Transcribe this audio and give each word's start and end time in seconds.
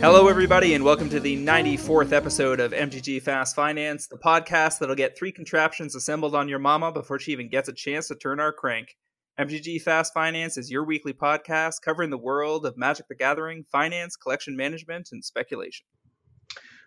Hello, 0.00 0.26
everybody, 0.26 0.74
and 0.74 0.82
welcome 0.82 1.08
to 1.10 1.20
the 1.20 1.36
94th 1.36 2.12
episode 2.12 2.58
of 2.58 2.72
MTG 2.72 3.22
Fast 3.22 3.54
Finance, 3.54 4.08
the 4.08 4.18
podcast 4.18 4.80
that'll 4.80 4.96
get 4.96 5.16
three 5.16 5.30
contraptions 5.30 5.94
assembled 5.94 6.34
on 6.34 6.48
your 6.48 6.58
mama 6.58 6.90
before 6.90 7.20
she 7.20 7.30
even 7.30 7.48
gets 7.48 7.68
a 7.68 7.72
chance 7.72 8.08
to 8.08 8.16
turn 8.16 8.40
our 8.40 8.52
crank. 8.52 8.96
MTG 9.38 9.80
Fast 9.80 10.12
Finance 10.12 10.58
is 10.58 10.72
your 10.72 10.84
weekly 10.84 11.12
podcast 11.12 11.82
covering 11.82 12.10
the 12.10 12.18
world 12.18 12.66
of 12.66 12.76
Magic 12.76 13.06
the 13.06 13.14
Gathering, 13.14 13.62
finance, 13.70 14.16
collection 14.16 14.56
management, 14.56 15.10
and 15.12 15.24
speculation. 15.24 15.86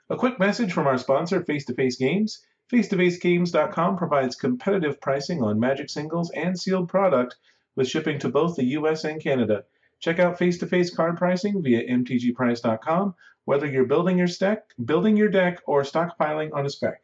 A 0.09 0.15
quick 0.15 0.39
message 0.39 0.71
from 0.71 0.87
our 0.87 0.97
sponsor, 0.97 1.43
Face 1.43 1.65
to 1.65 1.73
Face 1.73 1.97
Games. 1.97 2.45
Face2FaceGames.com 2.71 3.97
provides 3.97 4.37
competitive 4.37 5.01
pricing 5.01 5.43
on 5.43 5.59
Magic 5.59 5.89
singles 5.89 6.31
and 6.31 6.57
sealed 6.57 6.87
product 6.87 7.35
with 7.75 7.89
shipping 7.89 8.17
to 8.19 8.29
both 8.29 8.55
the 8.55 8.65
US 8.77 9.03
and 9.03 9.21
Canada. 9.21 9.65
Check 9.99 10.19
out 10.19 10.37
face-to-face 10.37 10.95
card 10.95 11.17
pricing 11.17 11.61
via 11.61 11.89
mtgprice.com, 11.89 13.15
whether 13.45 13.65
you're 13.65 13.85
building 13.85 14.17
your 14.17 14.27
deck, 14.27 14.73
building 14.85 15.17
your 15.17 15.29
deck, 15.29 15.61
or 15.65 15.81
stockpiling 15.81 16.53
on 16.53 16.65
a 16.65 16.69
spec. 16.69 17.03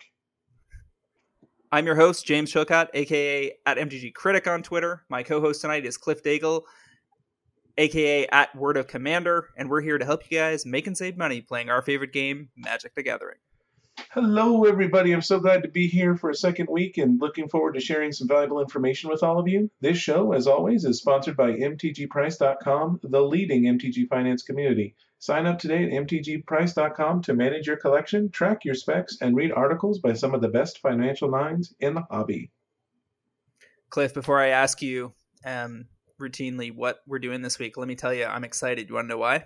I'm 1.74 1.86
your 1.86 1.96
host, 1.96 2.26
James 2.26 2.54
Chilcott, 2.54 2.90
aka 2.94 3.52
at 3.66 3.78
MTG 3.78 4.14
Critic 4.14 4.48
on 4.48 4.64
Twitter. 4.64 5.04
My 5.10 5.24
co-host 5.24 5.60
tonight 5.60 5.86
is 5.86 5.98
Cliff 5.98 6.24
Daigle, 6.24 6.64
aka 7.78 8.28
at 8.28 8.56
Word 8.56 8.78
of 8.78 8.88
Commander, 8.88 9.50
and 9.58 9.70
we're 9.70 9.82
here 9.82 9.98
to 9.98 10.06
help 10.06 10.30
you 10.30 10.38
guys 10.38 10.66
make 10.66 10.88
and 10.88 10.98
save 10.98 11.18
money 11.18 11.42
playing 11.42 11.70
our 11.70 11.82
favorite 11.82 12.14
game, 12.14 12.50
Magic 12.56 12.96
the 12.96 13.04
Gathering. 13.04 13.38
Hello, 14.10 14.66
everybody. 14.66 15.12
I'm 15.12 15.22
so 15.22 15.40
glad 15.40 15.62
to 15.64 15.70
be 15.70 15.88
here 15.88 16.16
for 16.16 16.30
a 16.30 16.36
second 16.36 16.68
week 16.70 16.98
and 16.98 17.22
looking 17.22 17.48
forward 17.48 17.74
to 17.74 17.80
sharing 17.80 18.12
some 18.12 18.28
valuable 18.28 18.60
information 18.60 19.10
with 19.10 19.22
all 19.22 19.40
of 19.40 19.48
you. 19.48 19.70
This 19.82 19.98
show, 19.98 20.34
as 20.34 20.48
always, 20.48 20.84
is 20.84 20.98
sponsored 20.98 21.38
by 21.38 21.54
MTGPrice.com, 21.54 23.02
the 23.04 23.22
leading 23.22 23.64
MTG 23.64 24.08
finance 24.08 24.42
community. 24.42 24.96
Sign 25.20 25.46
up 25.46 25.60
today 25.60 25.84
at 25.84 25.92
MTGPrice.com 26.08 27.22
to 27.22 27.34
manage 27.34 27.68
your 27.68 27.78
collection, 27.78 28.30
track 28.30 28.66
your 28.66 28.76
specs, 28.76 29.18
and 29.22 29.36
read 29.36 29.52
articles 29.52 30.00
by 30.00 30.14
some 30.14 30.34
of 30.34 30.42
the 30.42 30.50
best 30.50 30.80
financial 30.80 31.30
minds 31.30 31.74
in 31.80 31.94
the 31.94 32.04
hobby. 32.10 32.52
Cliff, 33.90 34.14
before 34.14 34.40
I 34.40 34.48
ask 34.48 34.82
you 34.82 35.14
um, 35.46 35.86
routinely 36.20 36.74
what 36.74 37.00
we're 37.08 37.20
doing 37.20 37.42
this 37.42 37.60
week, 37.60 37.78
let 37.78 37.88
me 37.88 37.96
tell 37.96 38.14
you, 38.14 38.26
I'm 38.26 38.44
excited. 38.44 38.90
You 38.90 38.96
want 38.96 39.06
to 39.06 39.10
know 39.10 39.18
why? 39.18 39.46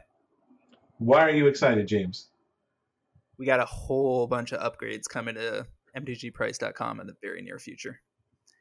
Why 0.99 1.21
are 1.21 1.29
you 1.29 1.47
excited, 1.47 1.87
James? 1.87 2.29
we 3.37 3.45
got 3.45 3.59
a 3.59 3.65
whole 3.65 4.27
bunch 4.27 4.51
of 4.51 4.59
upgrades 4.59 5.07
coming 5.09 5.35
to 5.35 5.65
mtgprice.com 5.95 6.99
in 6.99 7.07
the 7.07 7.15
very 7.21 7.41
near 7.41 7.59
future. 7.59 8.01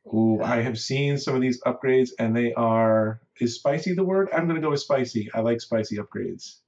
Ooh, 0.06 0.40
I 0.42 0.60
have 0.62 0.78
seen 0.78 1.18
some 1.18 1.34
of 1.34 1.40
these 1.40 1.60
upgrades 1.64 2.10
and 2.18 2.36
they 2.36 2.52
are 2.54 3.20
is 3.40 3.56
spicy 3.56 3.92
the 3.92 4.04
word? 4.04 4.28
I'm 4.32 4.46
gonna 4.46 4.60
go 4.60 4.70
with 4.70 4.80
spicy. 4.80 5.28
I 5.34 5.40
like 5.40 5.60
spicy 5.60 5.96
upgrades. 5.96 6.60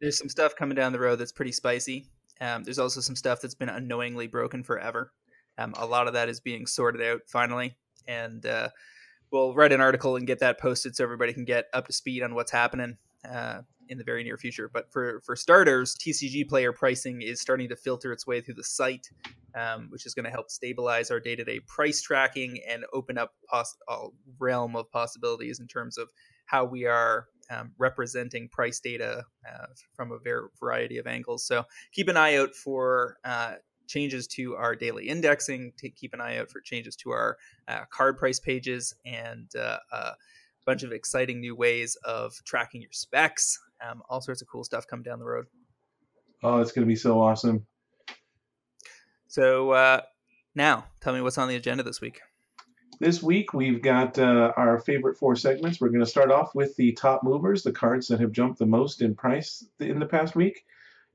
There's 0.00 0.16
some 0.16 0.28
stuff 0.28 0.56
coming 0.56 0.76
down 0.76 0.92
the 0.92 0.98
road 0.98 1.16
that's 1.16 1.32
pretty 1.32 1.52
spicy. 1.52 2.06
Um, 2.40 2.64
there's 2.64 2.78
also 2.78 3.00
some 3.00 3.16
stuff 3.16 3.40
that's 3.40 3.54
been 3.54 3.68
unknowingly 3.68 4.26
broken 4.26 4.62
forever. 4.62 5.12
Um, 5.58 5.74
a 5.76 5.86
lot 5.86 6.06
of 6.06 6.14
that 6.14 6.28
is 6.28 6.40
being 6.40 6.66
sorted 6.66 7.02
out 7.02 7.22
finally, 7.26 7.76
and 8.06 8.46
uh, 8.46 8.68
we'll 9.30 9.54
write 9.54 9.72
an 9.72 9.80
article 9.80 10.16
and 10.16 10.26
get 10.26 10.40
that 10.40 10.58
posted 10.58 10.96
so 10.96 11.04
everybody 11.04 11.32
can 11.32 11.44
get 11.44 11.66
up 11.72 11.86
to 11.86 11.92
speed 11.92 12.22
on 12.22 12.34
what's 12.34 12.52
happening. 12.52 12.96
Uh, 13.28 13.62
in 13.88 13.98
the 13.98 14.04
very 14.04 14.22
near 14.22 14.36
future. 14.36 14.70
But 14.72 14.92
for 14.92 15.20
for 15.20 15.36
starters, 15.36 15.96
TCG 15.96 16.48
player 16.48 16.72
pricing 16.72 17.22
is 17.22 17.40
starting 17.40 17.68
to 17.68 17.76
filter 17.76 18.12
its 18.12 18.26
way 18.26 18.40
through 18.40 18.54
the 18.54 18.64
site, 18.64 19.08
um, 19.54 19.88
which 19.90 20.06
is 20.06 20.14
going 20.14 20.24
to 20.24 20.30
help 20.30 20.50
stabilize 20.50 21.10
our 21.10 21.20
day 21.20 21.36
to 21.36 21.44
day 21.44 21.60
price 21.60 22.00
tracking 22.00 22.60
and 22.68 22.84
open 22.92 23.18
up 23.18 23.34
a 23.52 23.64
realm 24.38 24.76
of 24.76 24.90
possibilities 24.90 25.60
in 25.60 25.66
terms 25.66 25.98
of 25.98 26.08
how 26.46 26.64
we 26.64 26.86
are 26.86 27.26
um, 27.50 27.72
representing 27.78 28.48
price 28.48 28.80
data 28.80 29.24
uh, 29.48 29.66
from 29.94 30.12
a 30.12 30.18
ver- 30.18 30.50
variety 30.60 30.98
of 30.98 31.06
angles. 31.06 31.46
So 31.46 31.64
keep 31.92 32.08
an 32.08 32.16
eye 32.16 32.36
out 32.36 32.54
for. 32.54 33.18
Uh, 33.24 33.54
changes 33.88 34.26
to 34.28 34.54
our 34.54 34.76
daily 34.76 35.08
indexing 35.08 35.72
to 35.78 35.90
keep 35.90 36.14
an 36.14 36.20
eye 36.20 36.38
out 36.38 36.50
for 36.50 36.60
changes 36.60 36.94
to 36.96 37.10
our 37.10 37.36
uh, 37.66 37.80
card 37.90 38.16
price 38.16 38.38
pages 38.38 38.94
and 39.04 39.50
uh, 39.56 39.78
uh, 39.90 40.12
bunch 40.68 40.82
of 40.82 40.92
exciting 40.92 41.40
new 41.40 41.56
ways 41.56 41.96
of 42.04 42.34
tracking 42.44 42.82
your 42.82 42.92
specs. 42.92 43.58
Um, 43.80 44.02
all 44.10 44.20
sorts 44.20 44.42
of 44.42 44.48
cool 44.48 44.64
stuff 44.64 44.86
come 44.86 45.02
down 45.02 45.18
the 45.18 45.24
road. 45.24 45.46
Oh, 46.42 46.60
it's 46.60 46.72
going 46.72 46.86
to 46.86 46.88
be 46.88 46.94
so 46.94 47.22
awesome. 47.22 47.66
So 49.28 49.70
uh, 49.70 50.02
now, 50.54 50.84
tell 51.00 51.14
me 51.14 51.22
what's 51.22 51.38
on 51.38 51.48
the 51.48 51.56
agenda 51.56 51.82
this 51.82 52.02
week. 52.02 52.20
This 53.00 53.22
week 53.22 53.54
we've 53.54 53.80
got 53.80 54.18
uh, 54.18 54.52
our 54.58 54.78
favorite 54.78 55.16
four 55.16 55.36
segments. 55.36 55.80
We're 55.80 55.88
going 55.88 56.04
to 56.04 56.06
start 56.06 56.30
off 56.30 56.54
with 56.54 56.76
the 56.76 56.92
top 56.92 57.22
movers, 57.24 57.62
the 57.62 57.72
cards 57.72 58.06
that 58.08 58.20
have 58.20 58.32
jumped 58.32 58.58
the 58.58 58.66
most 58.66 59.00
in 59.00 59.14
price 59.14 59.64
in 59.80 59.98
the 59.98 60.06
past 60.06 60.36
week. 60.36 60.66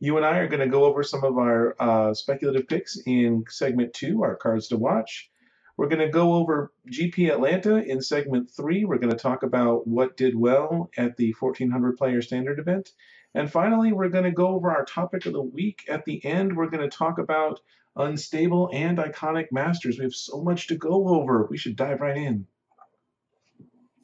You 0.04 0.18
and 0.18 0.26
I 0.26 0.40
are 0.40 0.50
going 0.50 0.60
to 0.60 0.68
go 0.68 0.84
over 0.84 1.02
some 1.02 1.24
of 1.24 1.38
our 1.38 1.78
uh, 1.80 2.14
speculative 2.14 2.68
picks 2.68 2.98
in 3.06 3.46
segment 3.48 3.94
two, 3.94 4.22
our 4.24 4.36
cards 4.36 4.68
to 4.68 4.78
watch. 4.78 5.32
We're 5.78 5.88
going 5.88 6.06
to 6.06 6.10
go 6.10 6.34
over 6.34 6.74
GP 6.92 7.32
Atlanta 7.32 7.78
in 7.78 8.02
segment 8.02 8.52
three. 8.52 8.84
We're 8.84 8.98
going 8.98 9.14
to 9.14 9.18
talk 9.18 9.44
about 9.44 9.88
what 9.88 10.18
did 10.18 10.36
well 10.36 10.90
at 10.98 11.16
the 11.16 11.34
1400 11.40 11.96
player 11.96 12.22
standard 12.22 12.60
event. 12.60 12.90
And 13.34 13.50
finally, 13.50 13.94
we're 13.94 14.10
going 14.10 14.26
to 14.26 14.32
go 14.32 14.50
over 14.50 14.72
our 14.72 14.84
topic 14.84 15.26
of 15.26 15.32
the 15.32 15.42
week. 15.42 15.86
At 15.88 16.04
the 16.04 16.26
end, 16.26 16.58
we're 16.58 16.70
going 16.70 16.84
to 16.84 16.94
talk 16.94 17.18
about 17.18 17.62
unstable 17.96 18.72
and 18.74 18.98
iconic 18.98 19.54
masters. 19.54 19.98
We 19.98 20.04
have 20.04 20.14
so 20.14 20.42
much 20.42 20.68
to 20.68 20.76
go 20.76 21.08
over. 21.08 21.48
We 21.50 21.58
should 21.58 21.78
dive 21.78 22.02
right 22.02 22.18
in. 22.18 22.48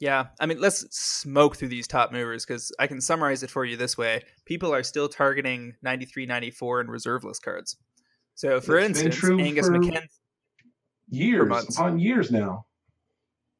Yeah, 0.00 0.28
I 0.40 0.46
mean, 0.46 0.58
let's 0.58 0.86
smoke 0.96 1.56
through 1.56 1.68
these 1.68 1.86
top 1.86 2.10
movers 2.10 2.46
because 2.46 2.72
I 2.78 2.86
can 2.86 3.02
summarize 3.02 3.42
it 3.42 3.50
for 3.50 3.66
you 3.66 3.76
this 3.76 3.98
way. 3.98 4.22
People 4.46 4.74
are 4.74 4.82
still 4.82 5.08
targeting 5.08 5.74
93, 5.82 6.24
94, 6.24 6.80
and 6.80 6.90
reserve 6.90 7.22
list 7.22 7.42
cards. 7.42 7.76
So, 8.34 8.60
for 8.62 8.78
it's 8.78 9.02
instance, 9.02 9.22
Angus 9.22 9.66
for... 9.66 9.74
MacKenzie 9.74 10.08
years 11.10 11.76
upon 11.76 11.98
years 11.98 12.30
now. 12.30 12.64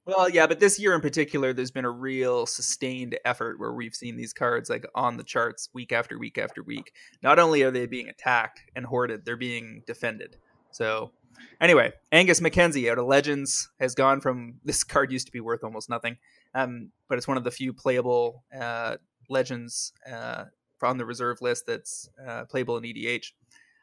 Well, 0.06 0.30
yeah, 0.30 0.46
but 0.46 0.60
this 0.60 0.78
year 0.78 0.94
in 0.94 1.02
particular, 1.02 1.52
there's 1.52 1.70
been 1.70 1.84
a 1.84 1.90
real 1.90 2.46
sustained 2.46 3.18
effort 3.26 3.60
where 3.60 3.74
we've 3.74 3.94
seen 3.94 4.16
these 4.16 4.32
cards 4.32 4.70
like 4.70 4.86
on 4.94 5.18
the 5.18 5.24
charts 5.24 5.68
week 5.74 5.92
after 5.92 6.18
week 6.18 6.38
after 6.38 6.62
week. 6.62 6.92
Not 7.22 7.38
only 7.38 7.62
are 7.62 7.70
they 7.70 7.86
being 7.86 8.08
attacked 8.08 8.62
and 8.74 8.86
hoarded, 8.86 9.26
they're 9.26 9.36
being 9.36 9.82
defended. 9.86 10.36
So, 10.70 11.12
anyway, 11.60 11.92
Angus 12.12 12.40
MacKenzie 12.40 12.90
out 12.90 12.98
of 12.98 13.06
Legends 13.06 13.70
has 13.78 13.94
gone 13.94 14.20
from 14.20 14.60
this 14.64 14.84
card 14.84 15.12
used 15.12 15.26
to 15.26 15.32
be 15.32 15.40
worth 15.40 15.64
almost 15.64 15.88
nothing, 15.88 16.16
um, 16.54 16.90
but 17.08 17.18
it's 17.18 17.28
one 17.28 17.36
of 17.36 17.44
the 17.44 17.50
few 17.50 17.72
playable 17.72 18.44
uh, 18.58 18.96
Legends 19.28 19.92
uh, 20.10 20.44
on 20.82 20.98
the 20.98 21.04
reserve 21.04 21.40
list 21.40 21.66
that's 21.66 22.08
uh, 22.26 22.44
playable 22.46 22.76
in 22.76 22.84
EDH. 22.84 23.32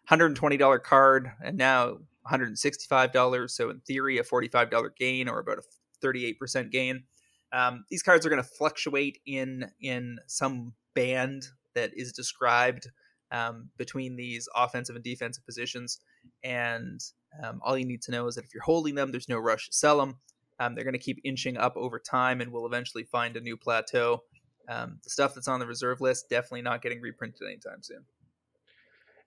$120 0.09 0.83
card, 0.83 1.31
and 1.43 1.57
now 1.57 1.97
$165. 2.31 3.49
So 3.49 3.69
in 3.69 3.79
theory, 3.81 4.17
a 4.17 4.23
$45 4.23 4.95
gain 4.95 5.27
or 5.27 5.39
about 5.39 5.59
a 5.59 6.05
38% 6.05 6.71
gain. 6.71 7.03
Um, 7.51 7.85
these 7.89 8.03
cards 8.03 8.25
are 8.25 8.29
going 8.29 8.41
to 8.41 8.47
fluctuate 8.47 9.19
in 9.25 9.71
in 9.81 10.17
some 10.27 10.73
band 10.93 11.47
that 11.75 11.91
is 11.95 12.11
described 12.11 12.89
um, 13.31 13.69
between 13.77 14.15
these 14.15 14.49
offensive 14.55 14.95
and 14.95 15.03
defensive 15.03 15.45
positions. 15.45 15.99
And 16.43 16.99
um, 17.43 17.61
all 17.63 17.77
you 17.77 17.85
need 17.85 18.01
to 18.03 18.11
know 18.11 18.27
is 18.27 18.35
that 18.35 18.45
if 18.45 18.53
you're 18.53 18.63
holding 18.63 18.95
them, 18.95 19.11
there's 19.11 19.29
no 19.29 19.37
rush 19.37 19.67
to 19.67 19.73
sell 19.73 19.97
them. 19.97 20.17
Um, 20.59 20.73
they're 20.73 20.83
going 20.83 20.93
to 20.93 20.99
keep 20.99 21.21
inching 21.23 21.57
up 21.57 21.77
over 21.77 21.99
time 21.99 22.41
and 22.41 22.51
will 22.51 22.65
eventually 22.65 23.03
find 23.03 23.37
a 23.37 23.41
new 23.41 23.57
plateau. 23.57 24.23
Um, 24.67 24.99
the 25.03 25.09
stuff 25.09 25.35
that's 25.35 25.47
on 25.47 25.59
the 25.59 25.67
reserve 25.67 26.01
list 26.01 26.29
definitely 26.29 26.63
not 26.63 26.81
getting 26.81 27.01
reprinted 27.01 27.47
anytime 27.47 27.83
soon. 27.83 28.03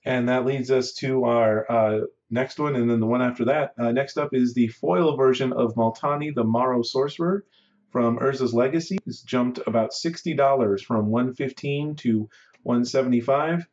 And 0.05 0.29
that 0.29 0.47
leads 0.47 0.71
us 0.71 0.95
to 0.95 1.25
our 1.25 1.71
uh, 1.71 2.01
next 2.31 2.59
one, 2.59 2.75
and 2.75 2.91
then 2.91 3.01
the 3.01 3.07
one 3.07 3.23
after 3.23 3.45
that. 3.47 3.75
Uh, 3.79 3.93
next 3.93 4.17
up 4.17 4.31
is 4.33 4.55
the 4.55 4.69
foil 4.69 5.17
version 5.17 5.53
of 5.53 5.75
Multani, 5.75 6.35
the 6.35 6.45
Maro-Sorcerer 6.45 7.45
from 7.91 8.19
Urza's 8.19 8.55
Legacy. 8.55 8.99
It's 9.07 9.23
jumped 9.23 9.61
about 9.67 9.91
$60 9.91 10.81
from 10.81 11.11
115 11.11 11.97
to 11.97 12.29
175 12.63 13.67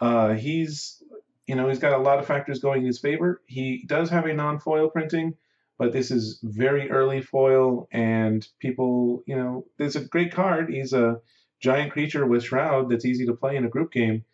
uh, 0.00 0.34
He's, 0.34 1.01
you 1.46 1.54
know, 1.54 1.68
he's 1.68 1.78
got 1.78 1.98
a 1.98 2.02
lot 2.02 2.18
of 2.18 2.26
factors 2.26 2.60
going 2.60 2.80
in 2.80 2.86
his 2.86 3.00
favor. 3.00 3.42
He 3.46 3.84
does 3.86 4.10
have 4.10 4.26
a 4.26 4.34
non-foil 4.34 4.90
printing, 4.90 5.34
but 5.78 5.92
this 5.92 6.10
is 6.10 6.38
very 6.42 6.90
early 6.90 7.20
foil, 7.20 7.88
and 7.92 8.46
people, 8.60 9.22
you 9.26 9.36
know, 9.36 9.66
there's 9.78 9.96
a 9.96 10.04
great 10.04 10.32
card. 10.32 10.70
He's 10.70 10.92
a 10.92 11.20
giant 11.60 11.92
creature 11.92 12.26
with 12.26 12.44
Shroud 12.44 12.90
that's 12.90 13.04
easy 13.04 13.26
to 13.26 13.34
play 13.34 13.56
in 13.56 13.64
a 13.64 13.68
group 13.68 13.92
game 13.92 14.24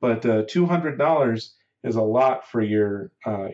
but 0.00 0.24
uh, 0.24 0.44
two 0.48 0.66
hundred 0.66 0.98
dollars 0.98 1.54
is 1.84 1.96
a 1.96 2.02
lot 2.02 2.48
for 2.48 2.60
your 2.60 3.12
uh, 3.24 3.48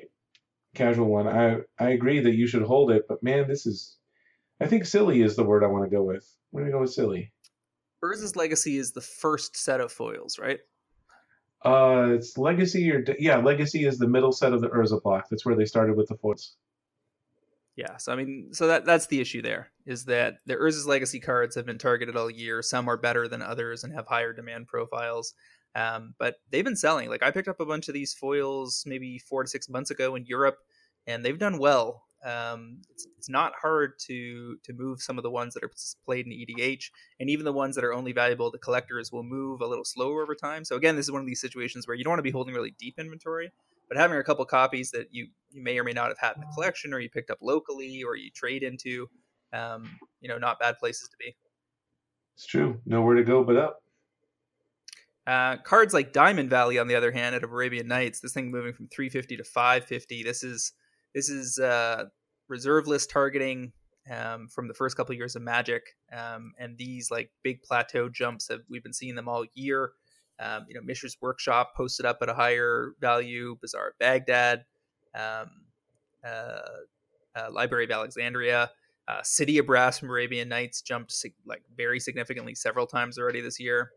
casual 0.75 1.08
one. 1.08 1.28
I 1.28 1.58
I 1.78 1.90
agree 1.90 2.20
that 2.20 2.34
you 2.34 2.46
should 2.46 2.62
hold 2.62 2.90
it, 2.90 3.06
but 3.08 3.22
man, 3.22 3.49
this 3.49 3.66
is 3.66 3.96
I 4.61 4.66
think 4.66 4.87
silly 4.87 5.22
is 5.22 5.37
the 5.37 5.44
word 5.44 5.64
I 5.64 5.69
want 5.69 5.84
to 5.84 5.94
go 5.94 6.02
with. 6.02 6.31
We're 6.52 6.62
gonna 6.62 6.72
go 6.72 6.81
with 6.81 6.93
silly. 6.93 7.32
Urza's 8.02 8.37
Legacy 8.37 8.76
is 8.76 8.93
the 8.93 9.00
first 9.00 9.56
set 9.56 9.81
of 9.81 9.90
foils, 9.90 10.38
right? 10.38 10.61
Uh, 11.64 12.11
it's 12.14 12.37
Legacy 12.37 12.90
or 12.93 13.05
yeah, 13.19 13.38
Legacy 13.38 13.87
is 13.87 13.99
the 13.99 14.08
middle 14.08 14.32
set 14.32 14.52
of 14.52 14.61
the 14.61 14.69
Urza 14.69 15.02
block. 15.02 15.28
That's 15.31 15.46
where 15.46 15.56
they 15.56 15.64
started 15.64 15.96
with 15.96 16.08
the 16.08 16.16
foils. 16.16 16.56
Yeah, 17.76 17.96
so 17.96 18.12
I 18.12 18.16
mean, 18.16 18.50
so 18.52 18.69
that 18.69 18.84
that's 18.84 19.06
the 19.06 19.20
issue 19.20 19.43
there 19.43 19.72
is 19.87 20.05
that 20.05 20.37
the 20.46 20.55
Urza's 20.55 20.87
Legacy 20.87 21.20
cards 21.20 21.56
have 21.56 21.66
been 21.66 21.78
targeted 21.78 22.16
all 22.16 22.31
year. 22.31 22.62
Some 22.62 22.88
are 22.88 22.96
better 22.96 23.26
than 23.26 23.43
others 23.43 23.82
and 23.82 23.93
have 23.94 24.06
higher 24.06 24.32
demand 24.32 24.69
profiles. 24.69 25.34
Um, 25.75 26.14
but 26.19 26.37
they've 26.50 26.64
been 26.64 26.76
selling. 26.76 27.08
Like 27.08 27.22
I 27.22 27.32
picked 27.32 27.49
up 27.49 27.61
a 27.61 27.66
bunch 27.66 27.88
of 27.88 27.94
these 27.94 28.14
foils 28.14 28.84
maybe 28.87 29.19
four 29.19 29.43
to 29.43 29.49
six 29.49 29.69
months 29.69 29.90
ago 29.90 30.14
in 30.14 30.25
Europe, 30.26 30.58
and 31.06 31.25
they've 31.25 31.38
done 31.38 31.58
well. 31.58 32.05
Um, 32.25 32.81
it's, 32.91 33.06
it's 33.19 33.29
not 33.29 33.53
hard 33.61 33.99
to 34.06 34.56
to 34.62 34.73
move 34.73 35.03
some 35.03 35.19
of 35.19 35.23
the 35.23 35.31
ones 35.31 35.55
that 35.55 35.62
are 35.62 35.71
played 36.05 36.26
in 36.26 36.32
EDH, 36.32 36.91
and 37.21 37.29
even 37.29 37.44
the 37.44 37.53
ones 37.53 37.75
that 37.76 37.85
are 37.85 37.93
only 37.93 38.12
valuable 38.12 38.50
to 38.50 38.59
collectors 38.59 39.12
will 39.12 39.23
move 39.23 39.61
a 39.61 39.67
little 39.67 39.85
slower 39.85 40.23
over 40.23 40.35
time. 40.35 40.65
So 40.65 40.76
again, 40.76 40.97
this 40.97 41.06
is 41.06 41.12
one 41.12 41.21
of 41.21 41.26
these 41.26 41.41
situations 41.41 41.87
where 41.87 41.97
you 41.97 42.05
don't 42.05 42.12
want 42.12 42.21
to 42.21 42.25
be 42.25 42.31
holding 42.31 42.55
really 42.55 42.75
deep 42.79 42.99
inventory, 42.99 43.53
but 43.88 43.99
having 43.99 44.17
a 44.17 44.25
couple 44.25 44.44
copies 44.47 44.91
that 44.93 45.09
you 45.11 45.29
you 45.50 45.62
may 45.62 45.79
or 45.79 45.85
may 45.85 45.93
not 45.93 46.09
have 46.09 46.19
had 46.19 46.37
in 46.37 46.41
the 46.41 46.53
collection, 46.55 46.94
or 46.94 47.00
you 47.00 47.11
picked 47.11 47.31
up 47.31 47.38
locally, 47.43 48.03
or 48.03 48.17
you 48.17 48.31
trade 48.31 48.62
into, 48.62 49.06
um, 49.53 49.99
you 50.21 50.29
know, 50.29 50.38
not 50.38 50.59
bad 50.59 50.79
places 50.79 51.09
to 51.09 51.17
be. 51.19 51.37
It's 52.37 52.47
true. 52.47 52.81
Nowhere 52.87 53.17
to 53.17 53.25
go 53.25 53.44
but 53.44 53.56
up. 53.56 53.81
Uh, 55.26 55.56
cards 55.59 55.94
like 55.94 56.12
Diamond 56.12 56.50
Valley, 56.50 56.79
on 56.79 56.87
the 56.87 56.94
other 56.94 57.11
hand, 57.11 57.35
out 57.35 57.44
of 57.44 57.50
Arabian 57.50 57.88
Nights, 57.88 58.21
this 58.21 58.32
thing 58.32 58.50
moving 58.50 58.75
from 58.75 58.88
350 58.88 59.38
to 59.38 59.44
550. 59.44 60.23
This 60.23 60.43
is 60.43 60.73
this 61.14 61.28
is 61.28 61.58
uh, 61.58 62.05
reserve 62.49 62.87
list 62.87 63.11
targeting 63.11 63.72
um, 64.11 64.49
from 64.49 64.69
the 64.69 64.75
first 64.75 64.96
couple 64.96 65.12
of 65.12 65.19
years 65.19 65.37
of 65.37 65.43
Magic, 65.43 65.82
um, 66.12 66.52
and 66.58 66.76
these 66.76 67.11
like 67.11 67.31
big 67.43 67.62
plateau 67.62 68.08
jumps 68.08 68.49
have 68.49 68.61
we've 68.69 68.82
been 68.82 68.93
seeing 68.93 69.14
them 69.14 69.28
all 69.28 69.44
year. 69.55 69.93
Um, 70.40 70.66
you 70.69 70.75
know, 70.75 70.81
Mishra's 70.82 71.16
Workshop 71.20 71.75
posted 71.76 72.05
up 72.05 72.19
at 72.20 72.28
a 72.28 72.34
higher 72.34 72.93
value. 73.00 73.56
Bazaar 73.61 73.94
Baghdad, 74.00 74.64
um, 75.14 75.50
uh, 76.26 76.61
uh, 77.37 77.50
Library 77.52 77.84
of 77.84 77.90
Alexandria, 77.93 78.70
uh, 79.06 79.22
City 79.22 79.58
of 79.58 79.66
Brass 79.66 79.99
from 79.99 80.11
Arabian 80.11 80.49
Nights 80.49 80.82
jumped 80.82 81.12
sig- 81.12 81.34
like 81.46 81.62
very 81.76 82.00
significantly 82.00 82.55
several 82.55 82.87
times 82.87 83.19
already 83.19 83.40
this 83.40 83.61
year. 83.61 83.93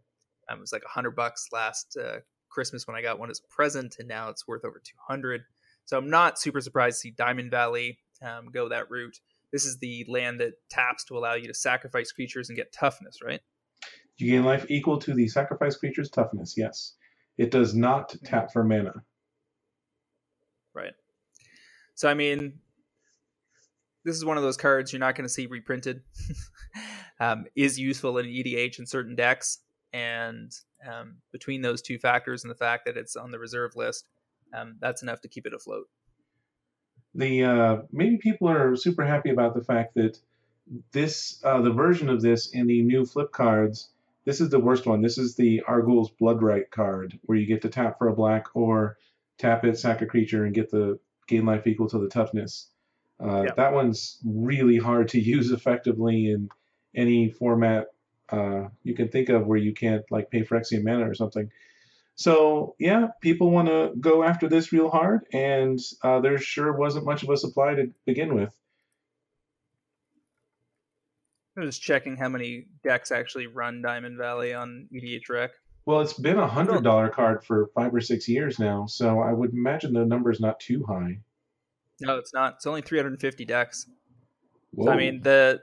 Um, 0.49 0.59
it 0.59 0.61
was 0.61 0.71
like 0.71 0.83
a 0.85 0.89
hundred 0.89 1.15
bucks 1.15 1.47
last 1.51 1.97
uh, 2.01 2.17
Christmas 2.49 2.87
when 2.87 2.95
I 2.95 3.01
got 3.01 3.19
one 3.19 3.29
as 3.29 3.39
a 3.39 3.53
present, 3.53 3.97
and 3.99 4.07
now 4.07 4.29
it's 4.29 4.47
worth 4.47 4.63
over 4.63 4.81
two 4.83 4.97
hundred. 5.07 5.41
So 5.87 5.97
I'm 5.97 6.09
not 6.09 6.37
super 6.37 6.59
surprised 6.59 6.97
to 6.97 6.99
see 6.99 7.11
Diamond 7.11 7.49
Valley 7.49 7.97
um, 8.21 8.49
go 8.51 8.67
that 8.67 8.91
route. 8.91 9.17
This 9.53 9.65
is 9.65 9.79
the 9.79 10.05
land 10.09 10.41
that 10.41 10.53
taps 10.69 11.05
to 11.05 11.17
allow 11.17 11.35
you 11.35 11.47
to 11.47 11.53
sacrifice 11.53 12.11
creatures 12.11 12.49
and 12.49 12.57
get 12.57 12.73
toughness, 12.73 13.19
right? 13.23 13.39
You 14.17 14.31
gain 14.31 14.43
life 14.43 14.65
equal 14.69 14.97
to 14.99 15.13
the 15.13 15.29
sacrifice 15.29 15.77
creature's 15.77 16.09
toughness. 16.09 16.55
Yes, 16.57 16.95
it 17.37 17.51
does 17.51 17.73
not 17.73 18.09
mm-hmm. 18.09 18.25
tap 18.25 18.51
for 18.51 18.65
mana. 18.65 18.93
Right. 20.75 20.93
So 21.95 22.09
I 22.09 22.15
mean, 22.15 22.59
this 24.03 24.17
is 24.17 24.25
one 24.25 24.35
of 24.35 24.43
those 24.43 24.57
cards 24.57 24.91
you're 24.91 24.99
not 24.99 25.15
going 25.15 25.25
to 25.27 25.33
see 25.33 25.45
reprinted. 25.45 26.01
um, 27.21 27.45
is 27.55 27.79
useful 27.79 28.17
in 28.17 28.25
EDH 28.25 28.79
in 28.79 28.85
certain 28.85 29.15
decks, 29.15 29.59
and 29.93 30.51
um, 30.85 31.19
between 31.31 31.61
those 31.61 31.81
two 31.81 31.97
factors 31.97 32.43
and 32.43 32.51
the 32.51 32.57
fact 32.57 32.85
that 32.85 32.97
it's 32.97 33.15
on 33.15 33.31
the 33.31 33.39
reserve 33.39 33.71
list, 33.77 34.05
um, 34.53 34.77
that's 34.79 35.01
enough 35.01 35.21
to 35.21 35.27
keep 35.27 35.45
it 35.45 35.53
afloat. 35.53 35.87
The 37.15 37.43
uh, 37.43 37.77
maybe 37.91 38.17
people 38.17 38.49
are 38.49 38.75
super 38.75 39.05
happy 39.05 39.29
about 39.29 39.55
the 39.55 39.63
fact 39.63 39.95
that 39.95 40.19
this 40.91 41.41
uh, 41.43 41.61
the 41.61 41.71
version 41.71 42.09
of 42.09 42.21
this 42.21 42.51
in 42.51 42.67
the 42.67 42.81
new 42.83 43.05
flip 43.05 43.31
cards. 43.31 43.89
This 44.25 44.41
is 44.41 44.49
the 44.49 44.59
worst 44.59 44.85
one. 44.85 45.01
This 45.01 45.17
is 45.17 45.35
the 45.35 45.61
Arguel's 45.65 46.11
Bloodright 46.11 46.69
card, 46.69 47.17
where 47.23 47.37
you 47.37 47.47
get 47.47 47.61
to 47.61 47.69
tap 47.69 47.97
for 47.97 48.09
a 48.09 48.15
black 48.15 48.47
or 48.55 48.97
tap 49.37 49.63
it, 49.63 49.79
sack 49.79 50.01
a 50.01 50.05
creature, 50.05 50.43
and 50.43 50.53
get 50.53 50.69
the 50.69 50.99
gain 51.27 51.45
life 51.45 51.65
equal 51.65 51.87
to 51.89 51.99
the 51.99 52.09
toughness. 52.09 52.69
Uh. 53.21 53.45
That 53.55 53.73
one's 53.73 54.19
really 54.25 54.77
hard 54.77 55.07
to 55.09 55.19
use 55.35 55.51
effectively 55.51 56.29
in 56.29 56.49
any 56.93 57.29
format 57.29 57.87
uh, 58.29 58.67
you 58.83 58.93
can 58.93 59.09
think 59.09 59.29
of 59.29 59.47
where 59.47 59.57
you 59.57 59.73
can't 59.73 60.03
like 60.11 60.29
pay 60.29 60.41
Phyrexian 60.41 60.83
mana 60.83 61.09
or 61.09 61.13
something. 61.13 61.49
So 62.17 62.75
yeah, 62.79 63.09
people 63.21 63.51
want 63.51 63.67
to 63.67 63.93
go 63.99 64.23
after 64.23 64.49
this 64.49 64.73
real 64.73 64.89
hard, 64.89 65.21
and 65.31 65.79
uh, 66.01 66.19
there 66.19 66.37
sure 66.39 66.73
wasn't 66.73 67.05
much 67.05 67.21
of 67.21 67.29
a 67.29 67.37
supply 67.37 67.75
to 67.75 67.93
begin 68.07 68.33
with. 68.33 68.53
I'm 71.55 71.63
just 71.63 71.81
checking 71.81 72.17
how 72.17 72.27
many 72.27 72.65
decks 72.83 73.11
actually 73.11 73.45
run 73.45 73.83
Diamond 73.83 74.17
Valley 74.17 74.53
on 74.53 74.87
EDH 74.91 75.29
Rec. 75.29 75.51
Well, 75.85 76.01
it's 76.01 76.13
been 76.13 76.39
a 76.39 76.47
hundred 76.47 76.83
dollar 76.83 77.09
card 77.09 77.45
for 77.45 77.69
five 77.75 77.93
or 77.93 78.01
six 78.01 78.27
years 78.27 78.57
now, 78.57 78.87
so 78.87 79.19
I 79.19 79.31
would 79.31 79.53
imagine 79.53 79.93
the 79.93 80.03
number 80.03 80.31
is 80.31 80.39
not 80.39 80.59
too 80.59 80.83
high. 80.87 81.19
No, 82.01 82.17
it's 82.17 82.33
not. 82.33 82.55
It's 82.55 82.65
only 82.65 82.81
350 82.81 83.45
decks. 83.45 83.85
So, 84.75 84.89
I 84.89 84.97
mean, 84.97 85.21
the 85.21 85.61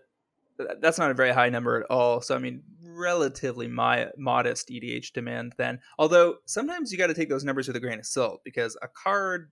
that's 0.81 0.99
not 0.99 1.11
a 1.11 1.15
very 1.15 1.33
high 1.33 1.49
number 1.49 1.81
at 1.81 1.91
all. 1.91 2.21
So 2.21 2.37
I 2.37 2.39
mean, 2.39 2.63
relatively 2.95 3.69
my, 3.69 4.09
modest 4.17 4.69
EDH 4.69 5.13
demand 5.13 5.55
then. 5.57 5.81
Although 5.99 6.37
sometimes 6.47 6.93
you 6.93 6.99
got 6.99 7.09
to 7.09 7.15
take 7.15 7.29
those 7.29 7.45
numbers 7.45 7.67
with 7.67 7.77
a 7.77 7.81
grain 7.81 7.99
of 7.99 8.07
salt 8.07 8.43
because 8.45 8.77
a 8.83 8.89
card's 8.89 9.49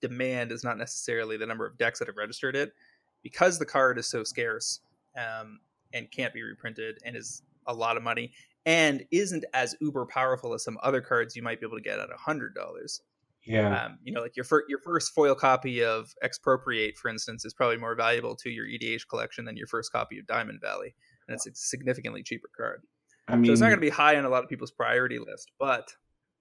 demand 0.00 0.52
is 0.52 0.64
not 0.64 0.78
necessarily 0.78 1.36
the 1.36 1.46
number 1.46 1.66
of 1.66 1.78
decks 1.78 1.98
that 1.98 2.08
have 2.08 2.16
registered 2.16 2.56
it, 2.56 2.72
because 3.22 3.58
the 3.58 3.66
card 3.66 3.98
is 3.98 4.08
so 4.08 4.24
scarce 4.24 4.80
um, 5.16 5.60
and 5.92 6.10
can't 6.10 6.34
be 6.34 6.42
reprinted 6.42 6.98
and 7.04 7.16
is 7.16 7.42
a 7.66 7.74
lot 7.74 7.96
of 7.96 8.02
money 8.02 8.32
and 8.64 9.04
isn't 9.10 9.44
as 9.54 9.76
uber 9.80 10.06
powerful 10.06 10.52
as 10.52 10.64
some 10.64 10.78
other 10.82 11.00
cards 11.00 11.36
you 11.36 11.42
might 11.42 11.60
be 11.60 11.66
able 11.66 11.76
to 11.76 11.82
get 11.82 11.98
at 11.98 12.10
a 12.10 12.16
hundred 12.16 12.54
dollars. 12.54 13.00
Yeah. 13.44 13.84
Um, 13.84 13.98
you 14.02 14.12
know, 14.12 14.20
like 14.20 14.36
your 14.36 14.44
fir- 14.44 14.64
your 14.68 14.80
first 14.80 15.14
foil 15.14 15.36
copy 15.36 15.82
of 15.82 16.12
Expropriate, 16.20 16.98
for 16.98 17.08
instance, 17.08 17.44
is 17.44 17.54
probably 17.54 17.76
more 17.76 17.94
valuable 17.94 18.34
to 18.36 18.50
your 18.50 18.66
EDH 18.66 19.08
collection 19.08 19.44
than 19.44 19.56
your 19.56 19.68
first 19.68 19.92
copy 19.92 20.18
of 20.18 20.26
Diamond 20.26 20.60
Valley, 20.60 20.96
and 21.28 21.34
it's 21.34 21.46
a 21.46 21.54
significantly 21.54 22.22
cheaper 22.22 22.48
card. 22.56 22.82
I 23.28 23.36
mean, 23.36 23.46
so 23.46 23.52
it's 23.52 23.60
not 23.60 23.68
going 23.68 23.78
to 23.78 23.86
be 23.86 23.90
high 23.90 24.16
on 24.16 24.24
a 24.24 24.28
lot 24.28 24.44
of 24.44 24.48
people's 24.48 24.70
priority 24.70 25.18
list, 25.18 25.50
but 25.58 25.92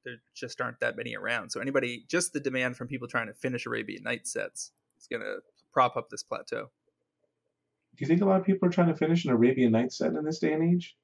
there 0.04 0.16
just 0.36 0.62
aren't 0.62 0.80
that 0.82 0.96
many 0.96 1.16
around. 1.16 1.50
So 1.50 1.60
anybody, 1.60 2.06
just 2.08 2.34
the 2.34 2.40
demand 2.40 2.78
from 2.78 2.88
people 2.88 3.08
trying 3.08 3.28
to 3.28 3.34
finish 3.34 3.66
Arabian 3.66 4.04
Night 4.04 4.28
sets 4.28 4.72
is 5.00 5.08
going 5.08 5.24
to 5.24 5.38
prop 5.74 5.98
up 5.98 6.10
this 6.10 6.24
plateau. 6.24 6.70
Do 7.96 8.02
you 8.02 8.08
think 8.08 8.22
a 8.22 8.26
lot 8.26 8.40
of 8.40 8.46
people 8.46 8.68
are 8.68 8.72
trying 8.72 8.90
to 8.90 8.96
finish 8.96 9.26
an 9.26 9.32
Arabian 9.32 9.72
Night 9.72 9.92
set 9.92 10.14
in 10.14 10.24
this 10.24 10.40
day 10.40 10.54
and 10.54 10.76
age? 10.76 10.96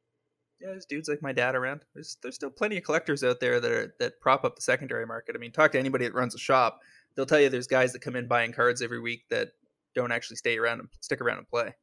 yeah, 0.61 0.69
there's 0.69 0.85
dudes 0.85 1.09
like 1.09 1.21
my 1.21 1.33
dad 1.33 1.55
around. 1.55 1.81
There's 1.93 2.17
there's 2.21 2.35
still 2.35 2.51
plenty 2.51 2.77
of 2.77 2.83
collectors 2.83 3.23
out 3.23 3.39
there 3.39 3.59
that 3.59 3.71
are 3.71 3.95
that 3.99 4.21
prop 4.21 4.45
up 4.45 4.55
the 4.55 4.61
secondary 4.61 5.05
market. 5.05 5.35
I 5.35 5.39
mean, 5.39 5.51
talk 5.51 5.71
to 5.71 5.79
anybody 5.79 6.05
that 6.05 6.13
runs 6.13 6.35
a 6.35 6.39
shop, 6.39 6.81
they'll 7.15 7.25
tell 7.25 7.39
you 7.39 7.49
there's 7.49 7.67
guys 7.67 7.93
that 7.93 8.01
come 8.01 8.15
in 8.15 8.27
buying 8.27 8.51
cards 8.51 8.81
every 8.81 8.99
week 8.99 9.25
that 9.29 9.49
don't 9.95 10.11
actually 10.11 10.37
stay 10.37 10.57
around 10.57 10.79
and 10.79 10.89
stick 11.01 11.19
around 11.19 11.39
and 11.39 11.49
play. 11.49 11.73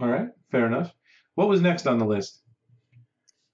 All 0.00 0.08
right, 0.08 0.28
fair 0.50 0.66
enough. 0.66 0.92
What 1.34 1.48
was 1.48 1.60
next 1.60 1.86
on 1.86 1.98
the 1.98 2.04
list? 2.04 2.40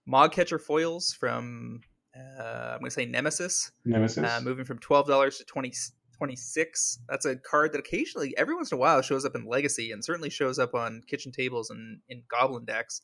Moggcatcher 0.09 0.61
foils 0.61 1.13
from 1.13 1.81
uh, 2.17 2.73
I'm 2.73 2.79
going 2.79 2.91
to 2.91 2.91
say 2.91 3.07
Nemesis. 3.07 3.73
Nemesis. 3.85 4.25
Uh, 4.25 4.41
moving 4.43 4.65
from 4.65 4.79
twelve 4.79 5.07
dollars 5.07 5.39
to 5.39 5.45
20, 5.45 5.73
26. 6.17 7.01
That's 7.09 7.27
a 7.27 7.37
card 7.37 7.73
that 7.73 7.79
occasionally, 7.79 8.35
every 8.39 8.55
once 8.55 8.73
in 8.73 8.77
a 8.77 8.81
while, 8.81 9.03
shows 9.03 9.25
up 9.25 9.35
in 9.35 9.47
Legacy 9.47 9.93
and 9.93 10.05
certainly 10.05 10.31
shows 10.31 10.59
up 10.59 10.75
on 10.75 11.03
kitchen 11.07 11.33
tables 11.33 11.71
and 11.71 12.01
in 12.09 12.23
Goblin 12.29 12.65
decks. 12.65 13.03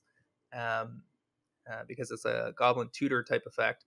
Um, 0.55 1.03
uh, 1.71 1.83
because 1.87 2.11
it's 2.11 2.25
a 2.25 2.53
Goblin 2.59 2.89
Tutor 2.93 3.23
type 3.23 3.45
effect. 3.47 3.85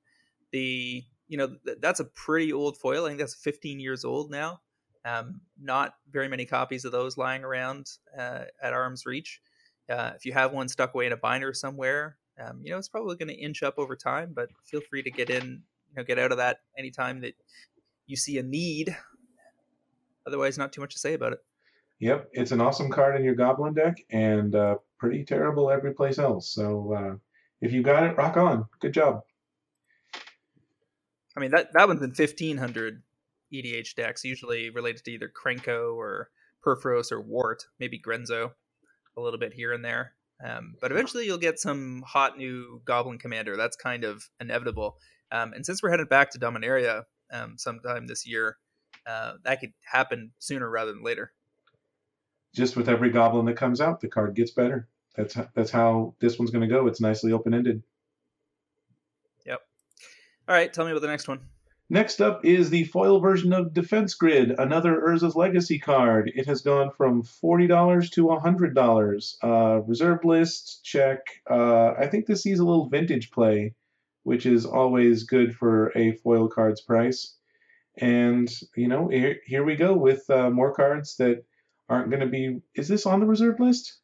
The 0.51 1.03
you 1.27 1.37
know 1.37 1.55
th- 1.65 1.77
that's 1.81 1.99
a 1.99 2.05
pretty 2.05 2.53
old 2.53 2.77
foil. 2.77 3.05
I 3.05 3.09
think 3.09 3.19
that's 3.19 3.35
15 3.35 3.79
years 3.79 4.05
old 4.05 4.31
now. 4.31 4.61
Um, 5.03 5.41
not 5.61 5.93
very 6.09 6.27
many 6.27 6.45
copies 6.45 6.85
of 6.85 6.91
those 6.91 7.17
lying 7.17 7.43
around 7.43 7.87
uh, 8.17 8.45
at 8.61 8.73
arm's 8.73 9.05
reach. 9.05 9.41
Uh, 9.89 10.11
if 10.15 10.25
you 10.25 10.33
have 10.33 10.51
one 10.51 10.67
stuck 10.67 10.93
away 10.93 11.05
in 11.05 11.11
a 11.11 11.17
binder 11.17 11.53
somewhere, 11.53 12.17
um, 12.43 12.61
you 12.63 12.71
know 12.71 12.77
it's 12.77 12.89
probably 12.89 13.15
going 13.15 13.29
to 13.29 13.35
inch 13.35 13.63
up 13.63 13.75
over 13.77 13.95
time. 13.95 14.31
But 14.33 14.49
feel 14.63 14.81
free 14.81 15.03
to 15.03 15.11
get 15.11 15.29
in, 15.29 15.43
you 15.43 15.95
know, 15.95 16.03
get 16.03 16.19
out 16.19 16.31
of 16.31 16.37
that 16.37 16.61
anytime 16.77 17.21
that 17.21 17.35
you 18.07 18.15
see 18.15 18.37
a 18.37 18.43
need. 18.43 18.95
Otherwise, 20.27 20.57
not 20.57 20.73
too 20.73 20.81
much 20.81 20.93
to 20.93 20.99
say 20.99 21.13
about 21.13 21.33
it. 21.33 21.39
Yep, 21.99 22.29
it's 22.33 22.51
an 22.51 22.61
awesome 22.61 22.89
card 22.89 23.15
in 23.15 23.23
your 23.23 23.35
Goblin 23.35 23.73
deck, 23.73 23.97
and 24.09 24.53
uh, 24.55 24.77
pretty 24.97 25.23
terrible 25.23 25.71
every 25.71 25.93
place 25.93 26.17
else. 26.17 26.49
So 26.49 26.93
uh, 26.93 27.15
if 27.61 27.71
you 27.71 27.83
got 27.83 28.03
it, 28.03 28.17
rock 28.17 28.37
on. 28.37 28.65
Good 28.79 28.93
job. 28.93 29.21
I 31.37 31.41
mean 31.41 31.51
that 31.51 31.73
that 31.73 31.87
one's 31.87 32.01
in 32.01 32.13
fifteen 32.13 32.57
hundred 32.57 33.03
EDH 33.53 33.95
decks, 33.95 34.23
usually 34.23 34.69
related 34.69 35.03
to 35.05 35.11
either 35.11 35.31
Krenko 35.31 35.95
or 35.95 36.29
Purphoros 36.65 37.11
or 37.11 37.21
Wort, 37.21 37.65
maybe 37.79 37.99
Grenzo, 37.99 38.51
a 39.17 39.21
little 39.21 39.39
bit 39.39 39.53
here 39.53 39.73
and 39.73 39.83
there. 39.83 40.13
Um, 40.43 40.75
but 40.81 40.91
eventually 40.91 41.25
you'll 41.25 41.37
get 41.37 41.59
some 41.59 42.03
hot 42.05 42.37
new 42.37 42.81
Goblin 42.85 43.17
Commander. 43.17 43.55
That's 43.55 43.77
kind 43.77 44.03
of 44.03 44.29
inevitable. 44.39 44.97
Um, 45.31 45.53
and 45.53 45.65
since 45.65 45.81
we're 45.81 45.91
headed 45.91 46.09
back 46.09 46.31
to 46.31 46.39
Dominaria 46.39 47.03
um, 47.31 47.57
sometime 47.57 48.07
this 48.07 48.27
year, 48.27 48.57
uh, 49.07 49.33
that 49.43 49.59
could 49.59 49.73
happen 49.83 50.31
sooner 50.39 50.69
rather 50.69 50.91
than 50.91 51.03
later. 51.03 51.31
Just 52.53 52.75
with 52.75 52.89
every 52.89 53.09
Goblin 53.09 53.45
that 53.45 53.57
comes 53.57 53.81
out, 53.81 54.01
the 54.01 54.07
card 54.07 54.35
gets 54.35 54.51
better 54.51 54.87
that's 55.15 55.37
that's 55.55 55.71
how 55.71 56.13
this 56.19 56.37
one's 56.37 56.51
going 56.51 56.67
to 56.67 56.73
go. 56.73 56.87
It's 56.87 57.01
nicely 57.01 57.31
open 57.31 57.53
ended. 57.53 57.83
Yep. 59.45 59.61
All 60.47 60.55
right, 60.55 60.71
tell 60.71 60.85
me 60.85 60.91
about 60.91 61.01
the 61.01 61.07
next 61.07 61.27
one. 61.27 61.39
Next 61.89 62.19
up 62.19 62.43
is 62.43 62.71
the 62.71 62.85
foil 62.85 63.19
version 63.19 63.53
of 63.53 63.73
Defense 63.73 64.15
Grid, 64.15 64.55
another 64.57 64.99
Urza's 64.99 65.35
Legacy 65.35 65.77
card. 65.77 66.31
It 66.33 66.47
has 66.47 66.61
gone 66.61 66.89
from 66.89 67.21
$40 67.21 68.11
to 68.13 68.25
$100. 68.25 69.35
Uh, 69.43 69.81
reserve 69.83 70.25
list, 70.25 70.83
check. 70.83 71.19
Uh, 71.47 71.91
I 71.91 72.07
think 72.07 72.25
this 72.25 72.41
sees 72.41 72.57
a 72.57 72.65
little 72.65 72.89
vintage 72.89 73.29
play, 73.29 73.75
which 74.23 74.47
is 74.47 74.65
always 74.65 75.25
good 75.25 75.55
for 75.55 75.91
a 75.95 76.13
foil 76.13 76.47
card's 76.47 76.81
price. 76.81 77.35
And, 77.97 78.49
you 78.75 78.87
know, 78.87 79.07
here, 79.07 79.37
here 79.45 79.63
we 79.63 79.75
go 79.75 79.93
with 79.93 80.27
uh, 80.31 80.49
more 80.49 80.73
cards 80.73 81.17
that 81.17 81.45
aren't 81.87 82.09
going 82.09 82.21
to 82.21 82.25
be. 82.25 82.61
Is 82.73 82.87
this 82.87 83.05
on 83.05 83.19
the 83.19 83.27
reserve 83.27 83.59
list? 83.59 83.99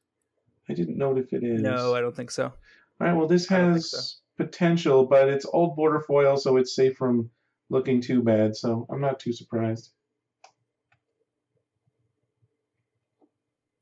I 0.70 0.74
didn't 0.74 1.00
know 1.00 1.18
if 1.18 1.34
it 1.34 1.44
is. 1.44 1.62
No, 1.62 1.96
I 1.96 2.02
don't 2.02 2.16
think 2.16 2.30
so. 2.30 2.46
All 2.46 2.54
right, 3.00 3.14
well, 3.14 3.28
this 3.28 3.48
has 3.48 3.90
so. 3.90 4.46
potential, 4.46 5.08
but 5.08 5.30
it's 5.30 5.48
old 5.52 5.76
border 5.76 6.00
foil, 6.00 6.38
so 6.38 6.58
it's 6.58 6.76
safe 6.76 6.96
from 6.96 7.32
looking 7.72 8.02
too 8.02 8.22
bad, 8.22 8.56
so 8.56 8.86
I'm 8.92 9.02
not 9.02 9.20
too 9.20 9.32
surprised. 9.32 9.92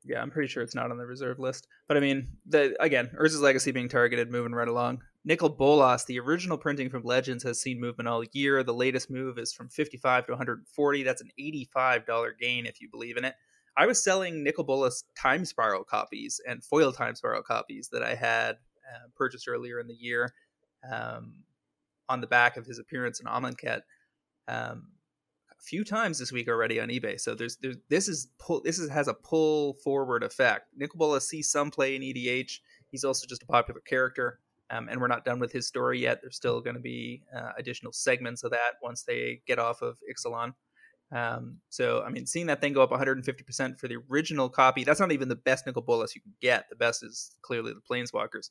Yeah, 0.04 0.22
I'm 0.22 0.30
pretty 0.30 0.48
sure 0.48 0.62
it's 0.62 0.74
not 0.74 0.90
on 0.90 0.96
the 0.96 1.04
reserve 1.04 1.38
list. 1.38 1.66
But 1.86 1.96
I 1.96 2.00
mean, 2.00 2.28
the 2.46 2.74
again, 2.82 3.10
Urza's 3.20 3.42
Legacy 3.42 3.70
being 3.70 3.88
targeted, 3.88 4.30
moving 4.30 4.52
right 4.52 4.68
along. 4.68 5.02
Nicol 5.24 5.50
Bolas, 5.50 6.06
the 6.06 6.18
original 6.18 6.56
printing 6.56 6.88
from 6.88 7.02
Legends, 7.02 7.44
has 7.44 7.60
seen 7.60 7.78
movement 7.78 8.08
all 8.08 8.24
year. 8.32 8.62
The 8.62 8.72
latest 8.72 9.10
move 9.10 9.38
is 9.38 9.52
from 9.52 9.68
55 9.68 10.26
to 10.26 10.32
140. 10.32 11.02
That's 11.02 11.20
an 11.20 11.30
$85 11.38 12.30
gain 12.40 12.64
if 12.64 12.80
you 12.80 12.88
believe 12.90 13.18
in 13.18 13.24
it. 13.24 13.34
I 13.76 13.86
was 13.86 14.02
selling 14.02 14.42
Nicol 14.42 14.64
Bolas 14.64 15.04
Time 15.18 15.44
Spiral 15.44 15.84
copies 15.84 16.40
and 16.48 16.64
foil 16.64 16.92
Time 16.92 17.14
Spiral 17.14 17.42
copies 17.42 17.90
that 17.92 18.02
I 18.02 18.14
had 18.14 18.52
uh, 18.52 19.08
purchased 19.14 19.46
earlier 19.46 19.78
in 19.78 19.86
the 19.86 19.94
year. 19.94 20.32
Um, 20.90 21.34
on 22.10 22.20
the 22.20 22.26
back 22.26 22.56
of 22.56 22.66
his 22.66 22.78
appearance 22.78 23.20
in 23.20 23.26
Amonkhet 23.26 23.82
um, 24.48 24.88
a 25.50 25.62
few 25.62 25.84
times 25.84 26.18
this 26.18 26.32
week 26.32 26.48
already 26.48 26.80
on 26.80 26.88
eBay. 26.88 27.18
So 27.18 27.34
there's, 27.34 27.56
there's 27.58 27.76
this 27.88 28.08
is 28.08 28.28
pull 28.38 28.60
this 28.62 28.78
is, 28.78 28.90
has 28.90 29.08
a 29.08 29.14
pull 29.14 29.74
forward 29.84 30.24
effect. 30.24 30.66
Nicol 30.76 30.98
Bolas 30.98 31.28
sees 31.28 31.50
some 31.50 31.70
play 31.70 31.94
in 31.94 32.02
EDH. 32.02 32.58
He's 32.90 33.04
also 33.04 33.26
just 33.26 33.44
a 33.44 33.46
popular 33.46 33.80
character. 33.80 34.40
Um, 34.70 34.88
and 34.88 35.00
we're 35.00 35.08
not 35.08 35.24
done 35.24 35.40
with 35.40 35.52
his 35.52 35.66
story 35.66 36.00
yet. 36.00 36.18
There's 36.20 36.36
still 36.36 36.60
going 36.60 36.76
to 36.76 36.82
be 36.82 37.22
uh, 37.36 37.50
additional 37.58 37.92
segments 37.92 38.44
of 38.44 38.52
that 38.52 38.74
once 38.82 39.02
they 39.02 39.42
get 39.46 39.58
off 39.58 39.82
of 39.82 39.98
Ixalan. 40.08 40.52
Um, 41.12 41.56
so, 41.70 42.04
I 42.04 42.10
mean, 42.10 42.24
seeing 42.24 42.46
that 42.46 42.60
thing 42.60 42.72
go 42.72 42.82
up 42.82 42.90
150% 42.90 43.80
for 43.80 43.88
the 43.88 43.96
original 44.08 44.48
copy, 44.48 44.84
that's 44.84 45.00
not 45.00 45.10
even 45.10 45.28
the 45.28 45.34
best 45.34 45.66
Nicol 45.66 45.82
Bolas 45.82 46.14
you 46.14 46.20
can 46.20 46.34
get. 46.40 46.66
The 46.70 46.76
best 46.76 47.02
is 47.02 47.34
clearly 47.42 47.72
the 47.72 47.80
Planeswalkers. 47.80 48.50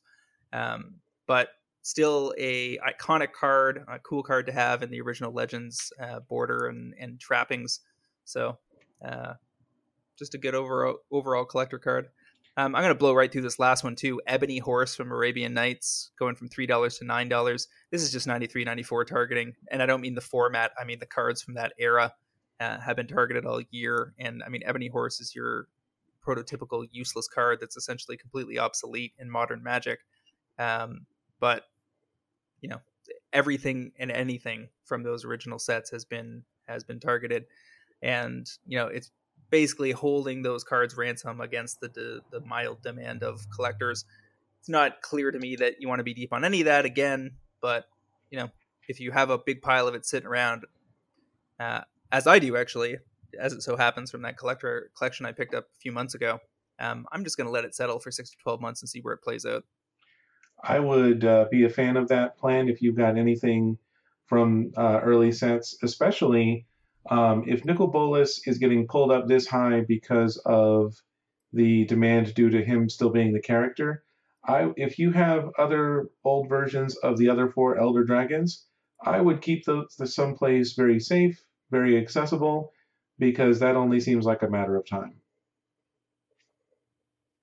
Um, 0.52 0.96
but 1.26 1.48
still 1.82 2.34
a 2.38 2.78
iconic 2.78 3.32
card, 3.32 3.84
a 3.88 3.98
cool 3.98 4.22
card 4.22 4.46
to 4.46 4.52
have 4.52 4.82
in 4.82 4.90
the 4.90 5.00
original 5.00 5.32
Legends 5.32 5.92
uh, 6.00 6.20
border 6.20 6.66
and, 6.66 6.94
and 6.98 7.18
trappings. 7.18 7.80
So, 8.24 8.58
uh, 9.04 9.34
just 10.18 10.34
a 10.34 10.38
good 10.38 10.54
overall 10.54 10.98
overall 11.10 11.44
collector 11.44 11.78
card. 11.78 12.08
Um, 12.56 12.74
I'm 12.74 12.86
to 12.86 12.94
blow 12.94 13.14
right 13.14 13.30
through 13.30 13.42
this 13.42 13.58
last 13.58 13.84
one 13.84 13.96
too. 13.96 14.20
Ebony 14.26 14.58
Horse 14.58 14.94
from 14.94 15.12
Arabian 15.12 15.54
Nights, 15.54 16.10
going 16.18 16.34
from 16.34 16.48
three 16.48 16.66
dollars 16.66 16.98
to 16.98 17.04
nine 17.04 17.28
dollars. 17.28 17.68
This 17.90 18.02
is 18.02 18.12
just 18.12 18.26
93, 18.26 18.64
94 18.64 19.04
targeting, 19.06 19.54
and 19.70 19.82
I 19.82 19.86
don't 19.86 20.00
mean 20.02 20.14
the 20.14 20.20
format. 20.20 20.72
I 20.78 20.84
mean 20.84 20.98
the 20.98 21.06
cards 21.06 21.40
from 21.40 21.54
that 21.54 21.72
era 21.78 22.12
uh, 22.60 22.78
have 22.78 22.96
been 22.96 23.06
targeted 23.06 23.46
all 23.46 23.62
year. 23.70 24.12
And 24.18 24.42
I 24.44 24.50
mean, 24.50 24.62
Ebony 24.64 24.88
Horse 24.88 25.20
is 25.20 25.34
your 25.34 25.66
prototypical 26.24 26.86
useless 26.92 27.26
card 27.26 27.58
that's 27.60 27.76
essentially 27.76 28.16
completely 28.16 28.58
obsolete 28.58 29.14
in 29.18 29.30
modern 29.30 29.62
Magic. 29.62 30.00
Um, 30.58 31.06
but 31.40 31.64
you 32.60 32.68
know 32.68 32.80
everything 33.32 33.92
and 33.98 34.10
anything 34.10 34.68
from 34.84 35.02
those 35.02 35.24
original 35.24 35.58
sets 35.58 35.90
has 35.90 36.04
been 36.04 36.42
has 36.68 36.84
been 36.84 37.00
targeted. 37.00 37.46
And 38.02 38.46
you 38.66 38.78
know 38.78 38.86
it's 38.86 39.10
basically 39.50 39.90
holding 39.90 40.42
those 40.42 40.62
cards 40.62 40.96
ransom 40.96 41.40
against 41.40 41.80
the, 41.80 41.88
the, 41.88 42.20
the 42.30 42.40
mild 42.46 42.82
demand 42.82 43.22
of 43.24 43.50
collectors. 43.50 44.04
It's 44.60 44.68
not 44.68 45.02
clear 45.02 45.30
to 45.30 45.38
me 45.38 45.56
that 45.56 45.80
you 45.80 45.88
want 45.88 45.98
to 45.98 46.04
be 46.04 46.14
deep 46.14 46.32
on 46.32 46.44
any 46.44 46.60
of 46.60 46.66
that 46.66 46.84
again 46.84 47.32
but 47.60 47.88
you 48.30 48.38
know 48.38 48.48
if 48.88 49.00
you 49.00 49.10
have 49.10 49.30
a 49.30 49.38
big 49.38 49.62
pile 49.62 49.86
of 49.86 49.94
it 49.94 50.06
sitting 50.06 50.26
around 50.26 50.64
uh, 51.58 51.80
as 52.12 52.26
i 52.26 52.38
do 52.38 52.56
actually 52.56 52.98
as 53.38 53.52
it 53.52 53.62
so 53.62 53.76
happens 53.76 54.10
from 54.10 54.22
that 54.22 54.36
collector 54.36 54.90
collection 54.96 55.26
i 55.26 55.32
picked 55.32 55.54
up 55.54 55.64
a 55.64 55.80
few 55.80 55.92
months 55.92 56.14
ago 56.14 56.38
um, 56.78 57.06
i'm 57.12 57.24
just 57.24 57.36
going 57.36 57.46
to 57.46 57.52
let 57.52 57.64
it 57.64 57.74
settle 57.74 57.98
for 57.98 58.10
six 58.10 58.30
to 58.30 58.36
12 58.38 58.60
months 58.60 58.82
and 58.82 58.88
see 58.88 59.00
where 59.00 59.14
it 59.14 59.22
plays 59.22 59.44
out 59.44 59.64
I 60.62 60.78
would 60.78 61.24
uh, 61.24 61.46
be 61.50 61.64
a 61.64 61.70
fan 61.70 61.96
of 61.96 62.08
that 62.08 62.36
plan 62.38 62.68
if 62.68 62.82
you've 62.82 62.96
got 62.96 63.16
anything 63.16 63.78
from 64.26 64.72
uh, 64.76 65.00
early 65.02 65.32
sets, 65.32 65.76
especially 65.82 66.66
um, 67.10 67.44
if 67.46 67.64
Nicol 67.64 67.88
Bolas 67.88 68.46
is 68.46 68.58
getting 68.58 68.86
pulled 68.86 69.10
up 69.10 69.26
this 69.26 69.46
high 69.46 69.80
because 69.80 70.36
of 70.44 70.94
the 71.52 71.84
demand 71.86 72.34
due 72.34 72.50
to 72.50 72.64
him 72.64 72.88
still 72.88 73.10
being 73.10 73.32
the 73.32 73.40
character. 73.40 74.04
I, 74.44 74.72
if 74.76 74.98
you 74.98 75.10
have 75.12 75.50
other 75.58 76.10
old 76.24 76.48
versions 76.48 76.96
of 76.98 77.18
the 77.18 77.28
other 77.28 77.48
four 77.48 77.78
Elder 77.78 78.04
Dragons, 78.04 78.66
I 79.04 79.20
would 79.20 79.40
keep 79.40 79.64
those 79.64 79.96
the 79.98 80.06
someplace 80.06 80.74
very 80.74 81.00
safe, 81.00 81.42
very 81.70 81.98
accessible, 81.98 82.72
because 83.18 83.58
that 83.60 83.76
only 83.76 84.00
seems 84.00 84.24
like 84.24 84.42
a 84.42 84.50
matter 84.50 84.76
of 84.76 84.86
time. 84.86 85.14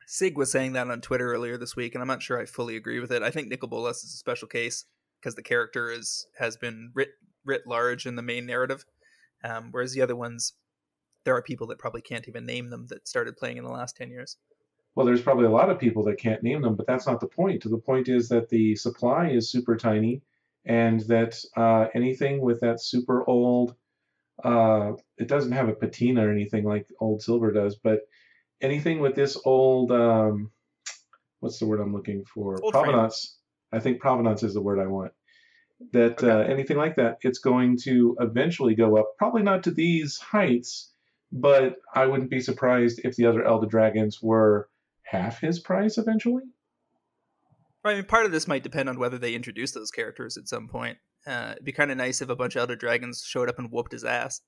Sig 0.09 0.37
was 0.37 0.49
saying 0.49 0.71
that 0.71 0.89
on 0.89 1.01
Twitter 1.01 1.33
earlier 1.33 1.57
this 1.57 1.75
week, 1.75 1.93
and 1.93 2.01
I'm 2.01 2.07
not 2.07 2.23
sure 2.23 2.39
I 2.39 2.45
fully 2.45 2.77
agree 2.77 3.01
with 3.01 3.11
it. 3.11 3.21
I 3.21 3.29
think 3.29 3.49
Nicol 3.49 3.67
Bolas 3.67 4.05
is 4.05 4.13
a 4.13 4.17
special 4.17 4.47
case 4.47 4.85
because 5.19 5.35
the 5.35 5.43
character 5.43 5.91
is 5.91 6.27
has 6.39 6.55
been 6.55 6.91
writ 6.95 7.09
writ 7.43 7.67
large 7.67 8.05
in 8.05 8.15
the 8.15 8.21
main 8.21 8.45
narrative, 8.45 8.85
um, 9.43 9.67
whereas 9.71 9.93
the 9.93 10.01
other 10.01 10.15
ones, 10.15 10.53
there 11.25 11.35
are 11.35 11.41
people 11.41 11.67
that 11.67 11.77
probably 11.77 12.01
can't 12.01 12.25
even 12.29 12.45
name 12.45 12.69
them 12.69 12.87
that 12.87 13.05
started 13.05 13.35
playing 13.35 13.57
in 13.57 13.65
the 13.65 13.69
last 13.69 13.97
ten 13.97 14.09
years. 14.09 14.37
Well, 14.95 15.05
there's 15.05 15.21
probably 15.21 15.45
a 15.45 15.51
lot 15.51 15.69
of 15.69 15.77
people 15.77 16.05
that 16.05 16.17
can't 16.17 16.41
name 16.41 16.61
them, 16.61 16.75
but 16.75 16.87
that's 16.87 17.05
not 17.05 17.19
the 17.19 17.27
point. 17.27 17.63
The 17.63 17.77
point 17.77 18.07
is 18.07 18.29
that 18.29 18.47
the 18.47 18.77
supply 18.77 19.27
is 19.27 19.51
super 19.51 19.75
tiny, 19.75 20.21
and 20.63 21.01
that 21.01 21.37
uh, 21.57 21.87
anything 21.93 22.39
with 22.39 22.61
that 22.61 22.81
super 22.81 23.27
old, 23.27 23.75
uh, 24.41 24.93
it 25.17 25.27
doesn't 25.27 25.51
have 25.51 25.67
a 25.67 25.75
patina 25.75 26.25
or 26.25 26.31
anything 26.31 26.63
like 26.63 26.87
old 27.01 27.21
silver 27.21 27.51
does, 27.51 27.75
but 27.75 28.07
anything 28.61 28.99
with 28.99 29.15
this 29.15 29.37
old 29.45 29.91
um, 29.91 30.51
what's 31.39 31.59
the 31.59 31.65
word 31.65 31.79
I'm 31.79 31.93
looking 31.93 32.23
for? 32.25 32.61
Old 32.61 32.73
provenance. 32.73 33.37
Frame. 33.71 33.79
I 33.79 33.83
think 33.83 33.99
provenance 33.99 34.43
is 34.43 34.53
the 34.53 34.61
word 34.61 34.79
I 34.79 34.87
want. 34.87 35.11
That 35.91 36.23
okay. 36.23 36.29
uh, 36.29 36.39
anything 36.39 36.77
like 36.77 36.95
that, 36.95 37.17
it's 37.21 37.39
going 37.39 37.77
to 37.83 38.17
eventually 38.19 38.75
go 38.75 38.97
up. 38.97 39.05
Probably 39.17 39.43
not 39.43 39.63
to 39.63 39.71
these 39.71 40.17
heights, 40.17 40.91
but 41.31 41.75
I 41.93 42.05
wouldn't 42.05 42.31
be 42.31 42.39
surprised 42.39 43.01
if 43.03 43.15
the 43.15 43.25
other 43.25 43.43
Elder 43.43 43.67
Dragons 43.67 44.21
were 44.21 44.69
half 45.03 45.39
his 45.39 45.59
price 45.59 45.97
eventually. 45.97 46.43
I 47.83 47.95
mean, 47.95 48.03
part 48.05 48.25
of 48.25 48.31
this 48.31 48.47
might 48.47 48.63
depend 48.63 48.89
on 48.89 48.99
whether 48.99 49.17
they 49.17 49.33
introduce 49.33 49.71
those 49.71 49.91
characters 49.91 50.35
at 50.35 50.47
some 50.47 50.67
point. 50.67 50.97
Uh, 51.25 51.51
it'd 51.53 51.63
be 51.63 51.71
kind 51.71 51.91
of 51.91 51.97
nice 51.97 52.21
if 52.21 52.29
a 52.29 52.35
bunch 52.35 52.55
of 52.55 52.61
Elder 52.61 52.75
Dragons 52.75 53.23
showed 53.25 53.49
up 53.49 53.59
and 53.59 53.71
whooped 53.71 53.91
his 53.91 54.03
ass. 54.03 54.41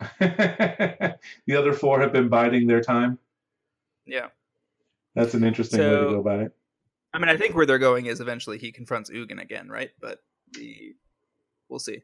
the 0.20 1.16
other 1.56 1.72
four 1.72 2.00
have 2.00 2.12
been 2.12 2.28
biding 2.28 2.66
their 2.66 2.80
time. 2.80 3.18
Yeah. 4.06 4.28
That's 5.14 5.34
an 5.34 5.44
interesting 5.44 5.78
so, 5.78 5.90
way 5.90 6.04
to 6.04 6.10
go 6.10 6.20
about 6.20 6.40
it. 6.40 6.52
I 7.14 7.18
mean, 7.18 7.28
I 7.28 7.36
think 7.36 7.54
where 7.54 7.66
they're 7.66 7.78
going 7.78 8.06
is 8.06 8.20
eventually 8.20 8.58
he 8.58 8.72
confronts 8.72 9.10
Ugin 9.10 9.40
again, 9.40 9.68
right? 9.68 9.90
But 10.00 10.18
the, 10.52 10.94
we'll 11.68 11.78
see. 11.78 12.02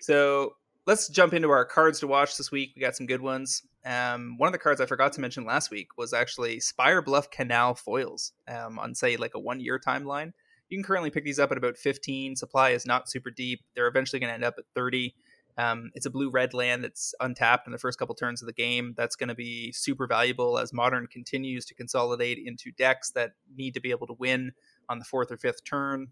So 0.00 0.54
let's 0.86 1.08
jump 1.08 1.32
into 1.32 1.50
our 1.50 1.64
cards 1.64 2.00
to 2.00 2.06
watch 2.06 2.36
this 2.36 2.50
week. 2.50 2.72
We 2.74 2.82
got 2.82 2.96
some 2.96 3.06
good 3.06 3.22
ones. 3.22 3.62
Um, 3.84 4.36
one 4.38 4.48
of 4.48 4.52
the 4.52 4.58
cards 4.58 4.80
I 4.80 4.86
forgot 4.86 5.12
to 5.14 5.20
mention 5.20 5.44
last 5.44 5.70
week 5.70 5.96
was 5.96 6.12
actually 6.12 6.58
Spirebluff 6.58 7.30
Canal 7.30 7.74
foils 7.74 8.32
um, 8.48 8.78
on, 8.78 8.94
say, 8.94 9.16
like 9.16 9.34
a 9.34 9.40
one 9.40 9.60
year 9.60 9.78
timeline. 9.78 10.32
You 10.68 10.78
can 10.78 10.84
currently 10.84 11.10
pick 11.10 11.24
these 11.24 11.38
up 11.38 11.52
at 11.52 11.58
about 11.58 11.76
15. 11.76 12.34
Supply 12.36 12.70
is 12.70 12.86
not 12.86 13.10
super 13.10 13.30
deep. 13.30 13.60
They're 13.74 13.88
eventually 13.88 14.20
going 14.20 14.30
to 14.30 14.34
end 14.34 14.44
up 14.44 14.54
at 14.58 14.64
30. 14.74 15.14
Um, 15.58 15.90
it's 15.94 16.06
a 16.06 16.10
blue 16.10 16.30
red 16.30 16.54
land 16.54 16.82
that's 16.82 17.14
untapped 17.20 17.66
in 17.66 17.72
the 17.72 17.78
first 17.78 17.98
couple 17.98 18.14
turns 18.14 18.42
of 18.42 18.46
the 18.46 18.52
game. 18.52 18.94
That's 18.96 19.16
going 19.16 19.28
to 19.28 19.34
be 19.34 19.72
super 19.72 20.06
valuable 20.06 20.58
as 20.58 20.72
Modern 20.72 21.06
continues 21.06 21.66
to 21.66 21.74
consolidate 21.74 22.38
into 22.42 22.72
decks 22.72 23.10
that 23.10 23.32
need 23.54 23.74
to 23.74 23.80
be 23.80 23.90
able 23.90 24.06
to 24.06 24.14
win 24.14 24.52
on 24.88 24.98
the 24.98 25.04
fourth 25.04 25.30
or 25.30 25.36
fifth 25.36 25.64
turn. 25.64 26.08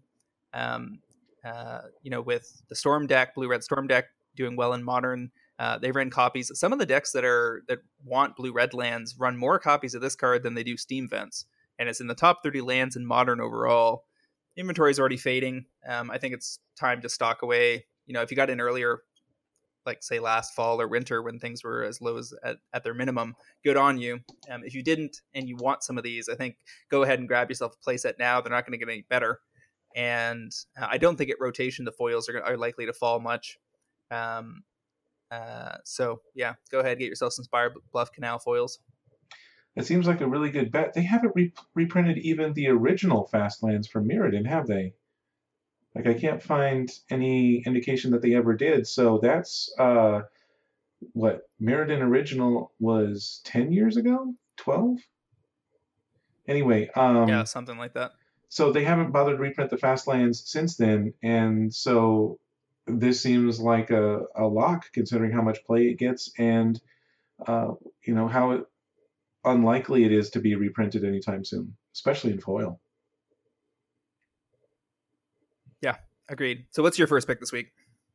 Um, 0.53 0.99
uh, 1.43 1.81
you 2.03 2.11
know, 2.11 2.21
with 2.21 2.61
the 2.69 2.75
Storm 2.75 3.07
deck, 3.07 3.33
blue 3.33 3.47
red 3.47 3.63
Storm 3.63 3.87
deck 3.87 4.05
doing 4.35 4.55
well 4.55 4.73
in 4.73 4.83
Modern. 4.83 5.31
Uh, 5.57 5.77
they 5.77 5.91
ran 5.91 6.09
copies. 6.09 6.51
Some 6.57 6.73
of 6.73 6.79
the 6.79 6.85
decks 6.85 7.11
that 7.11 7.25
are 7.25 7.63
that 7.67 7.79
want 8.03 8.35
blue 8.35 8.51
red 8.51 8.73
lands 8.73 9.15
run 9.17 9.37
more 9.37 9.59
copies 9.59 9.95
of 9.95 10.01
this 10.01 10.15
card 10.15 10.43
than 10.43 10.53
they 10.53 10.63
do 10.63 10.77
Steam 10.77 11.07
Vents, 11.07 11.45
and 11.79 11.89
it's 11.89 12.01
in 12.01 12.07
the 12.07 12.15
top 12.15 12.43
30 12.43 12.61
lands 12.61 12.95
in 12.95 13.05
Modern 13.05 13.41
overall. 13.41 14.05
Inventory 14.57 14.91
is 14.91 14.99
already 14.99 15.17
fading. 15.17 15.65
Um, 15.87 16.11
I 16.11 16.17
think 16.17 16.33
it's 16.33 16.59
time 16.77 17.01
to 17.01 17.09
stock 17.09 17.41
away. 17.41 17.85
You 18.05 18.13
know, 18.13 18.21
if 18.21 18.31
you 18.31 18.37
got 18.37 18.49
in 18.49 18.59
earlier, 18.59 19.01
like 19.85 20.03
say 20.03 20.19
last 20.19 20.53
fall 20.53 20.79
or 20.79 20.87
winter 20.87 21.21
when 21.21 21.39
things 21.39 21.63
were 21.63 21.83
as 21.83 22.01
low 22.01 22.17
as 22.17 22.33
at, 22.43 22.57
at 22.73 22.83
their 22.83 22.93
minimum 22.93 23.35
good 23.63 23.77
on 23.77 23.97
you 23.97 24.19
um, 24.49 24.63
if 24.63 24.73
you 24.73 24.83
didn't 24.83 25.21
and 25.33 25.47
you 25.47 25.55
want 25.57 25.83
some 25.83 25.97
of 25.97 26.03
these 26.03 26.29
i 26.29 26.35
think 26.35 26.57
go 26.89 27.03
ahead 27.03 27.19
and 27.19 27.27
grab 27.27 27.49
yourself 27.49 27.75
a 27.75 27.89
playset 27.89 28.13
now 28.19 28.39
they're 28.39 28.51
not 28.51 28.65
going 28.65 28.77
to 28.77 28.83
get 28.83 28.91
any 28.91 29.05
better 29.09 29.39
and 29.95 30.51
uh, 30.79 30.87
I 30.89 30.97
don't 30.97 31.17
think 31.17 31.29
at 31.29 31.39
rotation 31.39 31.85
the 31.85 31.91
foils 31.91 32.29
are, 32.29 32.41
are 32.41 32.57
likely 32.57 32.85
to 32.85 32.93
fall 32.93 33.19
much. 33.19 33.57
Um, 34.09 34.63
uh, 35.29 35.77
so 35.83 36.21
yeah, 36.35 36.53
go 36.71 36.79
ahead, 36.79 36.99
get 36.99 37.07
yourself 37.07 37.33
some 37.33 37.45
Spire 37.45 37.73
Bluff 37.91 38.11
Canal 38.11 38.39
foils. 38.39 38.79
It 39.75 39.85
seems 39.85 40.05
like 40.05 40.19
a 40.19 40.27
really 40.27 40.49
good 40.49 40.71
bet. 40.71 40.93
They 40.93 41.03
haven't 41.03 41.31
re- 41.33 41.53
reprinted 41.75 42.17
even 42.17 42.53
the 42.53 42.67
original 42.67 43.29
Fastlands 43.33 43.87
from 43.87 44.07
Mirrodin, 44.07 44.45
have 44.45 44.67
they? 44.67 44.93
Like 45.95 46.07
I 46.07 46.13
can't 46.13 46.41
find 46.41 46.89
any 47.09 47.63
indication 47.65 48.11
that 48.11 48.21
they 48.21 48.33
ever 48.35 48.55
did. 48.55 48.87
So 48.87 49.19
that's 49.21 49.73
uh, 49.77 50.21
what 51.13 51.49
Mirrodin 51.61 52.01
original 52.01 52.71
was 52.79 53.41
ten 53.43 53.71
years 53.71 53.97
ago, 53.97 54.33
twelve. 54.57 54.99
Anyway, 56.47 56.89
um, 56.95 57.27
yeah, 57.27 57.43
something 57.43 57.77
like 57.77 57.93
that. 57.93 58.11
So 58.49 58.71
they 58.71 58.83
haven't 58.83 59.11
bothered 59.11 59.37
to 59.37 59.41
reprint 59.41 59.69
the 59.69 59.77
Fastlands 59.77 60.47
since 60.47 60.75
then, 60.75 61.13
and 61.23 61.73
so 61.73 62.39
this 62.87 63.21
seems 63.21 63.59
like 63.59 63.89
a, 63.91 64.21
a 64.35 64.45
lock 64.45 64.91
considering 64.91 65.31
how 65.31 65.41
much 65.41 65.63
play 65.65 65.83
it 65.83 65.97
gets 65.97 66.31
and 66.37 66.81
uh, 67.47 67.71
you 68.05 68.13
know 68.13 68.27
how 68.27 68.51
it, 68.51 68.65
unlikely 69.45 70.03
it 70.03 70.11
is 70.11 70.29
to 70.31 70.39
be 70.39 70.55
reprinted 70.55 71.03
anytime 71.03 71.43
soon, 71.43 71.75
especially 71.93 72.31
in 72.31 72.39
foil. 72.39 72.79
Yeah, 75.81 75.95
agreed. 76.29 76.65
So 76.71 76.83
what's 76.83 76.97
your 76.97 77.07
first 77.07 77.27
pick 77.27 77.39
this 77.39 77.51
week? 77.51 77.71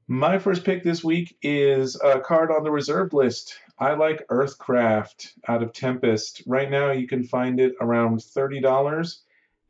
My 0.09 0.39
first 0.39 0.65
pick 0.65 0.85
this 0.85 1.03
week 1.03 1.37
is 1.43 2.01
a 2.01 2.21
card 2.21 2.53
on 2.53 2.63
the 2.63 2.71
reserved 2.71 3.13
list. 3.13 3.59
I 3.77 3.95
like 3.95 4.27
Earthcraft 4.29 5.33
out 5.49 5.65
of 5.65 5.73
Tempest. 5.73 6.43
Right 6.47 6.71
now, 6.71 6.93
you 6.93 7.09
can 7.09 7.25
find 7.25 7.59
it 7.59 7.75
around 7.81 8.21
$30, 8.21 9.17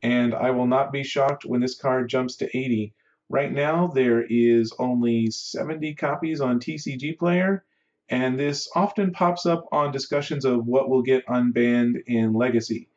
and 0.03 0.35
I 0.35 0.51
will 0.51 0.67
not 0.67 0.91
be 0.91 1.03
shocked 1.03 1.43
when 1.43 1.59
this 1.59 1.75
card 1.75 2.07
jumps 2.07 2.35
to 2.35 2.55
80. 2.55 2.93
Right 3.29 3.51
now, 3.51 3.87
there 3.87 4.23
is 4.29 4.73
only 4.77 5.31
70 5.31 5.95
copies 5.95 6.39
on 6.39 6.59
TCG 6.59 7.17
Player, 7.17 7.65
and 8.07 8.39
this 8.39 8.69
often 8.75 9.11
pops 9.11 9.47
up 9.47 9.65
on 9.71 9.91
discussions 9.91 10.45
of 10.45 10.67
what 10.67 10.87
will 10.87 11.01
get 11.01 11.25
unbanned 11.25 12.03
in 12.05 12.33
Legacy. 12.33 12.89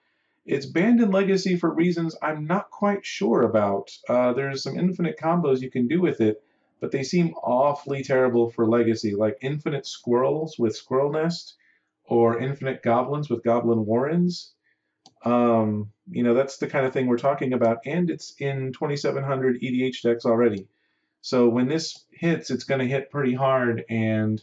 It's 0.47 0.67
banned 0.67 1.01
in 1.01 1.11
Legacy 1.11 1.57
for 1.57 1.73
reasons 1.73 2.17
I'm 2.23 2.47
not 2.47 2.71
quite 2.71 3.05
sure 3.05 3.43
about. 3.43 3.91
Uh, 4.09 4.33
there's 4.33 4.63
some 4.63 4.79
infinite 4.79 5.19
combos 5.19 5.61
you 5.61 5.71
can 5.71 5.87
do 5.87 6.01
with 6.01 6.21
it, 6.21 6.43
but 6.81 6.91
they 6.91 7.03
seem 7.03 7.35
awfully 7.35 8.03
terrible 8.03 8.51
for 8.51 8.67
Legacy, 8.67 9.15
like 9.15 9.39
infinite 9.43 9.87
squirrels 9.87 10.59
with 10.59 10.75
Squirrel 10.75 11.13
Nest, 11.13 11.57
or 12.05 12.39
infinite 12.39 12.83
goblins 12.83 13.29
with 13.29 13.45
Goblin 13.45 13.85
Warrens. 13.85 14.55
Um, 15.25 15.93
you 16.11 16.23
know, 16.23 16.35
that's 16.35 16.57
the 16.57 16.67
kind 16.67 16.87
of 16.87 16.93
thing 16.93 17.07
we're 17.07 17.19
talking 17.19 17.53
about, 17.53 17.79
and 17.85 18.11
it's 18.11 18.35
in 18.39 18.73
2700 18.73 19.61
EDH 19.61 20.03
decks 20.03 20.25
already. 20.25 20.69
So 21.21 21.49
when 21.49 21.69
this 21.69 22.07
hits, 22.11 22.51
it's 22.51 22.65
going 22.65 22.81
to 22.81 22.87
hit 22.87 23.11
pretty 23.11 23.35
hard, 23.35 23.85
and 23.91 24.43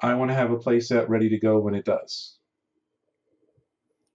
I 0.00 0.14
want 0.14 0.30
to 0.30 0.36
have 0.36 0.52
a 0.52 0.58
playset 0.58 1.08
ready 1.08 1.30
to 1.30 1.38
go 1.38 1.58
when 1.58 1.74
it 1.74 1.84
does. 1.84 2.36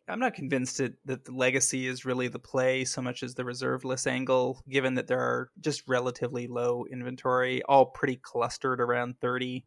I'm 0.09 0.19
not 0.19 0.33
convinced 0.33 0.77
that, 0.77 0.93
that 1.05 1.25
the 1.25 1.33
legacy 1.33 1.85
is 1.85 2.05
really 2.05 2.29
the 2.29 2.39
play 2.39 2.85
so 2.85 3.01
much 3.01 3.23
as 3.23 3.35
the 3.35 3.43
reserve 3.43 3.83
list 3.83 4.07
angle, 4.07 4.63
given 4.69 4.95
that 4.95 5.07
there 5.07 5.19
are 5.19 5.49
just 5.59 5.87
relatively 5.87 6.47
low 6.47 6.85
inventory, 6.89 7.61
all 7.63 7.87
pretty 7.87 8.15
clustered 8.15 8.79
around 8.79 9.19
30. 9.19 9.65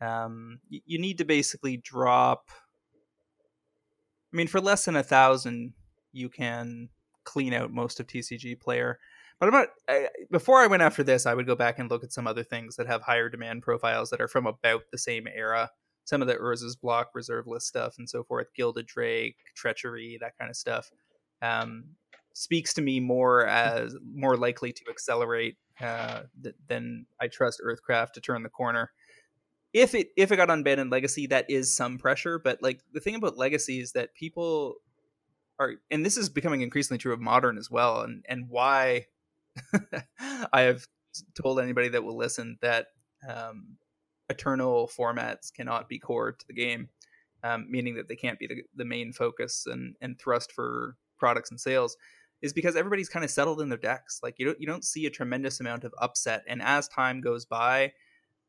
Um, 0.00 0.60
you, 0.68 0.80
you 0.86 0.98
need 0.98 1.18
to 1.18 1.24
basically 1.24 1.76
drop 1.76 2.50
I 4.34 4.36
mean, 4.36 4.48
for 4.48 4.60
less 4.60 4.84
than 4.84 4.96
a 4.96 5.02
thousand, 5.04 5.74
you 6.12 6.28
can 6.28 6.88
clean 7.22 7.54
out 7.54 7.70
most 7.70 8.00
of 8.00 8.08
TCG 8.08 8.58
player. 8.60 8.98
But 9.38 9.52
not. 9.52 9.68
I, 9.88 10.08
before 10.30 10.60
I 10.60 10.66
went 10.66 10.82
after 10.82 11.04
this, 11.04 11.24
I 11.24 11.34
would 11.34 11.46
go 11.46 11.54
back 11.54 11.78
and 11.78 11.88
look 11.88 12.02
at 12.02 12.12
some 12.12 12.26
other 12.26 12.42
things 12.42 12.74
that 12.74 12.88
have 12.88 13.02
higher 13.02 13.28
demand 13.28 13.62
profiles 13.62 14.10
that 14.10 14.20
are 14.20 14.26
from 14.26 14.46
about 14.46 14.82
the 14.90 14.98
same 14.98 15.28
era. 15.32 15.70
Some 16.04 16.22
of 16.22 16.28
the 16.28 16.36
Urza's 16.36 16.76
block 16.76 17.10
reserve 17.14 17.46
list 17.46 17.66
stuff 17.66 17.96
and 17.98 18.08
so 18.08 18.24
forth, 18.24 18.48
Gilded 18.54 18.86
Drake, 18.86 19.36
Treachery, 19.54 20.18
that 20.20 20.38
kind 20.38 20.50
of 20.50 20.56
stuff, 20.56 20.90
um, 21.42 21.84
speaks 22.34 22.74
to 22.74 22.82
me 22.82 23.00
more 23.00 23.46
as 23.46 23.96
more 24.14 24.36
likely 24.36 24.72
to 24.72 24.84
accelerate 24.90 25.56
uh, 25.80 26.22
th- 26.42 26.54
than 26.68 27.06
I 27.20 27.28
trust 27.28 27.60
Earthcraft 27.64 28.12
to 28.12 28.20
turn 28.20 28.42
the 28.42 28.48
corner. 28.48 28.90
If 29.72 29.94
it 29.94 30.08
if 30.16 30.30
it 30.30 30.36
got 30.36 30.48
unbanned 30.48 30.78
in 30.78 30.90
legacy 30.90 31.26
that 31.28 31.50
is 31.50 31.74
some 31.74 31.98
pressure 31.98 32.38
but 32.38 32.62
like 32.62 32.80
the 32.92 33.00
thing 33.00 33.16
about 33.16 33.36
legacy 33.36 33.80
is 33.80 33.92
that 33.92 34.14
people 34.14 34.76
are 35.58 35.74
and 35.90 36.06
this 36.06 36.16
is 36.16 36.28
becoming 36.28 36.62
increasingly 36.62 36.98
true 36.98 37.12
of 37.12 37.20
modern 37.20 37.58
as 37.58 37.70
well 37.70 38.02
and 38.02 38.24
and 38.28 38.48
why 38.48 39.06
i 40.52 40.60
have 40.60 40.86
told 41.34 41.58
anybody 41.58 41.88
that 41.88 42.04
will 42.04 42.16
listen 42.16 42.56
that 42.60 42.88
um, 43.28 43.76
eternal 44.28 44.90
formats 44.96 45.52
cannot 45.52 45.88
be 45.88 45.98
core 45.98 46.32
to 46.32 46.46
the 46.46 46.54
game 46.54 46.88
um, 47.42 47.66
meaning 47.68 47.94
that 47.94 48.08
they 48.08 48.16
can't 48.16 48.38
be 48.38 48.46
the, 48.46 48.62
the 48.74 48.84
main 48.84 49.12
focus 49.12 49.66
and 49.66 49.94
and 50.00 50.18
thrust 50.18 50.52
for 50.52 50.96
products 51.18 51.50
and 51.50 51.60
sales 51.60 51.96
is 52.42 52.52
because 52.52 52.76
everybody's 52.76 53.08
kind 53.08 53.24
of 53.24 53.30
settled 53.30 53.60
in 53.60 53.68
their 53.68 53.78
decks 53.78 54.20
like 54.22 54.34
you 54.38 54.46
don't 54.46 54.60
you 54.60 54.66
don't 54.66 54.84
see 54.84 55.06
a 55.06 55.10
tremendous 55.10 55.60
amount 55.60 55.84
of 55.84 55.94
upset 56.00 56.42
and 56.46 56.62
as 56.62 56.88
time 56.88 57.20
goes 57.20 57.44
by 57.44 57.92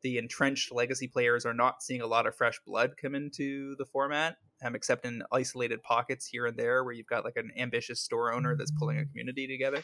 the 0.02 0.18
entrenched 0.18 0.72
legacy 0.72 1.08
players 1.08 1.44
are 1.44 1.54
not 1.54 1.82
seeing 1.82 2.00
a 2.00 2.06
lot 2.06 2.26
of 2.26 2.34
fresh 2.36 2.60
blood 2.66 2.94
come 3.00 3.14
into 3.14 3.74
the 3.76 3.84
format, 3.84 4.36
um, 4.64 4.74
except 4.74 5.04
in 5.04 5.22
isolated 5.32 5.82
pockets 5.82 6.26
here 6.26 6.46
and 6.46 6.56
there 6.56 6.84
where 6.84 6.92
you've 6.92 7.06
got 7.06 7.24
like 7.24 7.36
an 7.36 7.50
ambitious 7.58 8.00
store 8.00 8.32
owner 8.32 8.56
that's 8.56 8.70
pulling 8.70 8.98
a 8.98 9.06
community 9.06 9.46
together. 9.46 9.82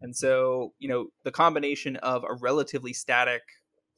And 0.00 0.14
so, 0.14 0.74
you 0.78 0.88
know, 0.88 1.06
the 1.24 1.32
combination 1.32 1.96
of 1.96 2.22
a 2.22 2.34
relatively 2.34 2.92
static 2.92 3.42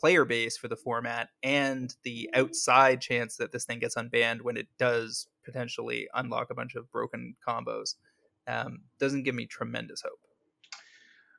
player 0.00 0.24
base 0.24 0.56
for 0.56 0.68
the 0.68 0.76
format 0.76 1.28
and 1.42 1.94
the 2.04 2.30
outside 2.34 3.00
chance 3.00 3.36
that 3.36 3.52
this 3.52 3.64
thing 3.64 3.78
gets 3.78 3.96
unbanned 3.96 4.42
when 4.42 4.56
it 4.56 4.66
does 4.78 5.28
potentially 5.44 6.08
unlock 6.14 6.50
a 6.50 6.54
bunch 6.54 6.74
of 6.74 6.90
broken 6.90 7.36
combos 7.46 7.96
um, 8.46 8.80
doesn't 8.98 9.24
give 9.24 9.34
me 9.34 9.46
tremendous 9.46 10.02
hope. 10.02 10.20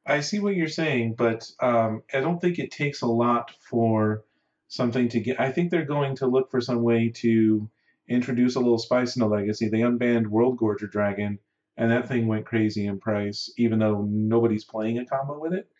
I 0.06 0.22
see 0.22 0.40
what 0.40 0.56
you're 0.56 0.68
saying, 0.68 1.16
but 1.18 1.50
um, 1.60 2.04
I 2.14 2.22
don't 2.22 2.40
think 2.40 2.58
it 2.58 2.72
takes 2.72 3.02
a 3.02 3.08
lot 3.08 3.52
for 3.60 4.24
something 4.68 5.10
to 5.10 5.20
get. 5.20 5.40
I 5.40 5.52
think 5.52 5.70
they're 5.70 5.86
going 5.86 6.16
to 6.18 6.28
look 6.28 6.50
for 6.50 6.62
some 6.62 6.82
way 6.82 7.10
to 7.18 7.70
introduce 8.08 8.56
a 8.56 8.60
little 8.60 8.80
spice 8.80 9.16
in 9.16 9.22
the 9.22 9.28
legacy. 9.28 9.70
They 9.70 9.80
unbanned 9.80 10.28
Worldgorger 10.28 10.90
Dragon, 10.90 11.40
and 11.78 11.92
that 11.92 12.08
thing 12.08 12.28
went 12.28 12.46
crazy 12.46 12.88
in 12.88 13.00
price, 13.00 13.52
even 13.58 13.80
though 13.80 14.06
nobody's 14.10 14.64
playing 14.64 14.98
a 14.98 15.06
combo 15.06 15.40
with 15.40 15.54
it. 15.54 15.71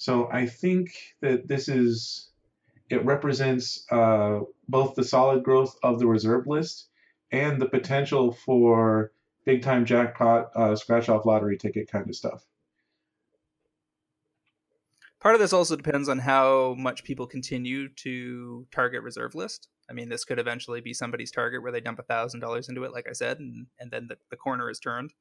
So 0.00 0.30
I 0.32 0.46
think 0.46 0.96
that 1.20 1.46
this 1.46 1.68
is 1.68 2.30
it 2.88 3.04
represents 3.04 3.84
uh, 3.92 4.40
both 4.66 4.94
the 4.94 5.04
solid 5.04 5.44
growth 5.44 5.76
of 5.82 5.98
the 5.98 6.06
reserve 6.06 6.46
list 6.46 6.88
and 7.30 7.60
the 7.60 7.68
potential 7.68 8.32
for 8.32 9.12
big 9.44 9.62
time 9.62 9.84
jackpot, 9.84 10.56
uh, 10.56 10.74
scratch 10.74 11.10
off 11.10 11.26
lottery 11.26 11.58
ticket 11.58 11.90
kind 11.92 12.08
of 12.08 12.16
stuff. 12.16 12.46
Part 15.20 15.34
of 15.34 15.40
this 15.42 15.52
also 15.52 15.76
depends 15.76 16.08
on 16.08 16.20
how 16.20 16.74
much 16.78 17.04
people 17.04 17.26
continue 17.26 17.90
to 17.96 18.66
target 18.72 19.02
reserve 19.02 19.34
list. 19.34 19.68
I 19.90 19.92
mean, 19.92 20.08
this 20.08 20.24
could 20.24 20.38
eventually 20.38 20.80
be 20.80 20.94
somebody's 20.94 21.30
target 21.30 21.62
where 21.62 21.72
they 21.72 21.80
dump 21.82 21.98
a 21.98 22.04
thousand 22.04 22.40
dollars 22.40 22.70
into 22.70 22.84
it, 22.84 22.94
like 22.94 23.06
I 23.06 23.12
said, 23.12 23.38
and, 23.38 23.66
and 23.78 23.90
then 23.90 24.06
the, 24.06 24.16
the 24.30 24.36
corner 24.36 24.70
is 24.70 24.80
turned 24.80 25.12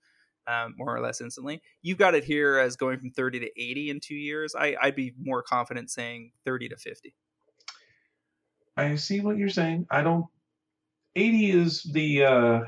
um, 0.50 0.74
more 0.78 0.96
or 0.96 1.00
less 1.00 1.22
instantly. 1.22 1.62
You've 1.82 1.98
got 1.98 2.16
it 2.16 2.24
here 2.24 2.58
as 2.58 2.76
going 2.76 3.00
from 3.00 3.12
30 3.12 3.42
to 3.42 3.62
80 3.62 3.90
in 3.92 4.00
two 4.00 4.16
years. 4.16 4.56
I, 4.58 4.76
I'd 4.82 4.96
be 4.96 5.14
more 5.22 5.44
confident 5.44 5.92
saying 5.92 6.32
30 6.46 6.70
to 6.70 6.78
50. 6.78 7.14
I 8.76 8.96
see 8.96 9.20
what 9.20 9.38
you're 9.38 9.50
saying. 9.50 9.88
I 9.92 10.02
don't. 10.02 10.26
80 11.16 11.52
is 11.52 11.84
the 11.84 12.24
uh, 12.24 12.60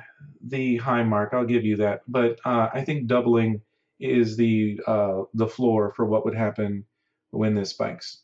the 0.46 0.78
high 0.78 1.04
mark. 1.04 1.30
I'll 1.34 1.46
give 1.46 1.64
you 1.64 1.78
that. 1.78 2.02
But 2.08 2.40
uh, 2.44 2.70
I 2.74 2.84
think 2.84 3.08
doubling 3.08 3.62
is 4.00 4.36
the 4.36 4.80
uh, 4.86 5.22
the 5.34 5.48
floor 5.48 5.94
for 5.96 6.06
what 6.06 6.26
would 6.26 6.36
happen 6.36 6.86
when 7.30 7.56
this 7.56 7.70
spikes. 7.70 8.22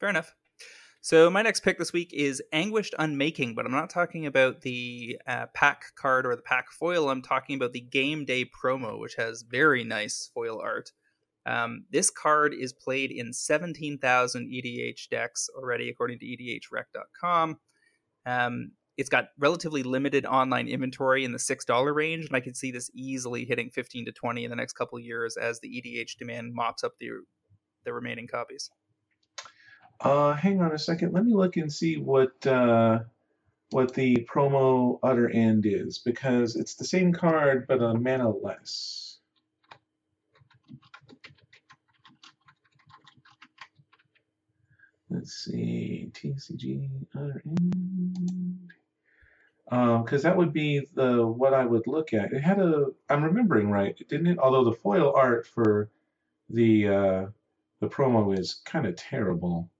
Fair 0.00 0.08
enough. 0.08 0.34
So 1.04 1.28
my 1.28 1.42
next 1.42 1.60
pick 1.60 1.78
this 1.78 1.92
week 1.92 2.14
is 2.14 2.42
Anguished 2.50 2.94
Unmaking, 2.98 3.54
but 3.54 3.66
I'm 3.66 3.72
not 3.72 3.90
talking 3.90 4.24
about 4.24 4.62
the 4.62 5.20
uh, 5.26 5.44
pack 5.52 5.94
card 5.96 6.24
or 6.24 6.34
the 6.34 6.40
pack 6.40 6.70
foil. 6.70 7.10
I'm 7.10 7.20
talking 7.20 7.56
about 7.56 7.74
the 7.74 7.82
Game 7.82 8.24
Day 8.24 8.46
promo, 8.46 8.98
which 8.98 9.16
has 9.16 9.42
very 9.42 9.84
nice 9.84 10.30
foil 10.32 10.62
art. 10.62 10.92
Um, 11.44 11.84
this 11.90 12.08
card 12.08 12.54
is 12.54 12.72
played 12.72 13.10
in 13.10 13.34
17,000 13.34 14.50
EDH 14.50 15.10
decks 15.10 15.50
already, 15.54 15.90
according 15.90 16.20
to 16.20 16.24
EDHREC.com. 16.24 17.58
Um, 18.24 18.70
it's 18.96 19.10
got 19.10 19.28
relatively 19.38 19.82
limited 19.82 20.24
online 20.24 20.68
inventory 20.68 21.26
in 21.26 21.32
the 21.32 21.38
six 21.38 21.66
dollar 21.66 21.92
range, 21.92 22.24
and 22.24 22.34
I 22.34 22.40
can 22.40 22.54
see 22.54 22.70
this 22.70 22.90
easily 22.94 23.44
hitting 23.44 23.68
fifteen 23.68 24.06
to 24.06 24.12
twenty 24.12 24.44
in 24.44 24.48
the 24.50 24.56
next 24.56 24.72
couple 24.72 24.98
years 24.98 25.36
as 25.36 25.60
the 25.60 25.68
EDH 25.68 26.16
demand 26.16 26.54
mops 26.54 26.82
up 26.82 26.92
the 26.98 27.10
the 27.84 27.92
remaining 27.92 28.26
copies. 28.26 28.70
Uh, 30.00 30.34
hang 30.34 30.60
on 30.60 30.72
a 30.72 30.78
second. 30.78 31.12
Let 31.12 31.24
me 31.24 31.34
look 31.34 31.56
and 31.56 31.72
see 31.72 31.96
what 31.96 32.46
uh, 32.46 33.00
what 33.70 33.94
the 33.94 34.26
promo 34.30 34.98
utter 35.02 35.28
end 35.30 35.66
is 35.66 35.98
because 35.98 36.56
it's 36.56 36.74
the 36.74 36.84
same 36.84 37.12
card 37.12 37.66
but 37.66 37.82
a 37.82 37.94
mana 37.94 38.28
less. 38.30 39.18
Let's 45.10 45.32
see, 45.32 46.10
TCG 46.12 46.90
utter 47.14 47.42
end. 47.46 48.70
Because 49.64 50.24
um, 50.24 50.30
that 50.30 50.36
would 50.36 50.52
be 50.52 50.86
the 50.94 51.26
what 51.26 51.54
I 51.54 51.64
would 51.64 51.86
look 51.86 52.12
at. 52.12 52.32
It 52.32 52.40
had 52.42 52.60
a. 52.60 52.86
I'm 53.08 53.24
remembering 53.24 53.70
right, 53.70 53.96
didn't 54.08 54.26
it? 54.26 54.38
Although 54.38 54.64
the 54.64 54.76
foil 54.76 55.12
art 55.16 55.46
for 55.46 55.90
the 56.50 56.88
uh, 56.88 57.26
the 57.80 57.88
promo 57.88 58.38
is 58.38 58.60
kind 58.64 58.86
of 58.86 58.96
terrible. 58.96 59.70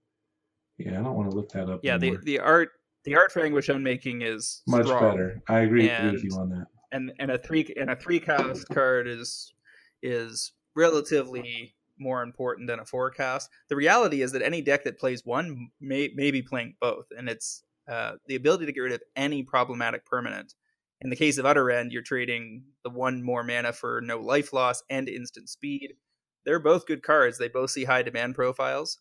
Yeah, 0.77 0.99
I 0.99 1.03
don't 1.03 1.15
want 1.15 1.29
to 1.29 1.35
look 1.35 1.49
that 1.49 1.69
up. 1.69 1.81
Yeah, 1.83 1.95
anymore. 1.95 2.19
the 2.19 2.25
the 2.25 2.39
art 2.39 2.69
the 3.05 3.15
art 3.15 3.31
for 3.31 3.41
Anguish 3.41 3.69
Unmaking 3.69 4.21
is 4.21 4.61
much 4.67 4.85
strong. 4.85 5.11
better. 5.11 5.41
I 5.47 5.59
agree 5.59 5.89
and, 5.89 6.13
with 6.13 6.23
you 6.23 6.31
on 6.37 6.49
that. 6.49 6.67
And 6.91 7.13
and 7.19 7.31
a 7.31 7.37
three 7.37 7.73
and 7.79 7.89
a 7.89 7.95
three 7.95 8.19
cast 8.19 8.67
card 8.69 9.07
is 9.07 9.53
is 10.01 10.51
relatively 10.75 11.75
more 11.97 12.23
important 12.23 12.67
than 12.67 12.79
a 12.79 12.85
forecast. 12.85 13.49
The 13.69 13.75
reality 13.75 14.21
is 14.21 14.33
that 14.33 14.41
any 14.41 14.61
deck 14.61 14.83
that 14.83 14.99
plays 14.99 15.25
one 15.25 15.69
may 15.79 16.09
may 16.13 16.31
be 16.31 16.41
playing 16.41 16.75
both, 16.81 17.05
and 17.17 17.29
it's 17.29 17.63
uh, 17.89 18.13
the 18.27 18.35
ability 18.35 18.65
to 18.65 18.71
get 18.71 18.81
rid 18.81 18.93
of 18.93 19.01
any 19.15 19.43
problematic 19.43 20.05
permanent. 20.05 20.53
In 21.01 21.09
the 21.09 21.15
case 21.15 21.37
of 21.37 21.45
Utter 21.45 21.69
End, 21.69 21.91
you're 21.91 22.01
trading 22.01 22.63
the 22.83 22.89
one 22.89 23.21
more 23.21 23.43
mana 23.43 23.73
for 23.73 24.01
no 24.01 24.19
life 24.19 24.53
loss 24.53 24.81
and 24.89 25.07
instant 25.07 25.49
speed. 25.49 25.93
They're 26.45 26.59
both 26.59 26.87
good 26.87 27.03
cards. 27.03 27.37
They 27.37 27.47
both 27.47 27.71
see 27.71 27.83
high 27.83 28.01
demand 28.01 28.35
profiles. 28.35 28.99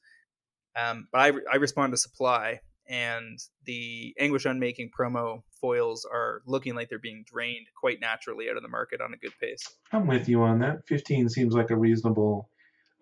Um, 0.77 1.09
but 1.13 1.21
I, 1.21 1.33
I 1.53 1.57
respond 1.57 1.93
to 1.93 1.97
supply, 1.97 2.61
and 2.89 3.39
the 3.65 4.15
Anguished 4.19 4.47
Unmaking 4.47 4.91
promo 4.99 5.43
foils 5.61 6.07
are 6.11 6.43
looking 6.47 6.75
like 6.75 6.89
they're 6.89 6.99
being 6.99 7.25
drained 7.27 7.67
quite 7.79 8.01
naturally 8.01 8.51
out 8.51 8.57
of 8.57 8.63
the 8.63 8.69
market 8.69 9.01
on 9.01 9.15
a 9.15 9.17
good 9.17 9.33
pace. 9.41 9.63
I'm 9.93 10.07
with 10.07 10.29
you 10.29 10.43
on 10.43 10.59
that. 10.61 10.87
15 10.87 11.29
seems 11.29 11.55
like 11.55 11.71
a 11.71 11.77
reasonable 11.77 12.51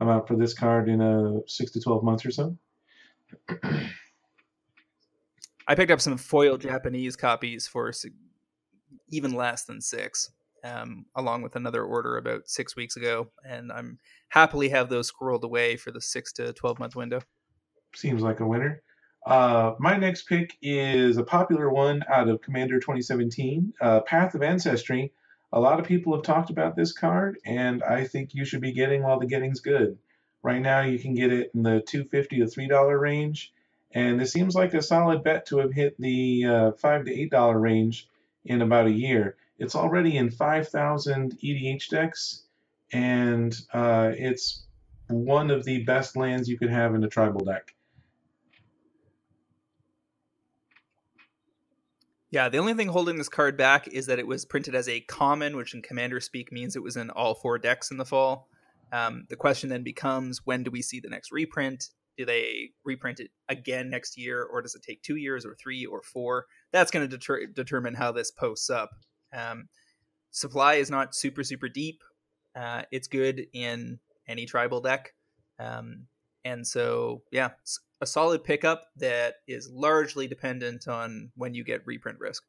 amount 0.00 0.28
for 0.28 0.36
this 0.36 0.54
card 0.54 0.88
in 0.88 1.00
a 1.00 1.40
six 1.46 1.70
to 1.72 1.80
12 1.80 2.04
months 2.04 2.26
or 2.26 2.30
so. 2.30 2.56
I 5.68 5.74
picked 5.74 5.90
up 5.90 6.00
some 6.00 6.16
foil 6.16 6.56
Japanese 6.58 7.16
copies 7.16 7.66
for 7.66 7.92
even 9.08 9.32
less 9.32 9.64
than 9.64 9.80
six, 9.80 10.30
um, 10.64 11.06
along 11.14 11.42
with 11.42 11.56
another 11.56 11.84
order 11.84 12.16
about 12.16 12.48
six 12.48 12.76
weeks 12.76 12.96
ago, 12.96 13.30
and 13.46 13.72
I'm 13.72 13.98
happily 14.28 14.68
have 14.70 14.88
those 14.88 15.10
squirreled 15.10 15.42
away 15.42 15.76
for 15.76 15.90
the 15.90 16.00
six 16.00 16.32
to 16.34 16.52
12 16.52 16.78
month 16.78 16.96
window. 16.96 17.20
Seems 17.94 18.22
like 18.22 18.40
a 18.40 18.46
winner. 18.46 18.82
Uh, 19.24 19.74
my 19.78 19.96
next 19.96 20.24
pick 20.24 20.56
is 20.60 21.16
a 21.16 21.24
popular 21.24 21.70
one 21.70 22.02
out 22.08 22.28
of 22.28 22.42
Commander 22.42 22.80
2017, 22.80 23.74
uh, 23.80 24.00
Path 24.00 24.34
of 24.34 24.42
Ancestry. 24.42 25.12
A 25.52 25.60
lot 25.60 25.78
of 25.78 25.86
people 25.86 26.14
have 26.14 26.24
talked 26.24 26.50
about 26.50 26.74
this 26.74 26.92
card, 26.92 27.38
and 27.44 27.82
I 27.82 28.04
think 28.04 28.34
you 28.34 28.44
should 28.44 28.62
be 28.62 28.72
getting 28.72 29.02
while 29.02 29.20
the 29.20 29.26
getting's 29.26 29.60
good. 29.60 29.98
Right 30.42 30.60
now, 30.60 30.80
you 30.80 30.98
can 30.98 31.14
get 31.14 31.32
it 31.32 31.52
in 31.54 31.62
the 31.62 31.82
250 31.82 32.38
to 32.38 32.46
$3 32.46 33.00
range, 33.00 33.52
and 33.92 34.20
it 34.20 34.26
seems 34.26 34.54
like 34.56 34.74
a 34.74 34.82
solid 34.82 35.22
bet 35.22 35.46
to 35.46 35.58
have 35.58 35.72
hit 35.72 36.00
the 36.00 36.46
uh, 36.46 36.72
5 36.72 37.04
to 37.04 37.28
$8 37.28 37.60
range 37.60 38.08
in 38.44 38.62
about 38.62 38.86
a 38.86 38.92
year. 38.92 39.36
It's 39.58 39.76
already 39.76 40.16
in 40.16 40.30
5,000 40.30 41.38
EDH 41.38 41.88
decks, 41.90 42.42
and 42.92 43.54
uh, 43.72 44.10
it's 44.16 44.64
one 45.08 45.50
of 45.50 45.64
the 45.64 45.84
best 45.84 46.16
lands 46.16 46.48
you 46.48 46.58
could 46.58 46.70
have 46.70 46.94
in 46.94 47.04
a 47.04 47.08
tribal 47.08 47.44
deck. 47.44 47.74
Yeah, 52.32 52.48
the 52.48 52.56
only 52.56 52.72
thing 52.72 52.88
holding 52.88 53.18
this 53.18 53.28
card 53.28 53.58
back 53.58 53.86
is 53.88 54.06
that 54.06 54.18
it 54.18 54.26
was 54.26 54.46
printed 54.46 54.74
as 54.74 54.88
a 54.88 55.00
common, 55.02 55.54
which 55.54 55.74
in 55.74 55.82
Commander 55.82 56.18
speak 56.18 56.50
means 56.50 56.74
it 56.74 56.82
was 56.82 56.96
in 56.96 57.10
all 57.10 57.34
four 57.34 57.58
decks 57.58 57.90
in 57.90 57.98
the 57.98 58.06
fall. 58.06 58.48
Um, 58.90 59.26
the 59.28 59.36
question 59.36 59.68
then 59.68 59.82
becomes 59.82 60.40
when 60.44 60.62
do 60.62 60.70
we 60.70 60.80
see 60.80 60.98
the 60.98 61.10
next 61.10 61.30
reprint? 61.30 61.90
Do 62.16 62.24
they 62.24 62.70
reprint 62.84 63.20
it 63.20 63.30
again 63.50 63.90
next 63.90 64.16
year, 64.16 64.42
or 64.42 64.62
does 64.62 64.74
it 64.74 64.82
take 64.82 65.02
two 65.02 65.16
years, 65.16 65.44
or 65.44 65.54
three, 65.54 65.84
or 65.84 66.00
four? 66.02 66.46
That's 66.72 66.90
going 66.90 67.06
to 67.06 67.16
deter- 67.16 67.46
determine 67.46 67.94
how 67.94 68.12
this 68.12 68.30
posts 68.30 68.70
up. 68.70 68.90
Um, 69.36 69.68
supply 70.30 70.74
is 70.74 70.90
not 70.90 71.14
super, 71.14 71.44
super 71.44 71.68
deep. 71.68 72.00
Uh, 72.56 72.82
it's 72.90 73.08
good 73.08 73.46
in 73.52 73.98
any 74.26 74.46
tribal 74.46 74.80
deck. 74.80 75.12
Um, 75.58 76.06
and 76.44 76.66
so, 76.66 77.22
yeah, 77.30 77.50
a 78.00 78.06
solid 78.06 78.42
pickup 78.42 78.86
that 78.96 79.36
is 79.46 79.70
largely 79.70 80.26
dependent 80.26 80.88
on 80.88 81.30
when 81.36 81.54
you 81.54 81.64
get 81.64 81.86
reprint 81.86 82.18
risk. 82.18 82.42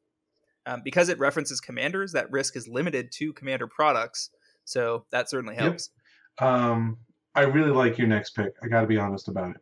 Um, 0.66 0.80
because 0.82 1.08
it 1.08 1.18
references 1.18 1.60
commanders, 1.60 2.12
that 2.12 2.30
risk 2.30 2.56
is 2.56 2.66
limited 2.66 3.12
to 3.12 3.32
commander 3.34 3.66
products. 3.66 4.30
So 4.64 5.04
that 5.10 5.28
certainly 5.28 5.54
helps. 5.54 5.90
Yep. 6.40 6.48
Um, 6.50 6.96
I 7.34 7.42
really 7.42 7.70
like 7.70 7.98
your 7.98 8.06
next 8.06 8.30
pick. 8.30 8.54
I 8.62 8.68
got 8.68 8.80
to 8.80 8.86
be 8.86 8.98
honest 8.98 9.28
about 9.28 9.50
it. 9.50 9.56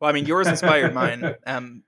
Well, 0.00 0.10
I 0.10 0.12
mean, 0.12 0.26
yours 0.26 0.46
inspired 0.46 0.92
mine, 0.92 1.34
um, 1.46 1.82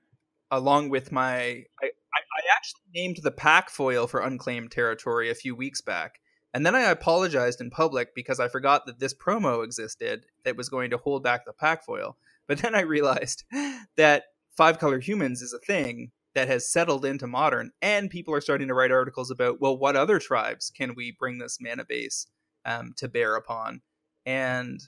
along 0.50 0.88
with 0.88 1.12
my. 1.12 1.36
I, 1.36 1.84
I, 1.84 2.18
I 2.18 2.42
actually 2.56 2.82
named 2.94 3.18
the 3.22 3.30
pack 3.30 3.68
foil 3.68 4.06
for 4.06 4.20
unclaimed 4.20 4.70
territory 4.70 5.30
a 5.30 5.34
few 5.34 5.54
weeks 5.54 5.82
back 5.82 6.20
and 6.54 6.64
then 6.64 6.74
I 6.74 6.82
apologized 6.82 7.60
in 7.60 7.70
public 7.70 8.14
because 8.14 8.40
I 8.40 8.48
forgot 8.48 8.86
that 8.86 8.98
this 8.98 9.14
promo 9.14 9.64
existed 9.64 10.26
that 10.44 10.56
was 10.56 10.68
going 10.68 10.90
to 10.90 10.98
hold 10.98 11.22
back 11.22 11.44
the 11.44 11.52
pack 11.52 11.84
foil. 11.84 12.16
But 12.46 12.58
then 12.58 12.74
I 12.74 12.80
realized 12.80 13.44
that 13.96 14.24
five 14.56 14.78
color 14.78 15.00
humans 15.00 15.42
is 15.42 15.52
a 15.52 15.58
thing 15.58 16.12
that 16.34 16.48
has 16.48 16.70
settled 16.70 17.04
into 17.04 17.26
modern, 17.26 17.72
and 17.80 18.10
people 18.10 18.34
are 18.34 18.42
starting 18.42 18.68
to 18.68 18.74
write 18.74 18.90
articles 18.90 19.30
about, 19.30 19.60
well, 19.60 19.76
what 19.76 19.96
other 19.96 20.18
tribes 20.18 20.70
can 20.70 20.94
we 20.94 21.10
bring 21.18 21.38
this 21.38 21.58
mana 21.60 21.84
base 21.84 22.26
um, 22.64 22.92
to 22.96 23.08
bear 23.08 23.36
upon? 23.36 23.80
And 24.26 24.80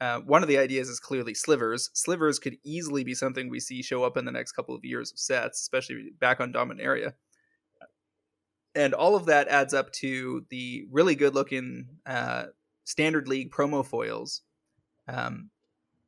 uh, 0.00 0.20
one 0.20 0.42
of 0.42 0.48
the 0.48 0.58
ideas 0.58 0.88
is 0.88 0.98
clearly 0.98 1.34
slivers. 1.34 1.90
Slivers 1.92 2.38
could 2.38 2.56
easily 2.64 3.04
be 3.04 3.14
something 3.14 3.48
we 3.48 3.60
see 3.60 3.82
show 3.82 4.02
up 4.02 4.16
in 4.16 4.24
the 4.24 4.32
next 4.32 4.52
couple 4.52 4.74
of 4.74 4.84
years 4.84 5.12
of 5.12 5.18
sets, 5.18 5.60
especially 5.60 6.10
back 6.18 6.40
on 6.40 6.52
Dominaria 6.52 7.12
and 8.74 8.94
all 8.94 9.14
of 9.16 9.26
that 9.26 9.48
adds 9.48 9.74
up 9.74 9.92
to 9.92 10.44
the 10.50 10.86
really 10.90 11.14
good 11.14 11.34
looking 11.34 11.88
uh, 12.06 12.44
standard 12.84 13.28
league 13.28 13.50
promo 13.50 13.84
foils, 13.84 14.42
um, 15.08 15.50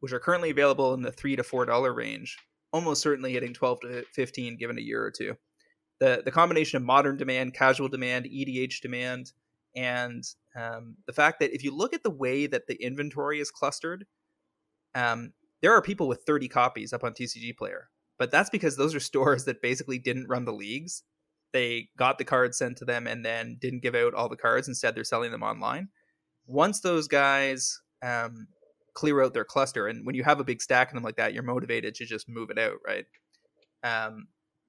which 0.01 0.13
are 0.13 0.21
currently 0.21 0.51
available 0.51 0.95
in 0.95 1.03
the 1.03 1.13
three 1.13 1.37
to 1.37 1.43
four 1.43 1.67
dollar 1.67 1.93
range, 1.93 2.39
almost 2.73 3.03
certainly 3.03 3.33
hitting 3.33 3.53
twelve 3.53 3.81
to 3.81 4.05
fifteen 4.13 4.57
given 4.57 4.79
a 4.79 4.83
year 4.83 5.03
or 5.03 5.11
two. 5.11 5.37
The 6.01 6.23
the 6.25 6.31
combination 6.31 6.77
of 6.79 6.83
modern 6.83 7.17
demand, 7.17 7.55
casual 7.55 7.89
demand, 7.89 8.27
EDH 8.27 8.81
demand, 8.81 9.33
and 9.77 10.25
um, 10.57 10.97
the 11.07 11.13
fact 11.13 11.41
that 11.41 11.55
if 11.55 11.63
you 11.63 11.75
look 11.75 11.93
at 11.93 12.03
the 12.03 12.11
way 12.11 12.47
that 12.47 12.67
the 12.67 12.83
inventory 12.83 13.41
is 13.41 13.51
clustered, 13.51 14.07
um, 14.95 15.33
there 15.61 15.73
are 15.73 15.83
people 15.83 16.09
with 16.09 16.23
30 16.27 16.49
copies 16.49 16.93
up 16.93 17.05
on 17.05 17.13
TCG 17.13 17.57
Player, 17.57 17.89
but 18.19 18.31
that's 18.31 18.51
because 18.51 18.77
those 18.77 18.95
are 18.95 19.01
stores 19.01 19.45
that 19.45 19.63
basically 19.63 19.99
didn't 19.99 20.29
run 20.29 20.45
the 20.45 20.53
leagues 20.53 21.03
they 21.55 21.89
got 21.97 22.19
the 22.19 22.25
cards 22.25 22.59
sent 22.59 22.77
to 22.79 22.85
them 22.85 23.07
and 23.07 23.25
then 23.25 23.57
didn't 23.61 23.83
give 23.83 23.95
out 23.95 24.13
all 24.13 24.29
the 24.29 24.37
cards. 24.37 24.69
Instead, 24.69 24.95
they're 24.95 25.05
selling 25.05 25.31
them 25.31 25.43
online. 25.43 25.89
Once 26.47 26.81
those 26.81 27.09
guys 27.09 27.81
um, 28.05 28.49
clear 28.93 29.23
out 29.23 29.33
their 29.33 29.45
cluster, 29.45 29.87
and 29.87 30.05
when 30.05 30.17
you 30.17 30.25
have 30.25 30.41
a 30.41 30.45
big 30.45 30.61
stack 30.61 30.89
of 30.89 30.95
them 30.95 31.05
like 31.05 31.17
that, 31.17 31.33
you're 31.33 31.45
motivated 31.45 31.95
to 31.95 32.05
just 32.05 32.29
move 32.29 32.51
it 32.51 32.59
out, 32.59 32.79
right? 32.85 33.07
Um, 33.85 34.27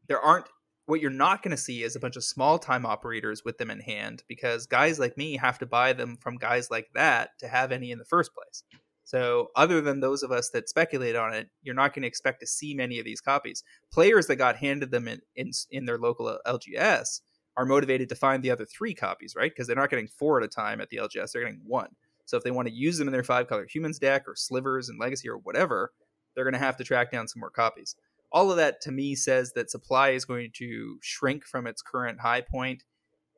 there 0.07 0.21
aren't 0.21 0.45
what 0.85 1.01
you're 1.01 1.09
not 1.09 1.41
going 1.41 1.51
to 1.51 1.57
see 1.57 1.81
is 1.81 1.95
a 1.95 1.99
bunch 1.99 2.15
of 2.15 2.23
small 2.23 2.59
time 2.59 2.85
operators 2.85 3.43
with 3.43 3.57
them 3.57 3.71
in 3.71 3.79
hand 3.79 4.23
because 4.27 4.67
guys 4.67 4.99
like 4.99 5.17
me 5.17 5.37
have 5.37 5.57
to 5.57 5.65
buy 5.65 5.93
them 5.93 6.15
from 6.21 6.37
guys 6.37 6.69
like 6.69 6.87
that 6.93 7.31
to 7.39 7.47
have 7.47 7.71
any 7.71 7.89
in 7.89 7.97
the 7.97 8.05
first 8.05 8.29
place. 8.35 8.63
So, 9.05 9.51
other 9.55 9.81
than 9.81 9.99
those 9.99 10.23
of 10.23 10.31
us 10.31 10.49
that 10.49 10.67
speculate 10.67 11.15
on 11.15 11.31
it, 11.31 11.47
you're 11.61 11.75
not 11.75 11.93
going 11.93 12.01
to 12.01 12.07
expect 12.07 12.39
to 12.39 12.47
see 12.47 12.73
many 12.73 12.97
of 12.97 13.05
these 13.05 13.21
copies. 13.21 13.63
Players 13.93 14.25
that 14.27 14.37
got 14.37 14.55
handed 14.55 14.89
them 14.89 15.07
in 15.07 15.21
in, 15.35 15.51
in 15.69 15.85
their 15.85 15.99
local 15.99 16.27
uh, 16.27 16.37
LGS 16.47 17.21
are 17.55 17.67
motivated 17.67 18.09
to 18.09 18.15
find 18.15 18.41
the 18.41 18.49
other 18.49 18.65
three 18.65 18.95
copies, 18.95 19.35
right? 19.35 19.51
Because 19.51 19.67
they're 19.67 19.75
not 19.75 19.91
getting 19.91 20.07
four 20.07 20.39
at 20.39 20.43
a 20.43 20.47
time 20.47 20.81
at 20.81 20.89
the 20.89 20.97
LGS; 20.97 21.31
they're 21.31 21.43
getting 21.43 21.61
one. 21.67 21.89
So, 22.25 22.35
if 22.35 22.43
they 22.43 22.49
want 22.49 22.67
to 22.67 22.73
use 22.73 22.97
them 22.97 23.07
in 23.07 23.11
their 23.11 23.23
five 23.23 23.47
color 23.47 23.67
humans 23.69 23.99
deck 23.99 24.23
or 24.27 24.35
slivers 24.35 24.89
and 24.89 24.99
legacy 24.99 25.29
or 25.29 25.37
whatever, 25.37 25.93
they're 26.33 26.43
going 26.43 26.53
to 26.53 26.59
have 26.59 26.77
to 26.77 26.83
track 26.83 27.11
down 27.11 27.27
some 27.27 27.41
more 27.41 27.51
copies. 27.51 27.95
All 28.31 28.49
of 28.49 28.57
that 28.57 28.81
to 28.81 28.91
me 28.91 29.13
says 29.13 29.53
that 29.53 29.69
supply 29.69 30.09
is 30.09 30.25
going 30.25 30.49
to 30.55 30.97
shrink 31.03 31.45
from 31.45 31.67
its 31.67 31.83
current 31.83 32.21
high 32.21 32.41
point, 32.41 32.83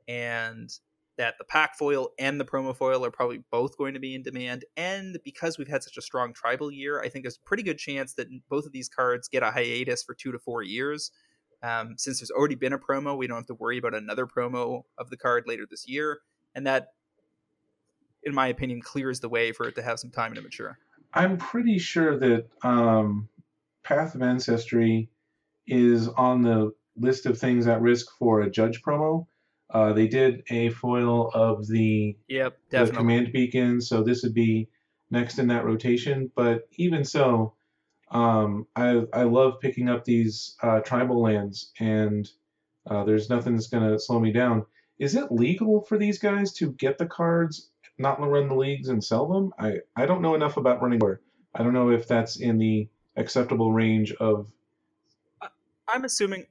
and 0.08 0.70
that 1.18 1.36
the 1.38 1.44
pack 1.44 1.76
foil 1.78 2.10
and 2.20 2.40
the 2.40 2.46
promo 2.46 2.76
foil 2.76 3.04
are 3.04 3.12
probably 3.12 3.44
both 3.52 3.78
going 3.78 3.94
to 3.96 4.00
be 4.00 4.14
in 4.16 4.22
demand. 4.22 4.66
And 4.76 5.18
because 5.24 5.58
we've 5.58 5.68
had 5.68 5.84
such 5.84 5.98
a 5.98 6.02
strong 6.02 6.34
tribal 6.34 6.72
year, 6.72 7.02
I 7.02 7.10
think 7.10 7.24
there's 7.24 7.38
a 7.38 7.48
pretty 7.48 7.64
good 7.64 7.78
chance 7.78 8.14
that 8.14 8.28
both 8.50 8.66
of 8.66 8.72
these 8.72 8.88
cards 8.88 9.28
get 9.28 9.44
a 9.44 9.52
hiatus 9.52 10.04
for 10.04 10.14
two 10.14 10.32
to 10.32 10.40
four 10.40 10.62
years. 10.62 11.12
Um, 11.64 11.96
since 11.98 12.20
there's 12.20 12.32
already 12.32 12.56
been 12.56 12.74
a 12.74 12.80
promo, 12.80 13.18
we 13.18 13.26
don't 13.26 13.38
have 13.38 13.48
to 13.48 13.56
worry 13.56 13.80
about 13.80 13.96
another 13.96 14.28
promo 14.28 14.84
of 14.98 15.10
the 15.10 15.18
card 15.18 15.46
later 15.48 15.66
this 15.70 15.88
year. 15.88 16.20
And 16.54 16.68
that, 16.68 16.90
in 18.24 18.34
my 18.34 18.48
opinion, 18.48 18.82
clears 18.82 19.20
the 19.20 19.30
way 19.30 19.52
for 19.52 19.68
it 19.68 19.76
to 19.76 19.82
have 19.82 20.00
some 20.00 20.12
time 20.12 20.36
to 20.36 20.42
mature. 20.42 20.78
I'm 21.14 21.38
pretty 21.38 21.80
sure 21.80 22.18
that 22.20 22.46
um, 22.62 23.28
Path 23.84 24.14
of 24.14 24.22
Ancestry 24.22 25.10
is 25.66 26.08
on 26.10 26.44
the 26.44 26.74
list 26.96 27.26
of 27.26 27.40
things 27.40 27.66
at 27.66 27.82
risk 27.82 28.08
for 28.20 28.42
a 28.42 28.50
judge 28.50 28.82
promo 28.84 29.26
uh, 29.70 29.94
they 29.94 30.08
did 30.08 30.44
a 30.50 30.70
foil 30.70 31.30
of 31.34 31.68
the, 31.68 32.18
yep, 32.28 32.58
the 32.70 32.88
command 32.88 33.32
beacon, 33.34 33.82
so 33.82 34.02
this 34.02 34.24
would 34.24 34.34
be 34.34 34.70
next 35.12 35.40
in 35.40 35.48
that 35.48 35.66
rotation. 35.66 36.32
But 36.36 36.70
even 36.78 37.04
so, 37.04 37.54
um, 38.12 38.68
I 38.76 39.04
I 39.14 39.24
love 39.24 39.60
picking 39.60 39.90
up 39.90 40.06
these 40.06 40.56
uh, 40.62 40.80
tribal 40.80 41.22
lands, 41.22 41.72
and 41.80 42.30
uh, 42.90 43.04
there's 43.04 43.30
nothing 43.30 43.54
that's 43.54 43.68
gonna 43.68 44.00
slow 44.00 44.20
me 44.20 44.32
down. 44.32 44.66
Is 45.00 45.16
it 45.16 45.32
legal 45.32 45.82
for 45.82 45.98
these 45.98 46.18
guys 46.18 46.54
to 46.54 46.72
get 46.72 46.98
the 46.98 47.06
cards, 47.06 47.70
not 47.98 48.20
run 48.20 48.48
the 48.48 48.56
leagues, 48.56 48.88
and 48.88 49.04
sell 49.04 49.28
them? 49.28 49.54
I 49.60 49.80
I 49.96 50.06
don't 50.06 50.22
know 50.22 50.36
enough 50.36 50.58
about 50.58 50.82
running 50.82 51.00
war. 51.00 51.22
I 51.54 51.64
don't 51.64 51.74
know 51.74 51.90
if 51.90 52.08
that's 52.08 52.40
in 52.40 52.58
the 52.58 52.88
acceptable 53.18 53.74
range 53.74 54.14
of. 54.14 54.50
I'm 55.90 56.06
assuming. 56.06 56.46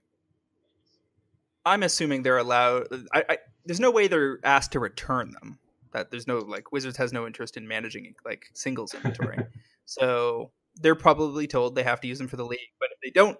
I'm 1.66 1.82
assuming 1.82 2.22
they're 2.22 2.38
allowed. 2.38 2.86
I, 3.12 3.24
I 3.28 3.38
there's 3.66 3.80
no 3.80 3.90
way 3.90 4.06
they're 4.06 4.38
asked 4.44 4.72
to 4.72 4.80
return 4.80 5.32
them. 5.32 5.58
That 5.92 6.10
there's 6.10 6.26
no 6.26 6.38
like 6.38 6.72
Wizards 6.72 6.96
has 6.96 7.12
no 7.12 7.26
interest 7.26 7.56
in 7.56 7.66
managing 7.66 8.14
like 8.24 8.46
singles 8.54 8.94
inventory. 8.94 9.38
so 9.84 10.52
they're 10.76 10.94
probably 10.94 11.46
told 11.46 11.74
they 11.74 11.82
have 11.82 12.00
to 12.00 12.08
use 12.08 12.18
them 12.18 12.28
for 12.28 12.36
the 12.36 12.46
league. 12.46 12.58
But 12.78 12.90
if 12.92 12.98
they 13.02 13.10
don't 13.10 13.36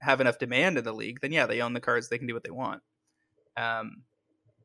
have 0.00 0.20
enough 0.20 0.38
demand 0.38 0.78
in 0.78 0.84
the 0.84 0.92
league, 0.92 1.20
then 1.20 1.32
yeah, 1.32 1.46
they 1.46 1.62
own 1.62 1.72
the 1.72 1.80
cards. 1.80 2.08
They 2.08 2.18
can 2.18 2.26
do 2.26 2.34
what 2.34 2.44
they 2.44 2.50
want. 2.50 2.82
Um, 3.56 4.02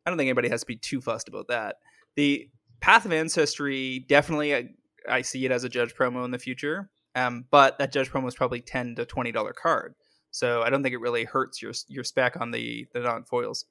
I 0.06 0.10
don't 0.10 0.17
think 0.17 0.28
anybody 0.28 0.50
has 0.50 0.62
to 0.62 0.67
be 0.67 0.78
too 0.78 1.00
fussed 1.00 1.30
about 1.30 1.48
that. 1.48 1.78
The 2.15 2.50
Path 2.82 3.06
of 3.06 3.13
Ancestry 3.13 4.06
definitely, 4.08 4.56
I, 4.56 4.70
I 5.10 5.22
see 5.22 5.46
it 5.46 5.52
as 5.52 5.63
a 5.63 5.70
judge 5.70 5.96
promo 5.96 6.26
in 6.26 6.32
the 6.32 6.39
future. 6.39 6.89
Um, 7.15 7.46
but 7.50 7.78
that 7.78 7.91
judge 7.91 8.12
promo 8.12 8.28
is 8.28 8.36
probably 8.36 8.62
ten 8.62 8.96
to 8.96 9.06
twenty 9.06 9.32
dollar 9.32 9.54
card, 9.54 9.96
so 10.38 10.62
I 10.62 10.69
don't 10.69 10.84
think 10.84 10.93
it 10.93 11.02
really 11.02 11.23
hurts 11.23 11.63
your 11.63 11.73
your 11.88 12.04
spec 12.04 12.39
on 12.39 12.52
the 12.52 12.88
the 12.93 13.00
non 13.00 13.23
foils. 13.23 13.65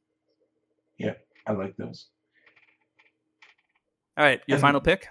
Yeah, 0.98 1.14
I 1.46 1.52
like 1.52 1.76
those. 1.76 2.09
All 4.18 4.24
right, 4.24 4.40
your 4.48 4.57
and 4.57 4.62
final 4.62 4.81
pick. 4.81 5.09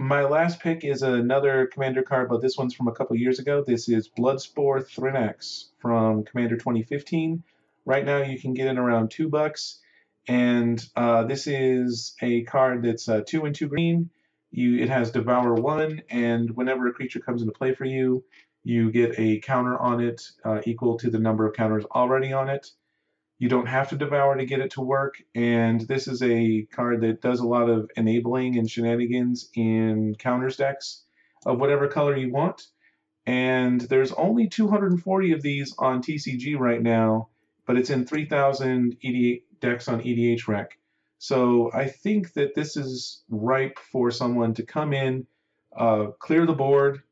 My 0.00 0.24
last 0.24 0.60
pick 0.60 0.84
is 0.84 1.02
another 1.02 1.68
Commander 1.72 2.02
card, 2.02 2.28
but 2.28 2.42
this 2.42 2.56
one's 2.56 2.74
from 2.74 2.88
a 2.88 2.92
couple 2.92 3.14
years 3.16 3.38
ago. 3.38 3.62
This 3.64 3.88
is 3.88 4.08
Bloodspore 4.08 4.84
Thrinax 4.84 5.66
from 5.80 6.24
Commander 6.24 6.56
2015. 6.56 7.44
Right 7.84 8.04
now, 8.04 8.22
you 8.22 8.40
can 8.40 8.54
get 8.54 8.66
it 8.66 8.78
around 8.78 9.10
two 9.10 9.28
bucks, 9.28 9.80
and 10.26 10.84
uh, 10.96 11.24
this 11.24 11.46
is 11.46 12.16
a 12.22 12.42
card 12.44 12.82
that's 12.82 13.08
uh, 13.08 13.22
two 13.24 13.44
and 13.44 13.54
two 13.54 13.68
green. 13.68 14.10
You 14.50 14.82
it 14.82 14.88
has 14.88 15.12
Devour 15.12 15.54
one, 15.54 16.02
and 16.10 16.50
whenever 16.56 16.88
a 16.88 16.92
creature 16.92 17.20
comes 17.20 17.42
into 17.42 17.52
play 17.52 17.72
for 17.72 17.84
you, 17.84 18.24
you 18.68 18.92
get 18.92 19.18
a 19.18 19.40
counter 19.40 19.78
on 19.78 19.98
it 19.98 20.20
uh, 20.44 20.60
equal 20.66 20.98
to 20.98 21.08
the 21.08 21.18
number 21.18 21.46
of 21.46 21.54
counters 21.54 21.86
already 21.86 22.34
on 22.34 22.50
it. 22.50 22.70
You 23.38 23.48
don't 23.48 23.66
have 23.66 23.88
to 23.88 23.96
devour 23.96 24.36
to 24.36 24.44
get 24.44 24.60
it 24.60 24.72
to 24.72 24.82
work, 24.82 25.22
and 25.34 25.80
this 25.80 26.06
is 26.06 26.22
a 26.22 26.66
card 26.70 27.00
that 27.00 27.22
does 27.22 27.40
a 27.40 27.46
lot 27.46 27.70
of 27.70 27.90
enabling 27.96 28.58
and 28.58 28.68
shenanigans 28.68 29.48
in 29.54 30.16
counters 30.16 30.58
decks 30.58 31.02
of 31.46 31.58
whatever 31.58 31.88
color 31.88 32.14
you 32.14 32.30
want. 32.30 32.66
And 33.24 33.80
there's 33.80 34.12
only 34.12 34.48
240 34.48 35.32
of 35.32 35.40
these 35.40 35.74
on 35.78 36.02
TCG 36.02 36.58
right 36.58 36.82
now, 36.82 37.28
but 37.64 37.78
it's 37.78 37.88
in 37.88 38.04
3,000 38.04 38.98
EDH 39.02 39.42
decks 39.60 39.88
on 39.88 40.02
EDHREC. 40.02 40.66
So 41.16 41.70
I 41.72 41.86
think 41.86 42.34
that 42.34 42.54
this 42.54 42.76
is 42.76 43.22
ripe 43.30 43.78
for 43.78 44.10
someone 44.10 44.52
to 44.54 44.62
come 44.62 44.92
in, 44.92 45.26
uh, 45.74 46.08
clear 46.18 46.44
the 46.44 46.52
board, 46.52 47.02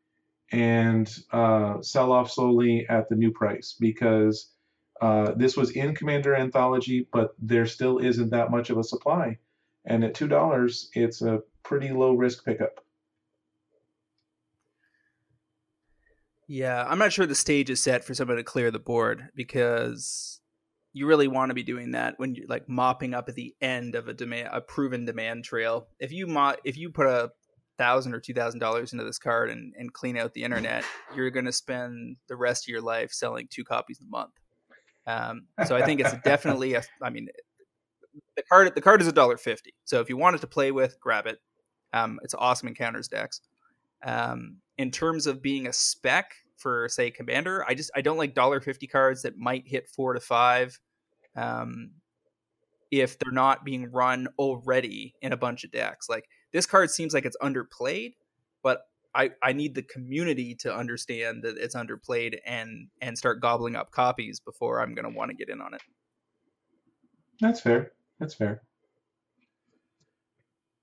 and 0.52 1.12
uh, 1.32 1.80
sell 1.80 2.12
off 2.12 2.30
slowly 2.30 2.86
at 2.88 3.08
the 3.08 3.16
new 3.16 3.32
price 3.32 3.76
because 3.78 4.50
uh, 5.00 5.32
this 5.36 5.56
was 5.56 5.70
in 5.70 5.94
Commander 5.94 6.34
Anthology, 6.34 7.08
but 7.12 7.34
there 7.38 7.66
still 7.66 7.98
isn't 7.98 8.30
that 8.30 8.50
much 8.50 8.70
of 8.70 8.78
a 8.78 8.84
supply. 8.84 9.38
And 9.84 10.04
at 10.04 10.14
two 10.14 10.28
dollars, 10.28 10.90
it's 10.94 11.22
a 11.22 11.42
pretty 11.62 11.90
low 11.90 12.12
risk 12.12 12.44
pickup. 12.44 12.80
Yeah, 16.48 16.84
I'm 16.88 16.98
not 16.98 17.12
sure 17.12 17.26
the 17.26 17.34
stage 17.34 17.70
is 17.70 17.82
set 17.82 18.04
for 18.04 18.14
someone 18.14 18.36
to 18.36 18.44
clear 18.44 18.70
the 18.70 18.78
board 18.78 19.28
because 19.34 20.40
you 20.92 21.06
really 21.06 21.28
want 21.28 21.50
to 21.50 21.54
be 21.54 21.64
doing 21.64 21.90
that 21.92 22.14
when 22.18 22.34
you're 22.34 22.46
like 22.46 22.68
mopping 22.68 23.14
up 23.14 23.28
at 23.28 23.34
the 23.34 23.54
end 23.60 23.96
of 23.96 24.08
a 24.08 24.14
demand, 24.14 24.48
a 24.52 24.60
proven 24.60 25.04
demand 25.04 25.44
trail. 25.44 25.88
If 25.98 26.12
you 26.12 26.26
mo- 26.26 26.56
if 26.64 26.78
you 26.78 26.90
put 26.90 27.06
a 27.06 27.32
thousand 27.78 28.14
or 28.14 28.20
two 28.20 28.34
thousand 28.34 28.60
dollars 28.60 28.92
into 28.92 29.04
this 29.04 29.18
card 29.18 29.50
and, 29.50 29.74
and 29.78 29.92
clean 29.92 30.16
out 30.16 30.34
the 30.34 30.44
internet, 30.44 30.84
you're 31.14 31.30
going 31.30 31.46
to 31.46 31.52
spend 31.52 32.16
the 32.28 32.36
rest 32.36 32.64
of 32.64 32.68
your 32.68 32.80
life 32.80 33.12
selling 33.12 33.48
two 33.50 33.64
copies 33.64 34.00
a 34.00 34.04
month. 34.04 34.32
Um, 35.06 35.46
so 35.66 35.76
I 35.76 35.84
think 35.84 36.00
it's 36.00 36.14
definitely 36.24 36.74
a. 36.74 36.82
I 37.02 37.10
mean, 37.10 37.28
the 38.36 38.42
card 38.42 38.74
the 38.74 38.80
card 38.80 39.00
is 39.00 39.06
a 39.06 39.12
dollar 39.12 39.36
fifty. 39.36 39.74
So 39.84 40.00
if 40.00 40.08
you 40.08 40.16
wanted 40.16 40.40
to 40.40 40.46
play 40.46 40.72
with, 40.72 40.98
grab 41.00 41.26
it. 41.26 41.38
Um, 41.92 42.18
it's 42.22 42.34
awesome 42.34 42.68
in 42.68 42.74
counters 42.74 43.08
decks. 43.08 43.40
Um, 44.04 44.58
in 44.78 44.90
terms 44.90 45.26
of 45.26 45.42
being 45.42 45.66
a 45.66 45.72
spec 45.72 46.34
for 46.56 46.88
say 46.88 47.10
commander, 47.10 47.64
I 47.66 47.74
just 47.74 47.90
I 47.94 48.00
don't 48.00 48.18
like 48.18 48.34
dollar 48.34 48.60
fifty 48.60 48.86
cards 48.86 49.22
that 49.22 49.36
might 49.36 49.66
hit 49.66 49.88
four 49.88 50.14
to 50.14 50.20
five. 50.20 50.78
Um, 51.36 51.90
if 52.90 53.18
they're 53.18 53.32
not 53.32 53.64
being 53.64 53.90
run 53.90 54.28
already 54.38 55.14
in 55.20 55.32
a 55.32 55.36
bunch 55.36 55.64
of 55.64 55.72
decks, 55.72 56.08
like 56.08 56.28
this 56.56 56.64
card 56.64 56.90
seems 56.90 57.12
like 57.12 57.26
it's 57.26 57.36
underplayed, 57.42 58.14
but 58.62 58.88
I, 59.14 59.32
I 59.42 59.52
need 59.52 59.74
the 59.74 59.82
community 59.82 60.54
to 60.60 60.74
understand 60.74 61.42
that 61.42 61.58
it's 61.58 61.74
underplayed 61.74 62.38
and 62.46 62.88
and 63.02 63.18
start 63.18 63.42
gobbling 63.42 63.76
up 63.76 63.90
copies 63.90 64.40
before 64.40 64.80
I'm 64.80 64.94
going 64.94 65.04
to 65.04 65.14
want 65.14 65.30
to 65.30 65.36
get 65.36 65.50
in 65.50 65.60
on 65.60 65.74
it. 65.74 65.82
That's 67.42 67.60
fair. 67.60 67.92
That's 68.18 68.32
fair. 68.32 68.62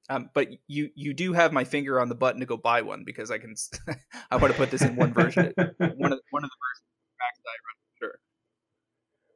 Um, 0.10 0.30
but 0.36 0.50
you 0.68 0.92
you 0.94 1.12
do 1.12 1.34
have 1.34 1.52
my 1.52 1.64
finger 1.64 2.00
on 2.00 2.08
the 2.08 2.14
button 2.14 2.40
to 2.42 2.46
go 2.46 2.56
buy 2.56 2.84
one 2.84 3.04
because 3.04 3.32
I 3.32 3.40
can. 3.40 3.56
I 4.30 4.36
want 4.36 4.54
to 4.54 4.58
put 4.58 4.70
this 4.70 4.84
in 4.84 4.96
one 4.96 5.12
version. 5.12 5.54
one 5.58 5.66
of 5.66 6.20
one 6.30 6.44
of 6.44 6.52
the 6.52 6.60
versions 6.62 6.86
that 7.18 7.50
I 7.50 7.58
run 7.66 7.78
sure. 8.00 8.20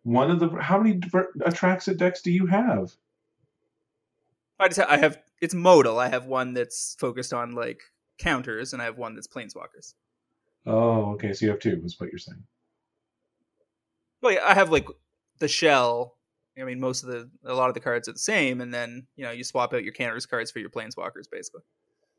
One 0.03 0.29
of 0.29 0.39
the 0.39 0.61
how 0.61 0.77
many 0.79 0.99
Atraxa 0.99 1.97
decks 1.97 2.21
do 2.21 2.31
you 2.31 2.45
have? 2.45 2.91
I 4.59 4.67
just 4.67 4.79
I 4.79 4.97
have 4.97 5.19
it's 5.41 5.53
modal. 5.53 5.99
I 5.99 6.09
have 6.09 6.25
one 6.25 6.53
that's 6.53 6.95
focused 6.99 7.33
on 7.33 7.51
like 7.51 7.81
counters, 8.17 8.73
and 8.73 8.81
I 8.81 8.85
have 8.85 8.97
one 8.97 9.15
that's 9.15 9.27
planeswalkers. 9.27 9.93
Oh, 10.65 11.11
okay. 11.13 11.33
So 11.33 11.45
you 11.45 11.51
have 11.51 11.59
two, 11.59 11.81
is 11.83 11.99
what 11.99 12.09
you're 12.09 12.19
saying. 12.19 12.43
Well, 14.21 14.33
yeah, 14.33 14.45
I 14.45 14.53
have 14.53 14.71
like 14.71 14.87
the 15.39 15.47
shell. 15.47 16.15
I 16.59 16.63
mean, 16.63 16.79
most 16.79 17.03
of 17.03 17.09
the 17.09 17.29
a 17.45 17.53
lot 17.53 17.69
of 17.69 17.75
the 17.75 17.79
cards 17.79 18.07
are 18.07 18.13
the 18.13 18.19
same, 18.19 18.61
and 18.61 18.73
then 18.73 19.07
you 19.15 19.25
know 19.25 19.31
you 19.31 19.43
swap 19.43 19.73
out 19.73 19.83
your 19.83 19.93
counters 19.93 20.25
cards 20.25 20.49
for 20.49 20.59
your 20.59 20.71
planeswalkers, 20.71 21.29
basically. 21.31 21.61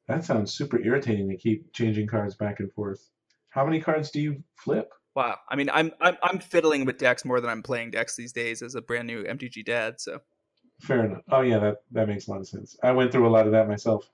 That 0.06 0.24
sounds 0.24 0.52
super 0.54 0.80
irritating 0.80 1.28
to 1.28 1.36
keep 1.36 1.72
changing 1.72 2.06
cards 2.06 2.34
back 2.34 2.60
and 2.60 2.72
forth. 2.72 3.10
How 3.50 3.64
many 3.66 3.80
cards 3.80 4.10
do 4.10 4.20
you 4.20 4.42
flip? 4.54 4.90
Wow. 5.14 5.36
I 5.50 5.56
mean, 5.56 5.68
I'm 5.70 5.90
I'm, 6.00 6.16
I'm 6.22 6.38
fiddling 6.38 6.84
with 6.84 6.98
decks 6.98 7.24
more 7.24 7.40
than 7.40 7.50
I'm 7.50 7.62
playing 7.62 7.90
decks 7.90 8.14
these 8.14 8.32
days 8.32 8.62
as 8.62 8.76
a 8.76 8.80
brand 8.80 9.08
new 9.08 9.24
MTG 9.24 9.64
dad. 9.64 10.00
So. 10.00 10.20
Fair 10.80 11.04
enough. 11.04 11.22
Oh 11.30 11.40
yeah, 11.40 11.58
that 11.58 11.82
that 11.92 12.08
makes 12.08 12.28
a 12.28 12.30
lot 12.30 12.40
of 12.40 12.48
sense. 12.48 12.76
I 12.82 12.92
went 12.92 13.12
through 13.12 13.26
a 13.26 13.30
lot 13.30 13.46
of 13.46 13.52
that 13.52 13.68
myself 13.68 14.10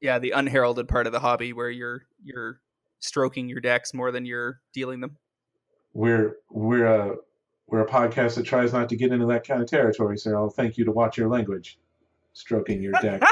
yeah, 0.00 0.18
the 0.18 0.32
unheralded 0.32 0.88
part 0.88 1.06
of 1.06 1.12
the 1.12 1.20
hobby 1.20 1.52
where 1.52 1.70
you're 1.70 2.02
you're 2.22 2.60
stroking 3.00 3.48
your 3.48 3.60
decks 3.60 3.94
more 3.94 4.10
than 4.10 4.26
you're 4.26 4.60
dealing 4.72 5.00
them. 5.00 5.16
We're 5.92 6.36
we're 6.50 6.86
a 6.86 7.16
we're 7.66 7.80
a 7.80 7.86
podcast 7.86 8.36
that 8.36 8.44
tries 8.44 8.72
not 8.72 8.88
to 8.90 8.96
get 8.96 9.12
into 9.12 9.26
that 9.26 9.46
kind 9.46 9.60
of 9.60 9.68
territory, 9.68 10.18
so 10.18 10.34
I'll 10.34 10.50
thank 10.50 10.78
you 10.78 10.84
to 10.84 10.92
watch 10.92 11.18
your 11.18 11.28
language. 11.28 11.78
Stroking 12.32 12.82
your 12.82 12.92
deck. 13.02 13.22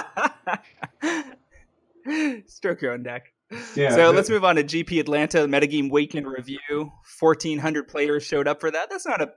Stroke 2.46 2.82
your 2.82 2.92
own 2.92 3.02
deck. 3.02 3.32
Yeah, 3.76 3.94
so 3.94 4.10
let's 4.10 4.28
move 4.28 4.44
on 4.44 4.56
to 4.56 4.64
GP 4.64 4.98
Atlanta 4.98 5.46
Metagame 5.46 5.90
Weekend 5.90 6.26
Review. 6.26 6.92
Fourteen 7.04 7.58
hundred 7.58 7.86
players 7.86 8.24
showed 8.24 8.48
up 8.48 8.60
for 8.60 8.70
that. 8.70 8.90
That's 8.90 9.06
not 9.06 9.22
a 9.22 9.32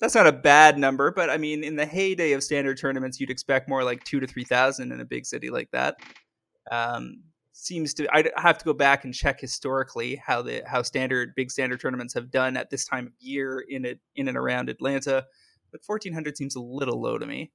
that's 0.00 0.14
not 0.14 0.26
a 0.26 0.32
bad 0.32 0.78
number, 0.78 1.12
but 1.12 1.30
I 1.30 1.36
mean, 1.36 1.62
in 1.62 1.76
the 1.76 1.86
heyday 1.86 2.32
of 2.32 2.42
standard 2.42 2.78
tournaments, 2.78 3.20
you'd 3.20 3.30
expect 3.30 3.68
more 3.68 3.84
like 3.84 4.02
two 4.04 4.20
to 4.20 4.26
three 4.26 4.44
thousand 4.44 4.92
in 4.92 5.00
a 5.00 5.04
big 5.04 5.26
city 5.26 5.50
like 5.50 5.70
that. 5.72 5.96
Um, 6.70 7.22
seems 7.52 7.92
to 7.94 8.08
I 8.10 8.24
have 8.36 8.58
to 8.58 8.64
go 8.64 8.72
back 8.72 9.04
and 9.04 9.12
check 9.12 9.40
historically 9.40 10.16
how 10.16 10.40
the 10.40 10.62
how 10.66 10.82
standard 10.82 11.34
big 11.36 11.50
standard 11.50 11.80
tournaments 11.80 12.14
have 12.14 12.30
done 12.30 12.56
at 12.56 12.70
this 12.70 12.86
time 12.86 13.08
of 13.08 13.12
year 13.18 13.62
in 13.68 13.84
it 13.84 14.00
in 14.16 14.28
and 14.28 14.36
around 14.36 14.70
Atlanta, 14.70 15.26
but 15.70 15.84
fourteen 15.84 16.14
hundred 16.14 16.36
seems 16.36 16.56
a 16.56 16.60
little 16.60 17.00
low 17.00 17.18
to 17.18 17.26
me. 17.26 17.52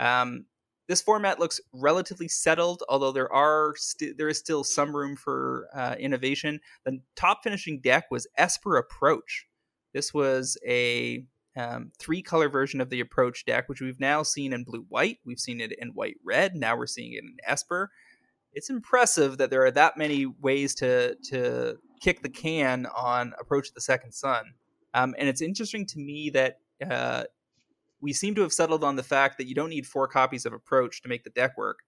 Um, 0.00 0.46
this 0.88 1.02
format 1.02 1.38
looks 1.38 1.60
relatively 1.72 2.28
settled, 2.28 2.82
although 2.88 3.12
there 3.12 3.32
are 3.32 3.74
st- 3.76 4.18
there 4.18 4.28
is 4.28 4.38
still 4.38 4.64
some 4.64 4.94
room 4.94 5.16
for 5.16 5.68
uh, 5.74 5.94
innovation. 5.98 6.60
The 6.84 7.00
top 7.14 7.44
finishing 7.44 7.80
deck 7.80 8.06
was 8.10 8.26
Esper 8.36 8.76
Approach. 8.76 9.46
This 9.94 10.12
was 10.12 10.56
a 10.66 11.24
um, 11.56 11.92
three 11.98 12.22
color 12.22 12.48
version 12.48 12.80
of 12.80 12.90
the 12.90 13.00
approach 13.00 13.44
deck, 13.44 13.68
which 13.68 13.80
we've 13.80 14.00
now 14.00 14.22
seen 14.22 14.52
in 14.52 14.64
blue 14.64 14.84
white. 14.88 15.18
We've 15.24 15.40
seen 15.40 15.60
it 15.60 15.72
in 15.78 15.88
white 15.90 16.16
red. 16.24 16.54
Now 16.54 16.76
we're 16.76 16.86
seeing 16.86 17.14
it 17.14 17.24
in 17.24 17.36
Esper. 17.46 17.90
It's 18.52 18.70
impressive 18.70 19.38
that 19.38 19.50
there 19.50 19.64
are 19.64 19.70
that 19.70 19.96
many 19.96 20.26
ways 20.26 20.74
to 20.76 21.16
to 21.30 21.76
kick 22.00 22.22
the 22.22 22.28
can 22.28 22.86
on 22.86 23.32
Approach 23.40 23.72
the 23.72 23.80
Second 23.80 24.12
Sun. 24.12 24.54
Um, 24.94 25.14
and 25.18 25.28
it's 25.28 25.42
interesting 25.42 25.86
to 25.86 25.98
me 25.98 26.30
that 26.30 26.60
uh, 26.90 27.24
we 28.00 28.12
seem 28.12 28.34
to 28.34 28.42
have 28.42 28.52
settled 28.52 28.84
on 28.84 28.96
the 28.96 29.02
fact 29.02 29.38
that 29.38 29.46
you 29.48 29.54
don't 29.54 29.70
need 29.70 29.86
four 29.86 30.08
copies 30.08 30.46
of 30.46 30.52
Approach 30.52 31.02
to 31.02 31.08
make 31.08 31.24
the 31.24 31.30
deck 31.30 31.56
work. 31.56 31.80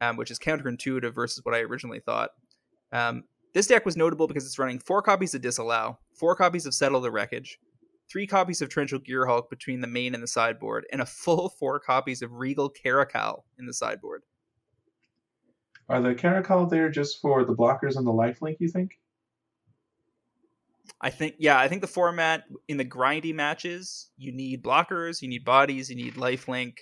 um, 0.00 0.16
which 0.16 0.30
is 0.30 0.38
counterintuitive 0.38 1.14
versus 1.14 1.44
what 1.44 1.54
I 1.54 1.60
originally 1.60 2.00
thought. 2.00 2.30
Um, 2.92 3.24
this 3.52 3.66
deck 3.66 3.84
was 3.84 3.96
notable 3.96 4.26
because 4.26 4.46
it's 4.46 4.58
running 4.58 4.78
four 4.78 5.02
copies 5.02 5.34
of 5.34 5.42
Disallow, 5.42 5.98
four 6.14 6.34
copies 6.36 6.66
of 6.66 6.74
Settle 6.74 7.00
the 7.00 7.10
Wreckage, 7.10 7.58
three 8.10 8.26
copies 8.26 8.60
of 8.60 8.68
Torrential 8.68 8.98
Gearhulk 8.98 9.48
between 9.48 9.80
the 9.80 9.86
main 9.86 10.14
and 10.14 10.22
the 10.22 10.28
sideboard, 10.28 10.86
and 10.92 11.00
a 11.00 11.06
full 11.06 11.48
four 11.58 11.78
copies 11.78 12.22
of 12.22 12.32
Regal 12.32 12.68
Caracal 12.68 13.44
in 13.58 13.66
the 13.66 13.74
sideboard. 13.74 14.22
Are 15.88 16.00
the 16.00 16.14
Caracal 16.14 16.66
there 16.66 16.88
just 16.88 17.20
for 17.20 17.44
the 17.44 17.54
blockers 17.54 17.96
and 17.96 18.06
the 18.06 18.12
lifelink, 18.12 18.56
you 18.60 18.68
think? 18.68 18.98
I 21.00 21.10
think, 21.10 21.36
yeah, 21.38 21.58
I 21.58 21.68
think 21.68 21.80
the 21.80 21.86
format 21.86 22.44
in 22.68 22.76
the 22.76 22.84
grindy 22.84 23.34
matches, 23.34 24.10
you 24.18 24.32
need 24.32 24.62
blockers, 24.62 25.22
you 25.22 25.28
need 25.28 25.44
bodies, 25.44 25.88
you 25.88 25.96
need 25.96 26.14
lifelink, 26.14 26.74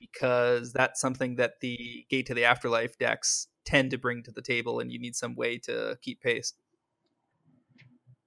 because 0.00 0.72
that's 0.72 1.00
something 1.00 1.36
that 1.36 1.60
the 1.60 2.06
Gate 2.08 2.26
to 2.26 2.34
the 2.34 2.44
Afterlife 2.44 2.98
decks 2.98 3.48
tend 3.64 3.90
to 3.90 3.98
bring 3.98 4.22
to 4.22 4.30
the 4.30 4.42
table, 4.42 4.80
and 4.80 4.90
you 4.90 4.98
need 4.98 5.14
some 5.14 5.34
way 5.34 5.58
to 5.58 5.98
keep 6.00 6.20
pace. 6.22 6.54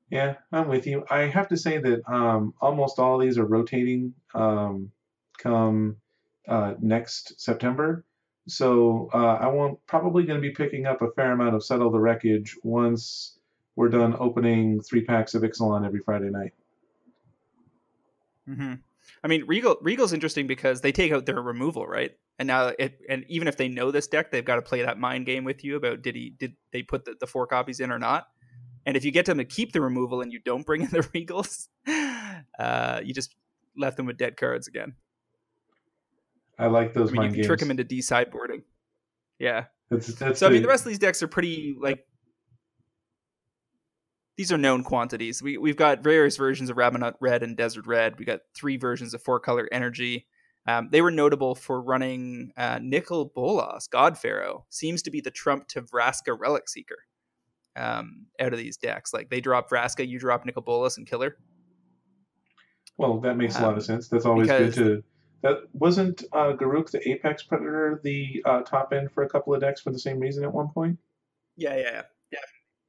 Yeah, 0.10 0.36
I'm 0.52 0.68
with 0.68 0.88
you. 0.88 1.06
I 1.10 1.22
have 1.22 1.50
to 1.50 1.58
say 1.58 1.78
that 1.78 2.02
um, 2.12 2.54
almost 2.60 2.98
all 2.98 3.20
these 3.20 3.38
are 3.38 3.46
rotating 3.46 4.14
um, 4.34 4.92
come 5.38 5.98
uh, 6.48 6.74
next 6.82 7.40
September. 7.40 8.04
So 8.48 9.10
uh, 9.14 9.38
I 9.40 9.48
want 9.48 9.78
probably 9.86 10.24
going 10.24 10.42
to 10.42 10.48
be 10.48 10.54
picking 10.54 10.88
up 10.88 11.04
a 11.04 11.12
fair 11.12 11.34
amount 11.34 11.56
of 11.56 11.64
Settle 11.64 11.92
the 11.92 12.00
Wreckage 12.00 12.56
once 12.64 13.38
we're 13.76 13.90
done 13.90 14.16
opening 14.20 14.82
three 14.82 15.06
packs 15.06 15.36
of 15.36 15.44
Ixalan 15.44 15.86
every 15.86 16.00
Friday 16.00 16.30
night. 16.32 16.54
Mm-hmm. 18.50 18.74
I 19.24 19.28
mean, 19.28 19.46
Regal 19.46 19.78
Regal's 19.82 20.14
interesting 20.14 20.48
because 20.48 20.82
they 20.82 20.92
take 20.92 21.12
out 21.12 21.26
their 21.26 21.42
removal, 21.42 21.86
right? 21.86 22.12
And 22.40 22.48
now 22.48 22.72
it 22.80 23.00
and 23.08 23.26
even 23.28 23.48
if 23.48 23.58
they 23.58 23.68
know 23.68 23.92
this 23.92 24.08
deck, 24.08 24.32
they've 24.32 24.44
got 24.44 24.56
to 24.56 24.62
play 24.62 24.82
that 24.82 25.00
mind 25.00 25.26
game 25.26 25.44
with 25.44 25.64
you 25.64 25.76
about 25.76 26.02
did 26.02 26.16
he 26.16 26.32
did 26.32 26.56
they 26.72 26.82
put 26.82 27.06
the, 27.06 27.16
the 27.20 27.28
four 27.28 27.46
copies 27.46 27.80
in 27.80 27.92
or 27.92 28.00
not? 28.00 28.28
And 28.86 28.98
if 28.98 29.06
you 29.06 29.12
get 29.12 29.26
them 29.26 29.38
to 29.38 29.46
keep 29.46 29.72
the 29.72 29.82
removal 29.82 30.22
and 30.22 30.32
you 30.32 30.40
don't 30.40 30.66
bring 30.66 30.82
in 30.82 30.90
the 30.90 31.00
Regals, 31.16 31.68
uh, 32.60 33.02
you 33.04 33.14
just 33.14 33.36
left 33.78 33.98
them 33.98 34.06
with 34.06 34.18
dead 34.18 34.38
cards 34.38 34.68
again. 34.68 34.96
I 36.58 36.68
like 36.68 36.94
those 36.94 37.10
I 37.10 37.14
mean, 37.14 37.22
you 37.22 37.28
can 37.28 37.36
games. 37.36 37.48
trick 37.48 37.60
them 37.60 37.72
into 37.72 37.84
D 37.84 38.00
sideboarding. 38.00 38.64
Yeah. 39.40 39.66
That's, 39.90 40.08
that's 40.08 40.40
So 40.40 40.48
I 40.48 40.50
mean, 40.50 40.62
the 40.62 40.68
rest 40.68 40.86
of 40.86 40.90
these 40.90 41.00
decks 41.00 41.24
are 41.24 41.28
pretty 41.28 41.76
like 41.80 42.06
these 44.38 44.52
are 44.52 44.58
known 44.58 44.84
quantities. 44.84 45.42
We 45.42 45.58
we've 45.58 45.78
got 45.78 46.04
various 46.04 46.38
versions 46.38 46.70
of 46.70 46.78
Ramunap 46.78 47.16
Red 47.20 47.44
and 47.44 47.58
Desert 47.58 47.88
Red. 47.88 48.20
We 48.20 48.26
got 48.26 48.42
three 48.54 48.78
versions 48.78 49.14
of 49.14 49.22
four 49.24 49.40
color 49.40 49.68
energy. 49.72 50.28
Um, 50.68 50.90
they 50.92 51.02
were 51.02 51.12
notable 51.12 51.56
for 51.56 51.82
running 51.82 52.52
uh, 52.56 52.80
Nicol 52.82 53.26
Bolas, 53.26 53.88
God 53.88 54.18
Pharaoh, 54.18 54.66
seems 54.70 55.02
to 55.04 55.12
be 55.12 55.22
the 55.22 55.32
trump 55.32 55.68
to 55.70 55.82
Vraska 55.82 56.38
Relic 56.38 56.70
Seeker 56.70 56.98
um, 57.76 58.26
out 58.40 58.54
of 58.54 58.60
these 58.60 58.78
decks. 58.78 59.14
Like 59.14 59.30
they 59.30 59.42
drop 59.42 59.70
Vraska, 59.70 60.08
you 60.08 60.20
drop 60.20 60.46
Nicol 60.46 60.62
Bolas 60.62 60.98
and 60.98 61.08
Killer. 61.08 61.38
Well, 62.98 63.20
that 63.22 63.38
makes 63.38 63.58
a 63.58 63.62
lot 63.62 63.72
Um, 63.72 63.78
of 63.78 63.84
sense. 63.86 64.10
That's 64.10 64.26
always 64.26 64.48
good 64.48 64.74
to. 64.76 65.04
That 65.42 65.60
wasn't 65.72 66.24
uh, 66.34 66.52
Garruk 66.54 66.92
the 66.92 67.10
Apex 67.10 67.44
Predator 67.44 68.02
the 68.04 68.44
uh, 68.46 68.62
top 68.62 68.92
end 68.92 69.10
for 69.12 69.24
a 69.24 69.30
couple 69.30 69.54
of 69.54 69.62
decks 69.62 69.80
for 69.80 69.92
the 69.92 70.00
same 70.00 70.20
reason 70.20 70.44
at 70.44 70.54
one 70.54 70.68
point. 70.68 70.98
Yeah, 71.56 71.76
yeah, 71.78 71.82
yeah. 71.82 72.02
yeah. 72.34 72.40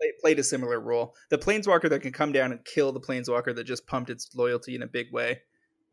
They 0.01 0.13
played 0.21 0.41
a 0.41 0.43
similar 0.43 0.81
role. 0.81 1.15
The 1.29 1.39
Planeswalker 1.39 1.89
that 1.91 2.03
can 2.03 2.11
come 2.11 2.33
down 2.33 2.51
and 2.51 2.65
kill 2.65 2.91
the 2.91 3.01
Planeswalker 3.01 3.55
that 3.55 3.65
just 3.65 3.87
pumped 3.87 4.11
its 4.11 4.35
loyalty 4.35 4.75
in 4.75 4.83
a 4.83 4.89
big 4.89 5.13
way 5.13 5.43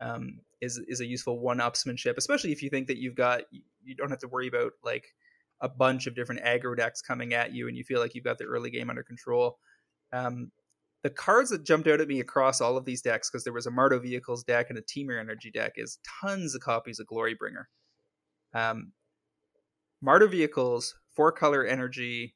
um, 0.00 0.40
is 0.60 0.80
is 0.88 1.00
a 1.00 1.06
useful 1.06 1.38
one-upsmanship, 1.38 2.16
especially 2.16 2.50
if 2.50 2.62
you 2.62 2.70
think 2.70 2.88
that 2.88 2.98
you've 2.98 3.14
got 3.14 3.42
you 3.84 3.94
don't 3.94 4.10
have 4.10 4.18
to 4.20 4.28
worry 4.28 4.48
about 4.48 4.72
like 4.82 5.14
a 5.60 5.68
bunch 5.68 6.06
of 6.06 6.14
different 6.14 6.42
aggro 6.42 6.76
decks 6.76 7.02
coming 7.02 7.34
at 7.34 7.52
you, 7.52 7.68
and 7.68 7.76
you 7.76 7.84
feel 7.84 8.00
like 8.00 8.14
you've 8.14 8.24
got 8.24 8.38
the 8.38 8.44
early 8.44 8.70
game 8.70 8.90
under 8.90 9.02
control. 9.02 9.58
Um, 10.12 10.50
the 11.02 11.10
cards 11.10 11.50
that 11.50 11.64
jumped 11.64 11.88
out 11.88 12.00
at 12.00 12.08
me 12.08 12.20
across 12.20 12.60
all 12.60 12.76
of 12.76 12.84
these 12.84 13.02
decks, 13.02 13.30
because 13.30 13.44
there 13.44 13.52
was 13.52 13.66
a 13.66 13.70
Mardu 13.70 14.02
Vehicles 14.02 14.44
deck 14.44 14.66
and 14.68 14.78
a 14.78 14.82
Temur 14.82 15.18
Energy 15.18 15.50
deck, 15.50 15.72
is 15.76 15.98
tons 16.20 16.54
of 16.54 16.60
copies 16.60 16.98
of 16.98 17.06
Glorybringer. 17.06 17.64
Um, 18.54 18.92
Mardu 20.04 20.30
Vehicles, 20.30 20.94
four 21.14 21.32
color 21.32 21.64
energy, 21.64 22.34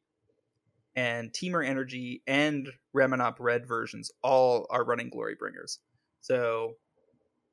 and 0.95 1.33
Temur 1.33 1.67
Energy 1.67 2.23
and 2.27 2.69
Ramunap 2.95 3.37
Red 3.39 3.67
versions 3.67 4.11
all 4.23 4.67
are 4.71 4.85
running 4.85 5.11
Glorybringers. 5.11 5.79
So 6.21 6.75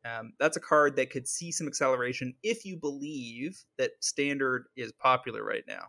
um, 0.06 0.34
that's 0.40 0.58
a 0.58 0.62
card 0.62 0.96
that 0.96 1.10
could 1.10 1.28
see 1.28 1.52
some 1.52 1.68
acceleration 1.68 2.34
if 2.44 2.66
you 2.66 2.78
believe 2.78 3.64
that 3.78 3.92
Standard 4.00 4.66
is 4.78 4.92
popular 4.94 5.44
right 5.44 5.64
now. 5.68 5.86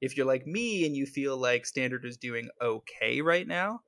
If 0.00 0.16
you're 0.16 0.26
like 0.26 0.46
me 0.46 0.84
and 0.84 0.96
you 0.96 1.06
feel 1.06 1.36
like 1.36 1.64
Standard 1.64 2.04
is 2.04 2.16
doing 2.16 2.48
okay 2.60 3.20
right 3.20 3.46
now, 3.46 3.80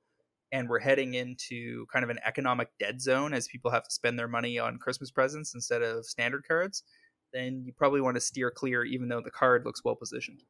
and 0.52 0.68
we're 0.68 0.79
heading 0.79 1.14
into 1.14 1.87
kind 1.92 2.05
of 2.05 2.11
an 2.11 2.20
economic 2.24 2.68
dead 2.79 3.00
zone 3.00 3.35
as 3.35 3.48
people 3.48 3.70
have 3.70 3.85
to 3.85 3.92
spend 3.92 4.18
their 4.18 4.29
money 4.29 4.59
on 4.59 4.79
Christmas 4.79 5.11
presents 5.11 5.55
instead 5.55 5.83
of 5.83 6.07
Standard 6.07 6.46
cards, 6.46 6.85
then 7.33 7.62
you 7.64 7.72
probably 7.72 8.00
want 8.00 8.14
to 8.14 8.20
steer 8.20 8.50
clear, 8.50 8.85
even 8.85 9.09
though 9.09 9.20
the 9.20 9.31
card 9.31 9.64
looks 9.64 9.85
well 9.85 9.96
positioned. 9.96 10.42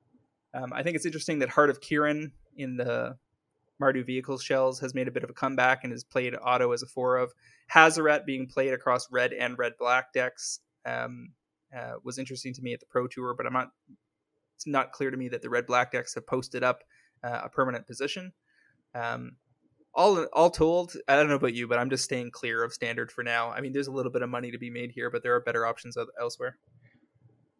Um, 0.54 0.72
I 0.72 0.82
think 0.82 0.96
it's 0.96 1.06
interesting 1.06 1.38
that 1.40 1.48
Heart 1.48 1.70
of 1.70 1.80
Kiran 1.80 2.30
in 2.56 2.76
the 2.76 3.16
Mardu 3.80 4.04
vehicle 4.04 4.38
shells 4.38 4.80
has 4.80 4.94
made 4.94 5.08
a 5.08 5.10
bit 5.10 5.24
of 5.24 5.30
a 5.30 5.34
comeback 5.34 5.84
and 5.84 5.92
has 5.92 6.04
played 6.04 6.34
auto 6.34 6.72
as 6.72 6.82
a 6.82 6.86
four 6.86 7.16
of. 7.16 7.32
Hazoret 7.72 8.24
being 8.24 8.46
played 8.46 8.72
across 8.72 9.10
red 9.10 9.32
and 9.32 9.58
red 9.58 9.72
black 9.78 10.12
decks 10.12 10.60
um, 10.86 11.32
uh, 11.76 11.94
was 12.02 12.18
interesting 12.18 12.54
to 12.54 12.62
me 12.62 12.72
at 12.72 12.80
the 12.80 12.86
Pro 12.86 13.06
Tour, 13.06 13.34
but 13.36 13.46
I'm 13.46 13.52
not. 13.52 13.70
It's 14.54 14.66
not 14.66 14.92
clear 14.92 15.10
to 15.10 15.16
me 15.16 15.28
that 15.28 15.42
the 15.42 15.50
red 15.50 15.66
black 15.66 15.92
decks 15.92 16.14
have 16.14 16.26
posted 16.26 16.64
up 16.64 16.82
uh, 17.22 17.42
a 17.44 17.48
permanent 17.48 17.86
position. 17.86 18.32
Um, 18.94 19.32
all 19.92 20.24
all 20.32 20.50
told, 20.50 20.94
I 21.08 21.16
don't 21.16 21.28
know 21.28 21.34
about 21.34 21.54
you, 21.54 21.66
but 21.66 21.78
I'm 21.78 21.90
just 21.90 22.04
staying 22.04 22.30
clear 22.30 22.62
of 22.62 22.72
standard 22.72 23.10
for 23.10 23.24
now. 23.24 23.50
I 23.50 23.60
mean, 23.60 23.72
there's 23.72 23.88
a 23.88 23.92
little 23.92 24.12
bit 24.12 24.22
of 24.22 24.30
money 24.30 24.50
to 24.50 24.58
be 24.58 24.70
made 24.70 24.92
here, 24.92 25.10
but 25.10 25.22
there 25.22 25.34
are 25.34 25.40
better 25.40 25.66
options 25.66 25.96
elsewhere. 26.20 26.56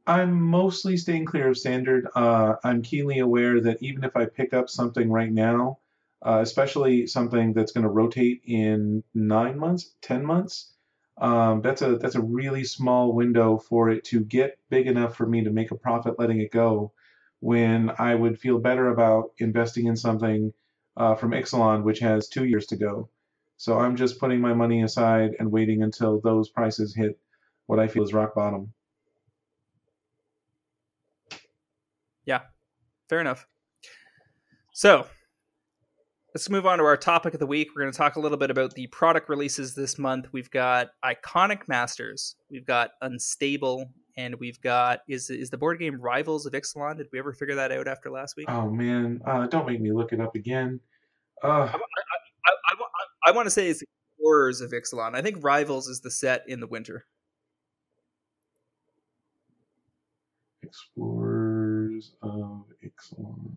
I'm 0.07 0.41
mostly 0.41 0.97
staying 0.97 1.25
clear 1.25 1.49
of 1.49 1.59
standard. 1.59 2.07
Uh, 2.15 2.55
I'm 2.63 2.83
keenly 2.83 3.19
aware 3.19 3.61
that 3.61 3.83
even 3.83 4.05
if 4.05 4.17
I 4.17 4.27
pick 4.27 4.55
up 4.55 4.71
something 4.71 5.11
right 5.11 5.33
now, 5.33 5.79
uh, 6.25 6.41
especially 6.43 7.07
something 7.07 7.53
that's 7.53 7.73
going 7.73 7.85
to 7.85 7.91
rotate 7.91 8.43
in 8.45 9.03
nine 9.15 9.59
months, 9.59 9.95
ten 10.01 10.25
months, 10.25 10.73
um, 11.19 11.63
that's 11.63 11.83
a 11.83 11.97
that's 11.97 12.15
a 12.15 12.21
really 12.21 12.65
small 12.65 13.15
window 13.15 13.59
for 13.59 13.89
it 13.91 14.05
to 14.05 14.21
get 14.21 14.59
big 14.69 14.87
enough 14.87 15.17
for 15.17 15.27
me 15.27 15.45
to 15.45 15.51
make 15.51 15.71
a 15.71 15.77
profit 15.77 16.19
letting 16.19 16.41
it 16.41 16.51
go. 16.51 16.93
When 17.41 17.93
I 17.99 18.15
would 18.15 18.39
feel 18.39 18.59
better 18.59 18.89
about 18.89 19.33
investing 19.39 19.87
in 19.87 19.97
something 19.97 20.53
uh, 20.97 21.15
from 21.15 21.33
Ixalan, 21.33 21.85
which 21.85 22.01
has 22.01 22.29
two 22.29 22.45
years 22.45 22.67
to 22.67 22.77
go. 22.77 23.09
So 23.59 23.79
I'm 23.79 23.97
just 23.97 24.19
putting 24.19 24.41
my 24.41 24.55
money 24.55 24.83
aside 24.83 25.33
and 25.39 25.51
waiting 25.51 25.83
until 25.83 26.21
those 26.21 26.51
prices 26.51 26.95
hit 26.95 27.19
what 27.67 27.79
I 27.79 27.89
feel 27.89 28.05
is 28.05 28.13
rock 28.13 28.35
bottom. 28.35 28.73
Yeah, 32.25 32.43
fair 33.09 33.21
enough. 33.21 33.47
So 34.73 35.07
let's 36.37 36.51
move 36.51 36.67
on 36.67 36.77
to 36.77 36.85
our 36.85 36.99
topic 36.99 37.33
of 37.33 37.41
the 37.41 37.47
week. 37.47 37.69
We're 37.75 37.81
going 37.81 37.93
to 37.93 37.97
talk 37.97 38.17
a 38.17 38.21
little 38.21 38.37
bit 38.37 38.51
about 38.51 38.75
the 38.75 38.89
product 38.89 39.31
releases 39.31 39.75
this 39.75 39.97
month. 39.97 40.27
We've 40.33 40.51
got 40.51 40.89
Iconic 41.03 41.67
Masters, 41.67 42.37
we've 42.51 42.67
got 42.67 42.91
Unstable, 43.01 43.87
and 44.19 44.35
we've 44.35 44.61
got 44.61 45.01
is 45.09 45.31
is 45.31 45.49
the 45.49 45.57
board 45.57 45.79
game 45.79 45.99
Rivals 45.99 46.45
of 46.45 46.53
Ixalan. 46.53 46.99
Did 46.99 47.07
we 47.11 47.19
ever 47.19 47.33
figure 47.33 47.55
that 47.55 47.73
out 47.73 47.89
after 47.89 48.11
last 48.11 48.37
week? 48.37 48.51
Oh 48.51 48.69
man, 48.69 49.23
uh, 49.27 49.47
don't 49.47 49.67
make 49.67 49.81
me 49.81 49.93
look 49.93 50.13
it 50.13 50.21
up 50.21 50.35
again. 50.35 50.79
Uh, 51.43 51.49
I, 51.49 51.75
I, 51.75 52.75
I, 52.75 53.29
I 53.29 53.31
want 53.31 53.47
to 53.47 53.51
say 53.51 53.69
it's 53.69 53.83
Explorers 53.83 54.61
of 54.61 54.73
Ixalan. 54.73 55.15
I 55.15 55.23
think 55.23 55.43
Rivals 55.43 55.89
is 55.89 56.03
the 56.03 56.11
set 56.11 56.43
in 56.47 56.61
the 56.61 56.67
winter. 56.67 57.07
Explorers 60.63 62.13
of 62.21 62.67
Ixalan. 62.85 63.57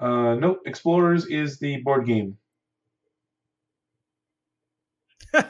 Uh, 0.00 0.34
nope, 0.34 0.62
Explorers 0.64 1.26
is 1.26 1.58
the 1.58 1.82
board 1.82 2.06
game. 2.06 2.36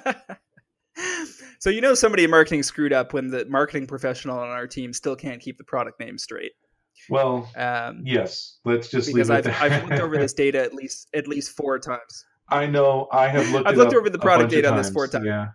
so 1.58 1.70
you 1.70 1.80
know 1.80 1.94
somebody 1.94 2.24
in 2.24 2.30
marketing 2.30 2.62
screwed 2.62 2.92
up 2.92 3.12
when 3.12 3.28
the 3.28 3.46
marketing 3.46 3.86
professional 3.86 4.38
on 4.38 4.48
our 4.48 4.66
team 4.66 4.92
still 4.92 5.16
can't 5.16 5.40
keep 5.40 5.56
the 5.56 5.64
product 5.64 6.00
name 6.00 6.18
straight. 6.18 6.52
Well, 7.08 7.48
Um, 7.56 8.02
yes, 8.04 8.58
let's 8.64 8.88
just 8.88 9.06
because 9.06 9.30
leave 9.30 9.38
I've, 9.38 9.46
it 9.46 9.62
I've 9.62 9.88
looked 9.88 10.02
over 10.02 10.18
this 10.18 10.32
data 10.44 10.60
at 10.62 10.74
least 10.74 11.08
at 11.14 11.26
least 11.28 11.52
four 11.56 11.78
times. 11.78 12.26
I 12.48 12.66
know, 12.66 13.08
I 13.12 13.28
have 13.28 13.48
looked 13.52 13.68
I've 13.68 13.76
looked 13.76 13.94
over 13.94 14.10
the 14.10 14.18
product 14.18 14.50
data 14.50 14.68
on 14.70 14.76
this 14.76 14.90
four 14.90 15.06
times. 15.06 15.24
Yeah. 15.24 15.46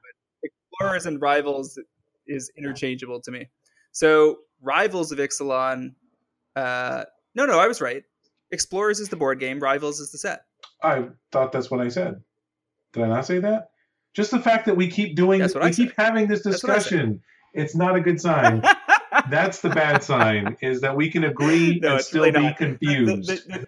Explorers 0.43 1.05
and 1.05 1.21
Rivals 1.21 1.77
is 2.27 2.51
interchangeable 2.57 3.21
to 3.21 3.31
me. 3.31 3.49
So 3.91 4.37
Rivals 4.61 5.11
of 5.11 5.19
Ixalan, 5.19 5.93
uh, 6.55 7.03
no, 7.35 7.45
no, 7.45 7.59
I 7.59 7.67
was 7.67 7.81
right. 7.81 8.03
Explorers 8.51 8.99
is 8.99 9.09
the 9.09 9.15
board 9.15 9.39
game. 9.39 9.59
Rivals 9.59 9.99
is 9.99 10.11
the 10.11 10.17
set. 10.17 10.41
I 10.83 11.07
thought 11.31 11.51
that's 11.51 11.69
what 11.71 11.79
I 11.81 11.87
said. 11.89 12.21
Did 12.93 13.03
I 13.03 13.07
not 13.07 13.25
say 13.25 13.39
that? 13.39 13.69
Just 14.13 14.31
the 14.31 14.39
fact 14.39 14.65
that 14.67 14.77
we 14.77 14.89
keep 14.89 15.15
doing, 15.15 15.41
we 15.41 15.61
I 15.61 15.71
keep 15.71 15.91
having 15.97 16.27
this 16.27 16.43
That's 16.43 16.63
what 16.63 16.71
I 16.71 16.75
said. 16.75 16.81
discussion, 16.83 17.21
it's 17.53 17.75
not 17.75 17.95
a 17.95 18.01
good 18.01 18.21
sign. 18.21 18.61
That's 19.29 19.61
the 19.61 19.69
bad 19.69 20.03
sign. 20.03 20.55
Is 20.61 20.81
that 20.81 20.95
we 20.95 21.09
can 21.09 21.23
agree 21.23 21.79
No, 21.81 21.95
and 21.95 22.01
still 22.03 22.21
really 22.23 22.31
be 22.31 22.41
not. 22.43 22.57
The- 22.59 22.65
confused. 22.65 23.29
the- 23.29 23.57
the- 23.59 23.65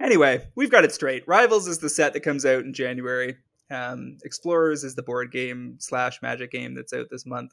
Anyway, 0.00 0.46
we've 0.54 0.70
got 0.70 0.84
it 0.84 0.92
straight. 0.92 1.26
Rivals 1.26 1.66
is 1.66 1.78
the 1.78 1.88
set 1.88 2.12
that 2.12 2.20
comes 2.20 2.44
out 2.44 2.64
in 2.64 2.74
January. 2.74 3.36
Um, 3.70 4.18
Explorers 4.24 4.84
is 4.84 4.94
the 4.94 5.02
board 5.02 5.32
game 5.32 5.76
slash 5.78 6.20
Magic 6.20 6.50
game 6.50 6.74
that's 6.74 6.92
out 6.92 7.06
this 7.10 7.24
month. 7.24 7.52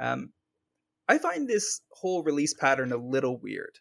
Um, 0.00 0.32
I 1.08 1.18
find 1.18 1.46
this 1.46 1.82
whole 1.90 2.22
release 2.22 2.54
pattern 2.54 2.92
a 2.92 2.96
little 2.96 3.38
weird. 3.38 3.78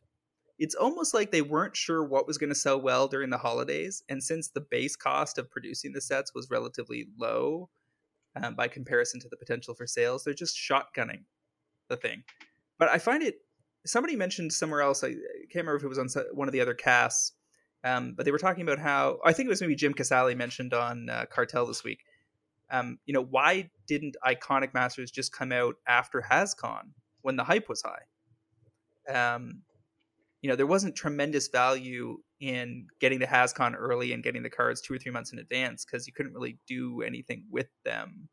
It's 0.59 0.75
almost 0.75 1.13
like 1.13 1.31
they 1.31 1.41
weren't 1.41 1.75
sure 1.75 2.03
what 2.03 2.27
was 2.27 2.37
going 2.37 2.49
to 2.49 2.55
sell 2.55 2.79
well 2.79 3.07
during 3.07 3.29
the 3.29 3.37
holidays, 3.37 4.03
and 4.07 4.23
since 4.23 4.49
the 4.49 4.61
base 4.61 4.95
cost 4.95 5.37
of 5.37 5.49
producing 5.49 5.93
the 5.93 6.01
sets 6.01 6.33
was 6.33 6.49
relatively 6.49 7.07
low 7.19 7.69
um, 8.35 8.55
by 8.55 8.67
comparison 8.67 9.19
to 9.21 9.29
the 9.29 9.37
potential 9.37 9.73
for 9.73 9.87
sales, 9.87 10.23
they're 10.23 10.33
just 10.33 10.55
shotgunning 10.55 11.23
the 11.89 11.97
thing. 11.97 12.23
But 12.77 12.89
I 12.89 12.99
find 12.99 13.23
it. 13.23 13.37
Somebody 13.85 14.15
mentioned 14.15 14.53
somewhere 14.53 14.81
else. 14.81 15.03
I, 15.03 15.09
can't 15.09 15.65
remember 15.65 15.75
if 15.75 15.83
it 15.83 15.87
was 15.87 15.99
on 15.99 16.07
one 16.33 16.47
of 16.47 16.53
the 16.53 16.61
other 16.61 16.73
casts, 16.73 17.33
um, 17.83 18.13
but 18.15 18.25
they 18.25 18.31
were 18.31 18.37
talking 18.37 18.63
about 18.63 18.79
how 18.79 19.19
I 19.25 19.33
think 19.33 19.47
it 19.47 19.49
was 19.49 19.61
maybe 19.61 19.75
Jim 19.75 19.93
Casale 19.93 20.35
mentioned 20.35 20.73
on 20.73 21.09
uh, 21.09 21.25
Cartel 21.29 21.65
this 21.65 21.83
week. 21.83 21.99
Um, 22.71 22.99
you 23.05 23.13
know, 23.13 23.23
why 23.23 23.69
didn't 23.87 24.15
Iconic 24.25 24.73
Masters 24.73 25.11
just 25.11 25.33
come 25.33 25.51
out 25.51 25.75
after 25.85 26.21
HasCon 26.21 26.91
when 27.21 27.35
the 27.35 27.43
hype 27.43 27.67
was 27.67 27.83
high? 27.83 28.03
Um, 29.13 29.63
you 30.43 30.49
know, 30.49 30.57
there 30.57 30.67
wasn't 30.67 30.95
tremendous 30.95 31.47
value 31.47 32.17
in 32.41 32.87
getting 32.99 33.19
the 33.19 33.25
HasCon 33.25 33.75
early 33.77 34.11
and 34.11 34.21
getting 34.21 34.43
the 34.43 34.49
cards 34.49 34.81
two 34.81 34.93
or 34.93 34.97
three 34.97 35.11
months 35.11 35.31
in 35.31 35.39
advance 35.39 35.85
because 35.85 36.05
you 36.05 36.11
couldn't 36.11 36.33
really 36.33 36.59
do 36.67 37.01
anything 37.01 37.45
with 37.49 37.67
them 37.85 38.27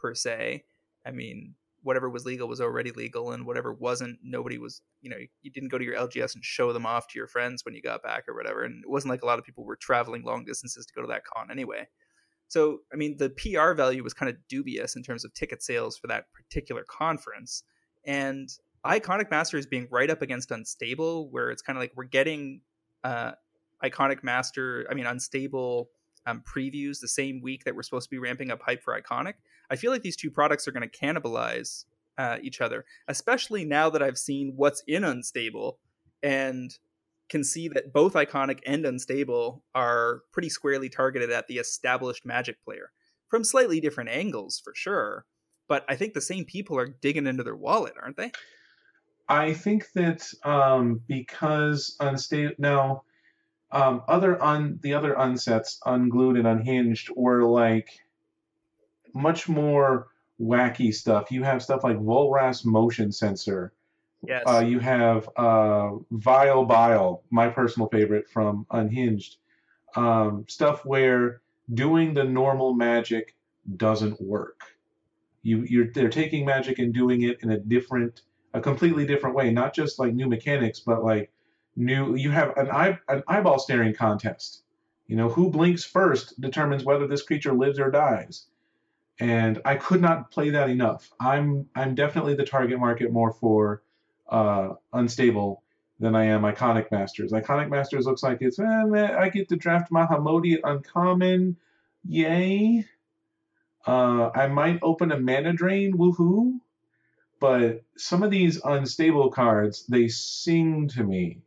per 0.00 0.14
se. 0.14 0.64
I 1.06 1.10
mean, 1.10 1.54
whatever 1.82 2.08
was 2.08 2.24
legal 2.24 2.48
was 2.48 2.62
already 2.62 2.90
legal, 2.90 3.32
and 3.32 3.44
whatever 3.44 3.74
wasn't, 3.74 4.18
nobody 4.22 4.56
was. 4.56 4.80
You 5.02 5.10
know, 5.10 5.18
you 5.42 5.50
didn't 5.50 5.68
go 5.68 5.76
to 5.76 5.84
your 5.84 5.96
LGS 5.96 6.34
and 6.34 6.42
show 6.42 6.72
them 6.72 6.86
off 6.86 7.08
to 7.08 7.18
your 7.18 7.28
friends 7.28 7.66
when 7.66 7.74
you 7.74 7.82
got 7.82 8.02
back 8.02 8.24
or 8.28 8.34
whatever. 8.34 8.64
And 8.64 8.82
it 8.82 8.90
wasn't 8.90 9.10
like 9.10 9.22
a 9.22 9.26
lot 9.26 9.38
of 9.38 9.44
people 9.44 9.66
were 9.66 9.76
traveling 9.76 10.24
long 10.24 10.46
distances 10.46 10.86
to 10.86 10.94
go 10.94 11.02
to 11.02 11.08
that 11.08 11.26
con 11.26 11.50
anyway. 11.50 11.86
So, 12.48 12.78
I 12.90 12.96
mean, 12.96 13.18
the 13.18 13.28
PR 13.28 13.74
value 13.74 14.02
was 14.02 14.14
kind 14.14 14.30
of 14.30 14.36
dubious 14.48 14.96
in 14.96 15.02
terms 15.02 15.22
of 15.22 15.34
ticket 15.34 15.62
sales 15.62 15.98
for 15.98 16.06
that 16.06 16.32
particular 16.32 16.86
conference. 16.88 17.62
And 18.06 18.48
Iconic 18.84 19.30
Masters 19.30 19.66
being 19.66 19.86
right 19.90 20.10
up 20.10 20.22
against 20.22 20.50
Unstable, 20.50 21.30
where 21.30 21.50
it's 21.50 21.62
kind 21.62 21.76
of 21.76 21.82
like 21.82 21.92
we're 21.94 22.04
getting 22.04 22.62
uh, 23.04 23.32
Iconic 23.82 24.22
Master, 24.22 24.86
I 24.90 24.94
mean, 24.94 25.06
Unstable 25.06 25.88
um, 26.26 26.42
previews 26.42 27.00
the 27.00 27.08
same 27.08 27.40
week 27.42 27.64
that 27.64 27.74
we're 27.74 27.82
supposed 27.82 28.08
to 28.08 28.10
be 28.10 28.18
ramping 28.18 28.50
up 28.50 28.60
hype 28.62 28.82
for 28.82 29.00
Iconic. 29.00 29.34
I 29.70 29.76
feel 29.76 29.90
like 29.90 30.02
these 30.02 30.16
two 30.16 30.30
products 30.30 30.66
are 30.66 30.72
going 30.72 30.88
to 30.88 30.98
cannibalize 30.98 31.84
uh, 32.18 32.38
each 32.42 32.60
other, 32.60 32.84
especially 33.08 33.64
now 33.64 33.90
that 33.90 34.02
I've 34.02 34.18
seen 34.18 34.54
what's 34.56 34.82
in 34.86 35.04
Unstable 35.04 35.78
and 36.22 36.76
can 37.28 37.42
see 37.42 37.68
that 37.68 37.92
both 37.92 38.14
Iconic 38.14 38.60
and 38.66 38.84
Unstable 38.84 39.64
are 39.74 40.22
pretty 40.32 40.48
squarely 40.48 40.88
targeted 40.88 41.30
at 41.30 41.48
the 41.48 41.58
established 41.58 42.26
Magic 42.26 42.62
player 42.62 42.90
from 43.28 43.44
slightly 43.44 43.80
different 43.80 44.10
angles 44.10 44.60
for 44.62 44.74
sure. 44.74 45.24
But 45.68 45.84
I 45.88 45.96
think 45.96 46.12
the 46.12 46.20
same 46.20 46.44
people 46.44 46.78
are 46.78 46.88
digging 46.88 47.26
into 47.26 47.42
their 47.42 47.56
wallet, 47.56 47.94
aren't 48.00 48.18
they? 48.18 48.32
I 49.32 49.54
think 49.54 49.90
that 49.92 50.30
um, 50.44 51.00
because 51.06 51.96
unstable 52.00 52.54
now, 52.58 53.04
um, 53.70 54.02
other 54.06 54.40
un 54.42 54.78
the 54.82 54.92
other 54.92 55.14
unsets, 55.14 55.78
unglued 55.86 56.36
and 56.36 56.46
unhinged, 56.46 57.08
were 57.16 57.42
like 57.42 57.88
much 59.14 59.48
more 59.48 60.08
wacky 60.38 60.94
stuff. 60.94 61.30
You 61.30 61.44
have 61.44 61.62
stuff 61.62 61.82
like 61.82 61.96
Volrath's 61.96 62.66
motion 62.66 63.10
sensor. 63.10 63.72
Yes. 64.26 64.44
Uh, 64.46 64.60
you 64.60 64.78
have 64.80 65.30
uh, 65.36 65.92
Vile 66.10 66.66
Bile, 66.66 67.22
my 67.30 67.48
personal 67.48 67.88
favorite 67.88 68.28
from 68.28 68.66
Unhinged. 68.70 69.38
Um, 69.96 70.44
stuff 70.46 70.84
where 70.84 71.40
doing 71.72 72.12
the 72.12 72.24
normal 72.24 72.74
magic 72.74 73.34
doesn't 73.78 74.20
work. 74.20 74.60
You 75.42 75.62
you're 75.62 75.90
they're 75.90 76.10
taking 76.10 76.44
magic 76.44 76.78
and 76.78 76.92
doing 76.92 77.22
it 77.22 77.38
in 77.42 77.50
a 77.50 77.58
different, 77.58 78.20
a 78.54 78.60
completely 78.60 79.06
different 79.06 79.36
way. 79.36 79.50
Not 79.50 79.74
just 79.74 79.98
like 79.98 80.14
new 80.14 80.28
mechanics, 80.28 80.80
but 80.80 81.04
like 81.04 81.30
new. 81.76 82.14
You 82.14 82.30
have 82.30 82.56
an 82.56 82.70
eye 82.70 82.98
an 83.08 83.22
eyeball 83.28 83.58
staring 83.58 83.94
contest. 83.94 84.62
You 85.06 85.16
know 85.16 85.28
who 85.28 85.50
blinks 85.50 85.84
first 85.84 86.40
determines 86.40 86.84
whether 86.84 87.06
this 87.06 87.22
creature 87.22 87.52
lives 87.52 87.78
or 87.78 87.90
dies. 87.90 88.46
And 89.20 89.60
I 89.64 89.76
could 89.76 90.00
not 90.00 90.30
play 90.30 90.50
that 90.50 90.70
enough. 90.70 91.10
I'm 91.20 91.66
I'm 91.74 91.94
definitely 91.94 92.34
the 92.34 92.44
target 92.44 92.78
market 92.78 93.12
more 93.12 93.32
for 93.32 93.82
uh, 94.28 94.70
unstable 94.92 95.62
than 96.00 96.16
I 96.16 96.24
am 96.24 96.42
Iconic 96.42 96.90
Masters. 96.90 97.32
Iconic 97.32 97.68
Masters 97.70 98.06
looks 98.06 98.22
like 98.24 98.38
it's, 98.40 98.58
eh, 98.58 98.84
man, 98.84 99.14
I 99.14 99.28
get 99.28 99.48
to 99.50 99.56
draft 99.56 99.92
Mahamoti 99.92 100.58
uncommon. 100.64 101.56
Yay. 102.04 102.84
Uh, 103.86 104.30
I 104.34 104.48
might 104.48 104.80
open 104.82 105.12
a 105.12 105.18
mana 105.20 105.52
drain, 105.52 105.96
woohoo. 105.96 106.58
But 107.42 107.82
some 107.96 108.22
of 108.22 108.30
these 108.30 108.60
unstable 108.64 109.28
cards, 109.28 109.84
they 109.88 110.06
sing 110.06 110.86
to 110.90 111.02
me. 111.02 111.42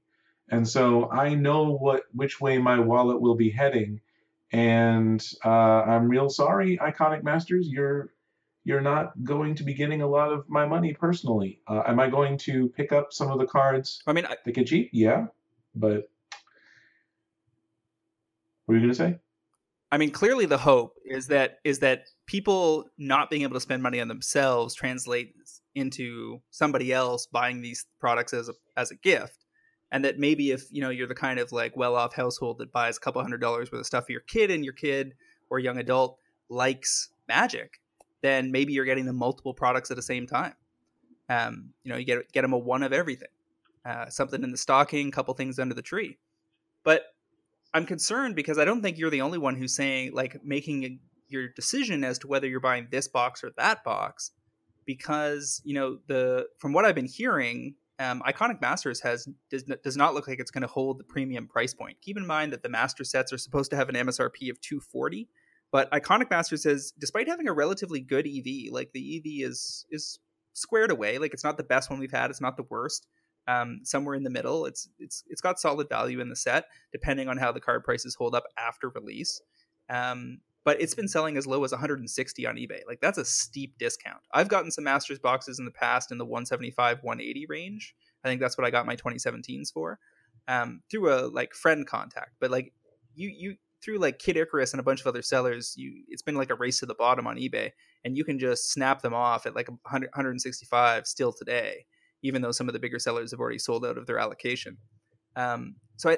And 0.49 0.67
so 0.67 1.09
I 1.09 1.35
know 1.35 1.71
what 1.71 2.03
which 2.11 2.41
way 2.41 2.57
my 2.57 2.77
wallet 2.79 3.21
will 3.21 3.35
be 3.35 3.49
heading. 3.49 4.01
And 4.51 5.25
uh, 5.45 5.83
I'm 5.87 6.09
real 6.09 6.29
sorry, 6.29 6.77
Iconic 6.79 7.23
Masters, 7.23 7.69
you're 7.69 8.11
you're 8.65 8.81
not 8.81 9.23
going 9.23 9.55
to 9.55 9.63
be 9.63 9.73
getting 9.73 10.01
a 10.01 10.07
lot 10.07 10.33
of 10.33 10.49
my 10.49 10.65
money 10.65 10.93
personally. 10.93 11.61
Uh, 11.65 11.83
am 11.87 12.01
I 12.01 12.09
going 12.09 12.37
to 12.39 12.67
pick 12.75 12.91
up 12.91 13.13
some 13.13 13.31
of 13.31 13.39
the 13.39 13.47
cards 13.47 14.03
I 14.05 14.11
mean, 14.11 14.25
I, 14.25 14.35
get 14.51 14.67
cheap? 14.67 14.89
Yeah, 14.91 15.27
but 15.75 16.09
what 18.65 18.73
were 18.73 18.75
you 18.75 18.81
gonna 18.81 18.95
say? 18.95 19.17
I 19.93 19.97
mean, 19.97 20.11
clearly 20.11 20.45
the 20.45 20.57
hope 20.57 20.97
is 21.05 21.27
that 21.27 21.59
is 21.63 21.79
that 21.79 22.09
people 22.25 22.83
not 22.97 23.29
being 23.29 23.43
able 23.43 23.53
to 23.53 23.61
spend 23.61 23.81
money 23.81 24.01
on 24.01 24.09
themselves 24.09 24.75
translates 24.75 25.61
into 25.75 26.41
somebody 26.49 26.91
else 26.91 27.27
buying 27.27 27.61
these 27.61 27.85
products 27.99 28.33
as 28.33 28.49
a 28.49 28.53
as 28.75 28.91
a 28.91 28.95
gift, 28.95 29.45
and 29.91 30.03
that 30.05 30.17
maybe 30.17 30.51
if 30.51 30.63
you 30.71 30.81
know 30.81 30.89
you're 30.89 31.07
the 31.07 31.15
kind 31.15 31.39
of 31.39 31.51
like 31.51 31.77
well 31.77 31.95
off 31.95 32.15
household 32.15 32.57
that 32.59 32.71
buys 32.71 32.97
a 32.97 32.99
couple 32.99 33.21
hundred 33.21 33.41
dollars 33.41 33.71
worth 33.71 33.81
of 33.81 33.85
stuff 33.85 34.05
for 34.05 34.13
your 34.13 34.21
kid, 34.21 34.49
and 34.49 34.63
your 34.63 34.73
kid 34.73 35.13
or 35.49 35.59
young 35.59 35.77
adult 35.77 36.17
likes 36.49 37.09
magic, 37.27 37.81
then 38.21 38.51
maybe 38.51 38.73
you're 38.73 38.85
getting 38.85 39.05
them 39.05 39.17
multiple 39.17 39.53
products 39.53 39.91
at 39.91 39.97
the 39.97 40.03
same 40.03 40.25
time. 40.25 40.53
Um, 41.29 41.73
you 41.83 41.91
know, 41.91 41.97
you 41.97 42.05
get 42.05 42.31
get 42.31 42.41
them 42.41 42.53
a 42.53 42.57
one 42.57 42.83
of 42.83 42.93
everything, 42.93 43.29
uh, 43.85 44.09
something 44.09 44.43
in 44.43 44.51
the 44.51 44.57
stocking, 44.57 45.11
couple 45.11 45.33
things 45.33 45.59
under 45.59 45.75
the 45.75 45.81
tree, 45.81 46.17
but 46.83 47.03
I'm 47.73 47.85
concerned 47.85 48.35
because 48.35 48.57
I 48.57 48.63
don't 48.63 48.81
think 48.81 48.97
you're 48.97 49.09
the 49.09 49.21
only 49.21 49.37
one 49.37 49.57
who's 49.57 49.75
saying 49.75 50.13
like 50.13 50.43
making 50.45 50.83
a, 50.85 50.99
your 51.27 51.49
decision 51.49 52.05
as 52.05 52.17
to 52.19 52.27
whether 52.27 52.47
you're 52.47 52.61
buying 52.61 52.87
this 52.89 53.09
box 53.09 53.43
or 53.43 53.51
that 53.57 53.83
box 53.83 54.31
because 54.85 55.61
you 55.63 55.73
know 55.73 55.99
the 56.07 56.47
from 56.57 56.73
what 56.73 56.85
I've 56.85 56.95
been 56.95 57.07
hearing 57.07 57.75
um, 57.99 58.21
Iconic 58.27 58.59
Masters 58.59 58.99
has 59.01 59.27
does, 59.49 59.63
does 59.83 59.95
not 59.95 60.13
look 60.13 60.27
like 60.27 60.39
it's 60.39 60.51
going 60.51 60.63
to 60.63 60.67
hold 60.67 60.99
the 60.99 61.03
premium 61.03 61.47
price 61.47 61.73
point. 61.73 61.97
Keep 62.01 62.17
in 62.17 62.27
mind 62.27 62.51
that 62.51 62.61
the 62.61 62.69
master 62.69 63.03
sets 63.03 63.31
are 63.31 63.37
supposed 63.37 63.71
to 63.71 63.77
have 63.77 63.87
an 63.87 63.95
MSRP 63.95 64.49
of 64.49 64.59
240, 64.59 65.29
but 65.71 65.89
Iconic 65.91 66.29
Masters 66.29 66.63
says 66.63 66.93
despite 66.97 67.27
having 67.27 67.47
a 67.47 67.53
relatively 67.53 68.01
good 68.01 68.27
EV, 68.27 68.71
like 68.71 68.91
the 68.93 69.17
EV 69.17 69.49
is 69.49 69.85
is 69.89 70.19
squared 70.53 70.91
away, 70.91 71.17
like 71.17 71.33
it's 71.33 71.43
not 71.43 71.57
the 71.57 71.63
best 71.63 71.89
one 71.89 71.99
we've 71.99 72.11
had, 72.11 72.29
it's 72.29 72.41
not 72.41 72.57
the 72.57 72.65
worst 72.69 73.07
um, 73.47 73.81
somewhere 73.83 74.15
in 74.15 74.23
the 74.23 74.29
middle. 74.29 74.65
It's 74.65 74.89
it's 74.99 75.23
it's 75.27 75.41
got 75.41 75.59
solid 75.59 75.89
value 75.89 76.19
in 76.19 76.29
the 76.29 76.35
set, 76.35 76.65
depending 76.91 77.29
on 77.29 77.37
how 77.37 77.51
the 77.51 77.61
card 77.61 77.83
prices 77.83 78.15
hold 78.15 78.35
up 78.35 78.43
after 78.57 78.89
release. 78.89 79.41
Um, 79.89 80.39
but 80.65 80.81
it's 80.81 80.93
been 80.93 81.07
selling 81.07 81.37
as 81.37 81.47
low 81.47 81.63
as 81.63 81.71
160 81.71 82.45
on 82.45 82.55
eBay. 82.55 82.81
Like 82.87 82.99
that's 82.99 83.17
a 83.17 83.23
steep 83.23 83.77
discount. 83.77 84.21
I've 84.33 84.49
gotten 84.49 84.71
some 84.71 84.83
Masters 84.83 85.19
boxes 85.19 85.59
in 85.59 85.65
the 85.65 85.71
past 85.71 86.11
in 86.11 86.17
the 86.17 86.25
175, 86.25 86.99
180 87.01 87.45
range. 87.47 87.95
I 88.23 88.27
think 88.27 88.41
that's 88.41 88.57
what 88.57 88.67
I 88.67 88.71
got 88.71 88.85
my 88.85 88.95
2017s 88.95 89.71
for 89.71 89.99
um, 90.49 90.81
through 90.91 91.13
a 91.13 91.27
like 91.27 91.53
friend 91.53 91.87
contact. 91.87 92.31
But 92.41 92.51
like 92.51 92.73
you 93.13 93.29
you 93.29 93.55
through 93.81 93.99
like 93.99 94.19
Kid 94.19 94.35
Icarus 94.35 94.73
and 94.73 94.79
a 94.81 94.83
bunch 94.83 94.99
of 94.99 95.07
other 95.07 95.21
sellers, 95.21 95.75
you 95.77 96.03
it's 96.09 96.23
been 96.23 96.35
like 96.35 96.49
a 96.49 96.55
race 96.55 96.79
to 96.79 96.85
the 96.85 96.95
bottom 96.95 97.27
on 97.27 97.37
eBay, 97.37 97.71
and 98.03 98.17
you 98.17 98.25
can 98.25 98.39
just 98.39 98.71
snap 98.73 99.01
them 99.01 99.13
off 99.13 99.45
at 99.45 99.55
like 99.55 99.69
100, 99.69 100.07
165 100.07 101.07
still 101.07 101.31
today 101.31 101.85
even 102.25 102.41
though 102.41 102.51
some 102.51 102.67
of 102.67 102.73
the 102.73 102.79
bigger 102.79 102.97
sellers 102.97 103.29
have 103.29 103.39
already 103.39 103.59
sold 103.59 103.85
out 103.85 103.99
of 103.99 104.07
their 104.07 104.17
allocation. 104.17 104.77
Um, 105.35 105.75
so 105.97 106.09
I, 106.09 106.17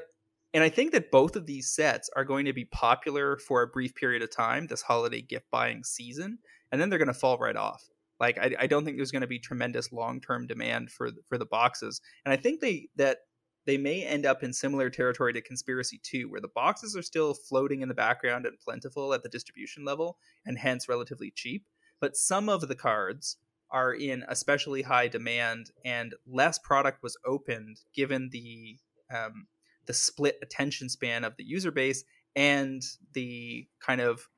and 0.58 0.64
I 0.64 0.70
think 0.70 0.92
that 0.94 1.12
both 1.12 1.36
of 1.36 1.46
these 1.46 1.70
sets 1.70 2.10
are 2.16 2.26
going 2.26 2.46
to 2.46 2.52
be 2.52 2.66
popular 2.66 3.38
for 3.38 3.62
a 3.62 3.68
brief 3.68 3.94
period 3.94 4.24
of 4.24 4.32
time, 4.32 4.66
this 4.66 4.82
holiday 4.82 5.22
gift 5.22 5.46
buying 5.52 5.84
season, 5.84 6.40
and 6.72 6.82
then 6.82 6.90
they're 6.90 6.98
going 6.98 7.10
to 7.10 7.14
fall 7.14 7.38
right 7.38 7.56
off. 7.56 7.84
Like 8.20 8.40
I, 8.40 8.56
I 8.62 8.66
don't 8.66 8.84
think 8.84 8.98
there's 8.98 9.12
going 9.12 9.22
to 9.22 9.28
be 9.28 9.38
tremendous 9.38 9.92
long 9.92 10.20
term 10.20 10.48
demand 10.48 10.90
for 10.90 11.12
for 11.30 11.38
the 11.38 11.46
boxes, 11.46 12.02
and 12.26 12.34
I 12.34 12.38
think 12.38 12.60
they 12.60 12.90
that 12.96 13.20
they 13.68 13.78
may 13.78 14.04
end 14.04 14.26
up 14.26 14.42
in 14.42 14.52
similar 14.52 14.90
territory 14.90 15.32
to 15.34 15.42
Conspiracy 15.42 16.02
2, 16.02 16.28
where 16.28 16.42
the 16.42 16.48
boxes 16.48 16.98
are 16.98 17.04
still 17.04 17.36
floating 17.36 17.82
in 17.82 17.88
the 17.88 17.94
background 17.94 18.48
and 18.48 18.58
plentiful 18.58 19.14
at 19.14 19.22
the 19.22 19.30
distribution 19.30 19.86
level, 19.86 20.18
and 20.44 20.58
hence 20.58 20.90
relatively 20.90 21.32
cheap. 21.36 21.68
But 22.02 22.18
some 22.18 22.50
of 22.50 22.68
the 22.68 22.76
cards 22.76 23.38
are 23.70 23.94
in 23.94 24.26
especially 24.28 24.82
high 24.82 25.08
demand, 25.08 25.70
and 25.86 26.16
less 26.26 26.58
product 26.58 27.04
was 27.04 27.16
opened 27.28 27.82
given 27.94 28.30
the 28.32 28.80
um, 29.16 29.46
the 29.88 29.94
split 29.94 30.38
attention 30.42 30.90
span 30.90 31.24
of 31.24 31.36
the 31.38 31.44
user 31.44 31.72
base 31.72 32.04
and 32.36 32.84
the 33.14 33.68
kind 33.80 34.02
of 34.02 34.30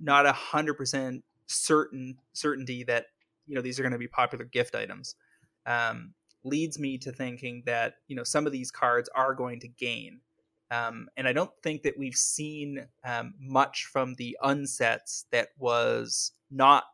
not 0.00 0.26
a 0.26 0.32
hundred 0.32 0.74
percent 0.74 1.22
certain 1.46 2.16
certainty 2.32 2.82
that 2.84 3.06
you 3.46 3.54
know 3.54 3.60
these 3.60 3.78
are 3.78 3.82
going 3.82 3.92
to 3.92 3.98
be 3.98 4.08
popular 4.08 4.44
gift 4.44 4.74
items 4.74 5.14
um, 5.66 6.14
leads 6.44 6.78
me 6.78 6.98
to 6.98 7.12
thinking 7.12 7.62
that 7.66 7.96
you 8.08 8.16
know 8.16 8.24
some 8.24 8.46
of 8.46 8.52
these 8.52 8.70
cards 8.70 9.08
are 9.14 9.34
going 9.34 9.60
to 9.60 9.68
gain 9.68 10.20
um, 10.70 11.08
and 11.16 11.28
I 11.28 11.32
don't 11.32 11.52
think 11.62 11.82
that 11.82 11.96
we've 11.96 12.16
seen 12.16 12.86
um, 13.04 13.34
much 13.38 13.84
from 13.84 14.14
the 14.14 14.36
unsets 14.42 15.24
that 15.30 15.50
was 15.58 16.32
not 16.50 16.84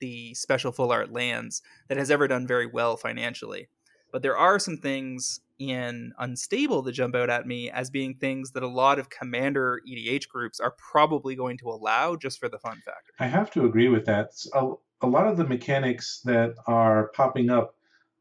the 0.00 0.34
special 0.34 0.72
full 0.72 0.90
art 0.90 1.12
lands 1.12 1.62
that 1.88 1.98
has 1.98 2.10
ever 2.10 2.26
done 2.26 2.46
very 2.46 2.66
well 2.66 2.96
financially. 2.96 3.68
But 4.10 4.22
there 4.22 4.36
are 4.36 4.58
some 4.58 4.76
things 4.76 5.40
in 5.70 6.12
Unstable 6.18 6.82
that 6.82 6.92
jump 6.92 7.14
out 7.14 7.30
at 7.30 7.46
me 7.46 7.70
as 7.70 7.90
being 7.90 8.14
things 8.14 8.52
that 8.52 8.62
a 8.62 8.68
lot 8.68 8.98
of 8.98 9.10
commander 9.10 9.80
EDH 9.88 10.28
groups 10.28 10.60
are 10.60 10.74
probably 10.92 11.34
going 11.34 11.58
to 11.58 11.68
allow 11.68 12.16
just 12.16 12.38
for 12.38 12.48
the 12.48 12.58
fun 12.58 12.80
factor. 12.84 13.12
I 13.18 13.26
have 13.26 13.50
to 13.52 13.64
agree 13.64 13.88
with 13.88 14.06
that. 14.06 14.30
A, 14.54 14.72
a 15.00 15.06
lot 15.06 15.26
of 15.26 15.36
the 15.36 15.46
mechanics 15.46 16.20
that 16.24 16.54
are 16.66 17.08
popping 17.08 17.50
up 17.50 17.74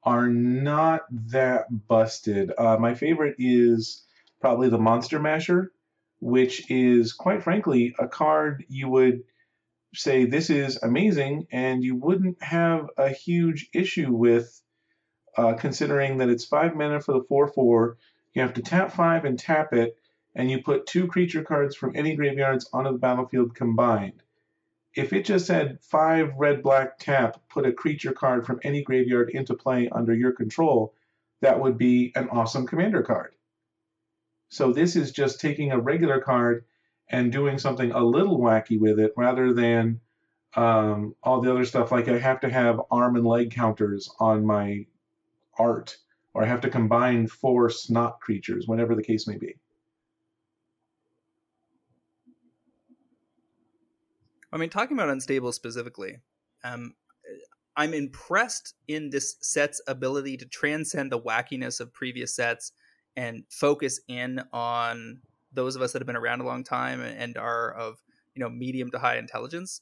are 0.03 0.27
not 0.27 1.01
that 1.11 1.65
busted. 1.87 2.51
Uh, 2.57 2.77
my 2.77 2.95
favorite 2.95 3.35
is 3.37 4.03
probably 4.39 4.69
the 4.69 4.77
Monster 4.77 5.19
Masher, 5.19 5.71
which 6.19 6.69
is 6.71 7.13
quite 7.13 7.43
frankly 7.43 7.95
a 7.99 8.07
card 8.07 8.65
you 8.67 8.89
would 8.89 9.21
say 9.93 10.25
this 10.25 10.49
is 10.49 10.81
amazing, 10.81 11.47
and 11.51 11.83
you 11.83 11.95
wouldn't 11.95 12.41
have 12.41 12.87
a 12.97 13.09
huge 13.09 13.69
issue 13.73 14.11
with 14.11 14.61
uh, 15.37 15.53
considering 15.53 16.17
that 16.17 16.29
it's 16.29 16.45
five 16.45 16.75
mana 16.75 16.99
for 16.99 17.13
the 17.13 17.23
4 17.23 17.47
4. 17.47 17.97
You 18.33 18.41
have 18.41 18.53
to 18.53 18.61
tap 18.61 18.93
five 18.93 19.25
and 19.25 19.37
tap 19.37 19.73
it, 19.73 19.97
and 20.35 20.49
you 20.49 20.61
put 20.61 20.85
two 20.85 21.07
creature 21.07 21.43
cards 21.43 21.75
from 21.75 21.95
any 21.95 22.15
graveyards 22.15 22.69
onto 22.71 22.91
the 22.91 22.97
battlefield 22.97 23.55
combined. 23.55 24.23
If 24.95 25.13
it 25.13 25.25
just 25.25 25.45
said 25.45 25.79
five 25.81 26.33
red 26.37 26.61
black 26.63 26.97
tap, 26.97 27.41
put 27.49 27.65
a 27.65 27.71
creature 27.71 28.13
card 28.13 28.45
from 28.45 28.59
any 28.63 28.83
graveyard 28.83 29.29
into 29.29 29.55
play 29.55 29.89
under 29.89 30.13
your 30.13 30.33
control, 30.33 30.93
that 31.41 31.59
would 31.59 31.77
be 31.77 32.11
an 32.15 32.29
awesome 32.29 32.67
commander 32.67 33.01
card. 33.01 33.33
So 34.49 34.73
this 34.73 34.95
is 34.97 35.11
just 35.11 35.39
taking 35.39 35.71
a 35.71 35.79
regular 35.79 36.19
card 36.19 36.65
and 37.09 37.31
doing 37.31 37.57
something 37.57 37.91
a 37.91 38.03
little 38.03 38.37
wacky 38.37 38.79
with 38.79 38.99
it 38.99 39.13
rather 39.15 39.53
than 39.53 40.01
um, 40.55 41.15
all 41.23 41.41
the 41.41 41.51
other 41.51 41.65
stuff. 41.65 41.91
Like 41.91 42.09
I 42.09 42.17
have 42.17 42.41
to 42.41 42.49
have 42.49 42.81
arm 42.91 43.15
and 43.15 43.25
leg 43.25 43.51
counters 43.51 44.09
on 44.19 44.45
my 44.45 44.85
art, 45.57 45.97
or 46.33 46.43
I 46.43 46.47
have 46.47 46.61
to 46.61 46.69
combine 46.69 47.27
four 47.27 47.69
snot 47.69 48.19
creatures, 48.19 48.67
whatever 48.67 48.95
the 48.95 49.03
case 49.03 49.27
may 49.27 49.37
be. 49.37 49.55
I 54.53 54.57
mean, 54.57 54.69
talking 54.69 54.97
about 54.97 55.09
unstable 55.09 55.51
specifically, 55.53 56.17
um, 56.63 56.93
I'm 57.77 57.93
impressed 57.93 58.75
in 58.87 59.09
this 59.09 59.37
set's 59.41 59.81
ability 59.87 60.37
to 60.37 60.45
transcend 60.45 61.11
the 61.11 61.19
wackiness 61.19 61.79
of 61.79 61.93
previous 61.93 62.35
sets 62.35 62.73
and 63.15 63.43
focus 63.49 63.99
in 64.07 64.41
on 64.51 65.21
those 65.53 65.75
of 65.75 65.81
us 65.81 65.91
that 65.93 65.99
have 65.99 66.07
been 66.07 66.15
around 66.15 66.41
a 66.41 66.45
long 66.45 66.63
time 66.63 67.01
and 67.01 67.37
are 67.37 67.71
of 67.73 68.01
you 68.35 68.39
know 68.39 68.49
medium 68.49 68.89
to 68.91 68.99
high 68.99 69.17
intelligence 69.17 69.81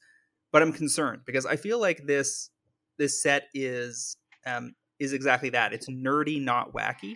but 0.52 0.62
i'm 0.62 0.74
concerned 0.74 1.22
because 1.26 1.46
i 1.46 1.56
feel 1.56 1.80
like 1.80 2.06
this 2.06 2.50
this 2.98 3.22
set 3.22 3.44
is 3.54 4.18
um 4.46 4.74
is 5.00 5.14
exactly 5.14 5.50
that 5.50 5.74
it's 5.74 5.90
nerdy 5.90 6.42
not 6.42 6.74
wacky 6.74 7.16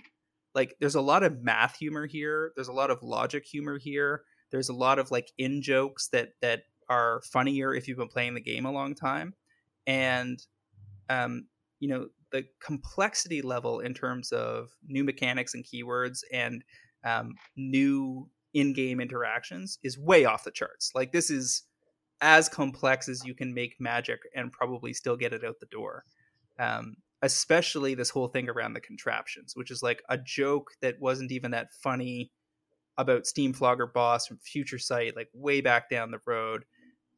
like 0.55 0.75
there's 0.79 0.95
a 0.95 1.01
lot 1.01 1.23
of 1.23 1.41
math 1.41 1.75
humor 1.77 2.05
here 2.05 2.51
there's 2.55 2.67
a 2.67 2.73
lot 2.73 2.91
of 2.91 3.01
logic 3.01 3.45
humor 3.45 3.77
here 3.77 4.23
there's 4.51 4.69
a 4.69 4.73
lot 4.73 4.99
of 4.99 5.11
like 5.11 5.31
in 5.37 5.61
jokes 5.61 6.09
that 6.09 6.29
that 6.41 6.63
are 6.89 7.21
funnier 7.31 7.73
if 7.73 7.87
you've 7.87 7.97
been 7.97 8.07
playing 8.07 8.33
the 8.33 8.41
game 8.41 8.65
a 8.65 8.71
long 8.71 8.93
time 8.93 9.33
and 9.87 10.39
um 11.09 11.45
you 11.79 11.89
know 11.89 12.07
the 12.33 12.43
complexity 12.61 13.41
level 13.41 13.79
in 13.79 13.93
terms 13.93 14.31
of 14.31 14.69
new 14.87 15.03
mechanics 15.03 15.53
and 15.53 15.63
keywords 15.63 16.21
and 16.33 16.63
um, 17.05 17.35
new 17.55 18.27
in-game 18.53 18.99
interactions 18.99 19.77
is 19.83 19.97
way 19.97 20.25
off 20.25 20.43
the 20.43 20.51
charts. 20.51 20.91
Like 20.95 21.11
this 21.11 21.29
is 21.29 21.63
as 22.21 22.49
complex 22.49 23.07
as 23.07 23.23
you 23.23 23.35
can 23.35 23.53
make 23.53 23.75
magic 23.79 24.19
and 24.35 24.51
probably 24.51 24.93
still 24.93 25.15
get 25.15 25.33
it 25.33 25.43
out 25.43 25.59
the 25.59 25.67
door. 25.67 26.05
Um, 26.59 26.95
especially 27.23 27.95
this 27.95 28.09
whole 28.09 28.27
thing 28.27 28.49
around 28.49 28.73
the 28.73 28.81
contraptions, 28.81 29.55
which 29.55 29.71
is 29.71 29.81
like 29.81 30.03
a 30.09 30.17
joke 30.17 30.71
that 30.81 30.99
wasn't 30.99 31.31
even 31.31 31.51
that 31.51 31.73
funny 31.73 32.29
about 32.97 33.23
Steamflogger 33.23 33.91
Boss 33.91 34.27
from 34.27 34.37
Future 34.39 34.77
Sight, 34.77 35.15
like 35.15 35.29
way 35.33 35.61
back 35.61 35.89
down 35.89 36.11
the 36.11 36.19
road, 36.27 36.65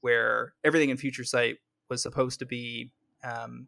where 0.01 0.53
everything 0.63 0.91
in 0.91 0.97
Future 0.97 1.23
Sight 1.23 1.57
was 1.89 2.03
supposed 2.03 2.37
to 2.37 2.45
be 2.45 2.91
um, 3.23 3.67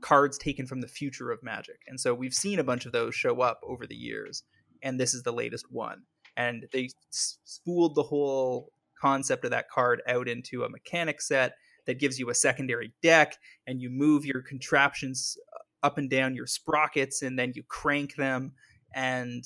cards 0.00 0.36
taken 0.36 0.66
from 0.66 0.80
the 0.80 0.88
future 0.88 1.30
of 1.30 1.42
magic. 1.44 1.80
And 1.86 2.00
so 2.00 2.12
we've 2.12 2.34
seen 2.34 2.58
a 2.58 2.64
bunch 2.64 2.84
of 2.84 2.92
those 2.92 3.14
show 3.14 3.40
up 3.40 3.60
over 3.62 3.86
the 3.86 3.94
years, 3.94 4.42
and 4.82 4.98
this 4.98 5.14
is 5.14 5.22
the 5.22 5.32
latest 5.32 5.70
one. 5.70 6.02
And 6.36 6.66
they 6.72 6.90
spooled 7.10 7.94
the 7.94 8.02
whole 8.02 8.72
concept 9.00 9.44
of 9.44 9.52
that 9.52 9.70
card 9.70 10.02
out 10.08 10.26
into 10.26 10.64
a 10.64 10.68
mechanic 10.68 11.22
set 11.22 11.54
that 11.86 12.00
gives 12.00 12.18
you 12.18 12.28
a 12.28 12.34
secondary 12.34 12.92
deck, 13.04 13.36
and 13.68 13.80
you 13.80 13.88
move 13.88 14.26
your 14.26 14.42
contraptions 14.42 15.38
up 15.82 15.98
and 15.98 16.10
down 16.10 16.34
your 16.34 16.46
sprockets, 16.46 17.22
and 17.22 17.38
then 17.38 17.52
you 17.54 17.62
crank 17.62 18.16
them. 18.16 18.52
And 18.94 19.44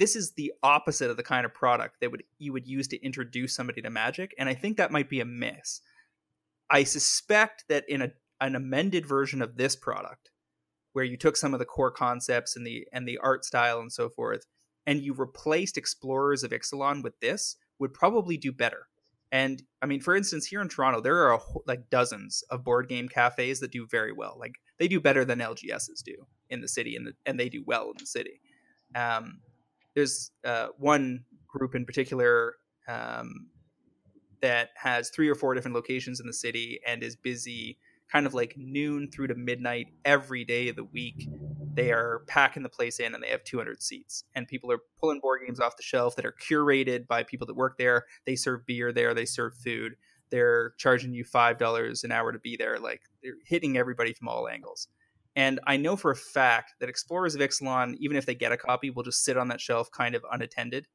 this 0.00 0.16
is 0.16 0.32
the 0.32 0.50
opposite 0.62 1.10
of 1.10 1.18
the 1.18 1.22
kind 1.22 1.44
of 1.44 1.52
product 1.52 2.00
that 2.00 2.10
would 2.10 2.24
you 2.38 2.54
would 2.54 2.66
use 2.66 2.88
to 2.88 3.04
introduce 3.04 3.54
somebody 3.54 3.82
to 3.82 3.90
magic 3.90 4.34
and 4.38 4.48
i 4.48 4.54
think 4.54 4.76
that 4.76 4.90
might 4.90 5.10
be 5.10 5.20
a 5.20 5.24
miss 5.24 5.82
i 6.70 6.82
suspect 6.82 7.64
that 7.68 7.84
in 7.88 8.02
a 8.02 8.10
an 8.40 8.56
amended 8.56 9.06
version 9.06 9.42
of 9.42 9.56
this 9.56 9.76
product 9.76 10.30
where 10.94 11.04
you 11.04 11.18
took 11.18 11.36
some 11.36 11.52
of 11.52 11.60
the 11.60 11.66
core 11.66 11.90
concepts 11.90 12.56
and 12.56 12.66
the 12.66 12.86
and 12.92 13.06
the 13.06 13.18
art 13.18 13.44
style 13.44 13.78
and 13.78 13.92
so 13.92 14.08
forth 14.08 14.46
and 14.86 15.02
you 15.02 15.12
replaced 15.12 15.76
explorers 15.76 16.42
of 16.42 16.50
ixalan 16.50 17.02
with 17.02 17.20
this 17.20 17.56
would 17.78 17.92
probably 17.92 18.38
do 18.38 18.50
better 18.50 18.88
and 19.32 19.62
i 19.82 19.86
mean 19.86 20.00
for 20.00 20.16
instance 20.16 20.46
here 20.46 20.60
in 20.60 20.68
toronto 20.68 21.00
there 21.00 21.16
are 21.16 21.34
a, 21.34 21.38
like 21.66 21.88
dozens 21.90 22.42
of 22.50 22.64
board 22.64 22.88
game 22.88 23.08
cafes 23.08 23.60
that 23.60 23.70
do 23.70 23.86
very 23.86 24.12
well. 24.12 24.36
Like 24.38 24.54
they 24.78 24.88
do 24.88 25.00
better 25.00 25.24
than 25.24 25.38
lgs's 25.38 26.02
do 26.02 26.26
in 26.48 26.60
the 26.60 26.68
city 26.68 26.96
and, 26.96 27.06
the, 27.06 27.12
and 27.26 27.38
they 27.38 27.48
do 27.48 27.62
well 27.66 27.90
in 27.90 27.96
the 27.98 28.06
city. 28.06 28.40
Um, 28.94 29.40
there's 29.94 30.30
uh, 30.44 30.68
one 30.78 31.24
group 31.48 31.74
in 31.74 31.84
particular 31.84 32.54
um, 32.88 33.48
that 34.40 34.70
has 34.76 35.10
three 35.10 35.28
or 35.28 35.34
four 35.34 35.54
different 35.54 35.74
locations 35.74 36.20
in 36.20 36.26
the 36.26 36.32
city 36.32 36.80
and 36.86 37.02
is 37.02 37.16
busy 37.16 37.78
kind 38.10 38.26
of 38.26 38.34
like 38.34 38.54
noon 38.56 39.10
through 39.10 39.28
to 39.28 39.34
midnight 39.34 39.88
every 40.04 40.44
day 40.44 40.68
of 40.68 40.76
the 40.76 40.84
week. 40.84 41.28
They 41.74 41.92
are 41.92 42.22
packing 42.26 42.62
the 42.62 42.68
place 42.68 42.98
in 42.98 43.14
and 43.14 43.22
they 43.22 43.28
have 43.28 43.44
200 43.44 43.82
seats. 43.82 44.24
And 44.34 44.48
people 44.48 44.72
are 44.72 44.80
pulling 45.00 45.20
board 45.20 45.42
games 45.46 45.60
off 45.60 45.76
the 45.76 45.82
shelf 45.82 46.16
that 46.16 46.26
are 46.26 46.34
curated 46.48 47.06
by 47.06 47.22
people 47.22 47.46
that 47.46 47.56
work 47.56 47.78
there. 47.78 48.06
They 48.26 48.36
serve 48.36 48.66
beer 48.66 48.92
there, 48.92 49.14
they 49.14 49.24
serve 49.24 49.54
food. 49.54 49.94
They're 50.30 50.74
charging 50.78 51.12
you 51.12 51.24
$5 51.24 52.04
an 52.04 52.12
hour 52.12 52.32
to 52.32 52.38
be 52.38 52.56
there. 52.56 52.78
Like 52.78 53.02
they're 53.22 53.34
hitting 53.44 53.76
everybody 53.76 54.12
from 54.12 54.28
all 54.28 54.48
angles. 54.48 54.88
And 55.36 55.60
I 55.66 55.76
know 55.76 55.96
for 55.96 56.10
a 56.10 56.16
fact 56.16 56.74
that 56.80 56.88
Explorers 56.88 57.34
of 57.34 57.40
Ixalan, 57.40 57.96
even 57.98 58.16
if 58.16 58.26
they 58.26 58.34
get 58.34 58.52
a 58.52 58.56
copy, 58.56 58.90
will 58.90 59.04
just 59.04 59.24
sit 59.24 59.36
on 59.36 59.48
that 59.48 59.60
shelf 59.60 59.90
kind 59.90 60.14
of 60.14 60.24
unattended 60.30 60.86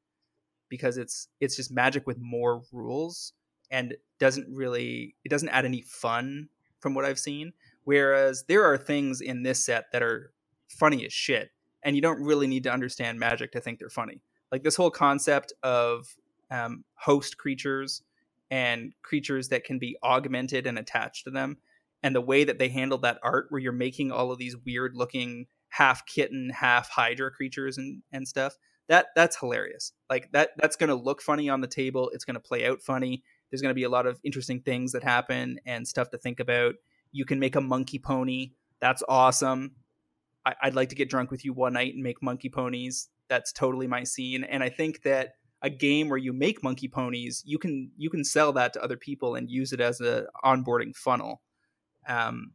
because 0.68 0.98
it's 0.98 1.28
it's 1.40 1.56
just 1.56 1.72
magic 1.72 2.06
with 2.06 2.18
more 2.18 2.62
rules 2.72 3.32
and 3.70 3.94
doesn't 4.18 4.46
really 4.54 5.14
it 5.24 5.28
doesn't 5.28 5.48
add 5.50 5.64
any 5.64 5.82
fun 5.82 6.48
from 6.86 6.94
what 6.94 7.04
I've 7.04 7.18
seen. 7.18 7.52
Whereas 7.82 8.44
there 8.46 8.64
are 8.64 8.78
things 8.78 9.20
in 9.20 9.42
this 9.42 9.64
set 9.64 9.86
that 9.90 10.04
are 10.04 10.30
funny 10.68 11.04
as 11.04 11.12
shit, 11.12 11.50
and 11.82 11.96
you 11.96 12.02
don't 12.02 12.22
really 12.22 12.46
need 12.46 12.62
to 12.62 12.72
understand 12.72 13.18
magic 13.18 13.50
to 13.52 13.60
think 13.60 13.80
they're 13.80 13.90
funny. 13.90 14.22
Like 14.52 14.62
this 14.62 14.76
whole 14.76 14.92
concept 14.92 15.52
of 15.64 16.06
um, 16.48 16.84
host 16.94 17.38
creatures 17.38 18.02
and 18.52 18.92
creatures 19.02 19.48
that 19.48 19.64
can 19.64 19.80
be 19.80 19.96
augmented 20.04 20.68
and 20.68 20.78
attached 20.78 21.24
to 21.24 21.30
them, 21.32 21.56
and 22.04 22.14
the 22.14 22.20
way 22.20 22.44
that 22.44 22.60
they 22.60 22.68
handled 22.68 23.02
that 23.02 23.18
art, 23.24 23.46
where 23.48 23.60
you're 23.60 23.72
making 23.72 24.12
all 24.12 24.30
of 24.30 24.38
these 24.38 24.56
weird 24.64 24.94
looking 24.94 25.46
half 25.70 26.06
kitten, 26.06 26.50
half 26.50 26.88
hydra 26.88 27.32
creatures 27.32 27.78
and 27.78 28.04
and 28.12 28.28
stuff. 28.28 28.58
That 28.86 29.06
that's 29.16 29.40
hilarious. 29.40 29.92
Like 30.08 30.30
that 30.30 30.50
that's 30.56 30.76
going 30.76 30.90
to 30.90 30.94
look 30.94 31.20
funny 31.20 31.48
on 31.48 31.62
the 31.62 31.66
table. 31.66 32.12
It's 32.14 32.24
going 32.24 32.34
to 32.34 32.40
play 32.40 32.64
out 32.64 32.80
funny 32.80 33.24
there's 33.50 33.62
going 33.62 33.70
to 33.70 33.74
be 33.74 33.84
a 33.84 33.88
lot 33.88 34.06
of 34.06 34.20
interesting 34.24 34.60
things 34.60 34.92
that 34.92 35.02
happen 35.02 35.58
and 35.66 35.86
stuff 35.86 36.10
to 36.10 36.18
think 36.18 36.40
about. 36.40 36.74
You 37.12 37.24
can 37.24 37.38
make 37.38 37.56
a 37.56 37.60
monkey 37.60 37.98
pony. 37.98 38.52
That's 38.80 39.02
awesome. 39.08 39.76
I, 40.44 40.54
would 40.64 40.74
like 40.76 40.90
to 40.90 40.94
get 40.94 41.10
drunk 41.10 41.30
with 41.30 41.44
you 41.44 41.52
one 41.52 41.72
night 41.72 41.94
and 41.94 42.02
make 42.02 42.22
monkey 42.22 42.48
ponies. 42.48 43.08
That's 43.28 43.52
totally 43.52 43.88
my 43.88 44.04
scene. 44.04 44.44
And 44.44 44.62
I 44.62 44.68
think 44.68 45.02
that 45.02 45.34
a 45.62 45.70
game 45.70 46.08
where 46.08 46.18
you 46.18 46.32
make 46.32 46.62
monkey 46.62 46.86
ponies, 46.86 47.42
you 47.44 47.58
can 47.58 47.90
you 47.96 48.10
can 48.10 48.22
sell 48.22 48.52
that 48.52 48.72
to 48.74 48.82
other 48.82 48.96
people 48.96 49.34
and 49.34 49.50
use 49.50 49.72
it 49.72 49.80
as 49.80 50.00
a 50.00 50.26
onboarding 50.44 50.94
funnel. 50.94 51.42
Um, 52.08 52.52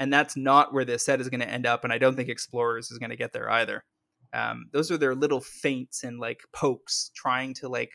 and 0.00 0.12
that's 0.12 0.36
not 0.36 0.72
where 0.72 0.84
this 0.84 1.04
set 1.04 1.20
is 1.20 1.28
going 1.28 1.40
to 1.40 1.48
end 1.48 1.66
up. 1.66 1.84
And 1.84 1.92
I 1.92 1.98
don't 1.98 2.16
think 2.16 2.28
Explorers 2.28 2.90
is 2.90 2.98
going 2.98 3.10
to 3.10 3.16
get 3.16 3.32
there 3.32 3.50
either. 3.50 3.84
Um, 4.32 4.66
those 4.72 4.90
are 4.90 4.96
their 4.96 5.14
little 5.14 5.40
feints 5.40 6.04
and 6.04 6.18
like 6.18 6.40
pokes 6.52 7.10
trying 7.14 7.54
to 7.54 7.68
like 7.68 7.90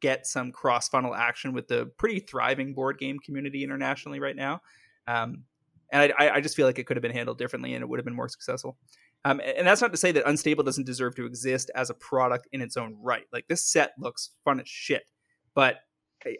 get 0.00 0.26
some 0.26 0.52
cross 0.52 0.88
funnel 0.88 1.14
action 1.14 1.52
with 1.52 1.68
the 1.68 1.86
pretty 1.98 2.20
thriving 2.20 2.74
board 2.74 2.98
game 2.98 3.18
community 3.18 3.64
internationally 3.64 4.20
right 4.20 4.36
now. 4.36 4.60
Um, 5.06 5.44
and 5.92 6.12
I, 6.18 6.30
I, 6.34 6.40
just 6.40 6.54
feel 6.54 6.66
like 6.66 6.78
it 6.78 6.86
could 6.86 6.96
have 6.96 7.02
been 7.02 7.12
handled 7.12 7.38
differently 7.38 7.72
and 7.72 7.82
it 7.82 7.88
would 7.88 7.98
have 7.98 8.04
been 8.04 8.14
more 8.14 8.28
successful. 8.28 8.76
Um, 9.24 9.40
and 9.40 9.66
that's 9.66 9.80
not 9.80 9.90
to 9.92 9.96
say 9.96 10.12
that 10.12 10.28
Unstable 10.28 10.64
doesn't 10.64 10.86
deserve 10.86 11.16
to 11.16 11.26
exist 11.26 11.70
as 11.74 11.90
a 11.90 11.94
product 11.94 12.46
in 12.52 12.60
its 12.60 12.76
own 12.76 12.96
right. 13.00 13.24
Like 13.32 13.48
this 13.48 13.64
set 13.64 13.92
looks 13.98 14.30
fun 14.44 14.60
as 14.60 14.68
shit, 14.68 15.10
but 15.54 15.76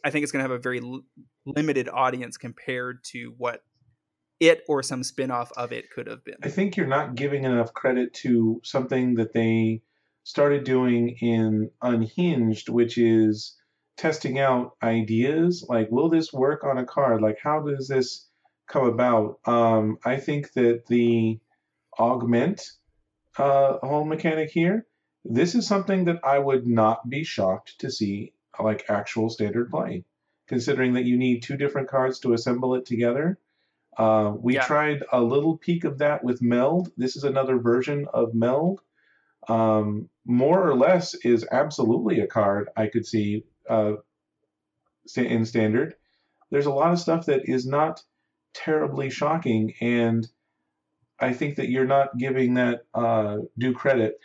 I 0.05 0.11
think 0.11 0.23
it's 0.23 0.33
going 0.33 0.45
to 0.45 0.51
have 0.51 0.59
a 0.59 0.63
very 0.63 0.81
l- 0.81 1.03
limited 1.47 1.89
audience 1.89 2.37
compared 2.37 3.03
to 3.05 3.35
what 3.39 3.63
it 4.41 4.63
or 4.69 4.83
some 4.83 5.03
spin-off 5.03 5.51
of 5.57 5.73
it 5.73 5.91
could 5.91 6.07
have 6.07 6.25
been. 6.25 6.37
I 6.43 6.49
think 6.49 6.77
you're 6.77 6.87
not 6.87 7.15
giving 7.15 7.45
enough 7.45 7.73
credit 7.75 8.15
to 8.15 8.61
something 8.65 9.15
that 9.15 9.33
they 9.33 9.83
started 10.29 10.65
doing 10.65 11.17
in 11.21 11.71
Unhinged, 11.81 12.69
which 12.69 12.99
is 12.99 13.57
testing 13.97 14.39
out 14.39 14.77
ideas 14.83 15.65
like 15.69 15.91
will 15.91 16.11
this 16.11 16.33
work 16.33 16.65
on 16.65 16.77
a 16.77 16.85
card? 16.85 17.23
Like 17.23 17.39
how 17.43 17.61
does 17.61 17.89
this 17.89 18.27
come 18.69 18.85
about? 18.85 19.41
Um, 19.47 19.97
I 20.05 20.19
think 20.19 20.53
that 20.53 20.85
the 20.87 21.41
augment 21.99 22.61
uh, 23.39 23.79
whole 23.79 24.05
mechanic 24.05 24.51
here, 24.51 24.87
this 25.25 25.55
is 25.55 25.67
something 25.67 26.05
that 26.05 26.21
I 26.23 26.39
would 26.39 26.67
not 26.67 27.09
be 27.09 27.25
shocked 27.25 27.79
to 27.79 27.91
see 27.91 28.35
like 28.61 28.91
actual 28.91 29.31
standard 29.31 29.71
play, 29.71 30.05
considering 30.47 30.93
that 30.93 31.07
you 31.07 31.17
need 31.17 31.43
two 31.43 31.57
different 31.57 31.89
cards 31.89 32.19
to 32.21 32.35
assemble 32.35 32.75
it 32.75 32.85
together 32.85 33.39
uh, 33.97 34.33
we 34.41 34.55
yeah. 34.55 34.65
tried 34.65 35.03
a 35.13 35.21
little 35.21 35.59
peek 35.59 35.85
of 35.85 35.99
that 35.99 36.23
with 36.23 36.41
Meld. 36.41 36.93
This 36.97 37.17
is 37.17 37.25
another 37.25 37.59
version 37.59 38.07
of 38.15 38.33
Meld. 38.33 38.81
Um, 39.49 40.09
more 40.29 40.69
or 40.69 40.77
less 40.77 41.15
is 41.15 41.47
absolutely 41.51 42.21
a 42.21 42.27
card 42.27 42.69
I 42.77 42.87
could 42.89 43.07
see 43.07 43.45
uh, 43.69 43.95
in 45.17 45.47
standard. 45.47 45.95
There's 46.51 46.67
a 46.67 46.73
lot 46.73 46.93
of 46.93 47.01
stuff 47.01 47.27
that 47.27 47.49
is 47.49 47.67
not 47.67 48.03
terribly 48.53 49.09
shocking, 49.09 49.73
and 49.81 50.29
I 51.19 51.33
think 51.33 51.57
that 51.57 51.71
you're 51.71 51.87
not 51.87 52.17
giving 52.19 52.55
that 52.55 52.83
uh, 52.93 53.39
due 53.57 53.73
credit. 53.73 54.21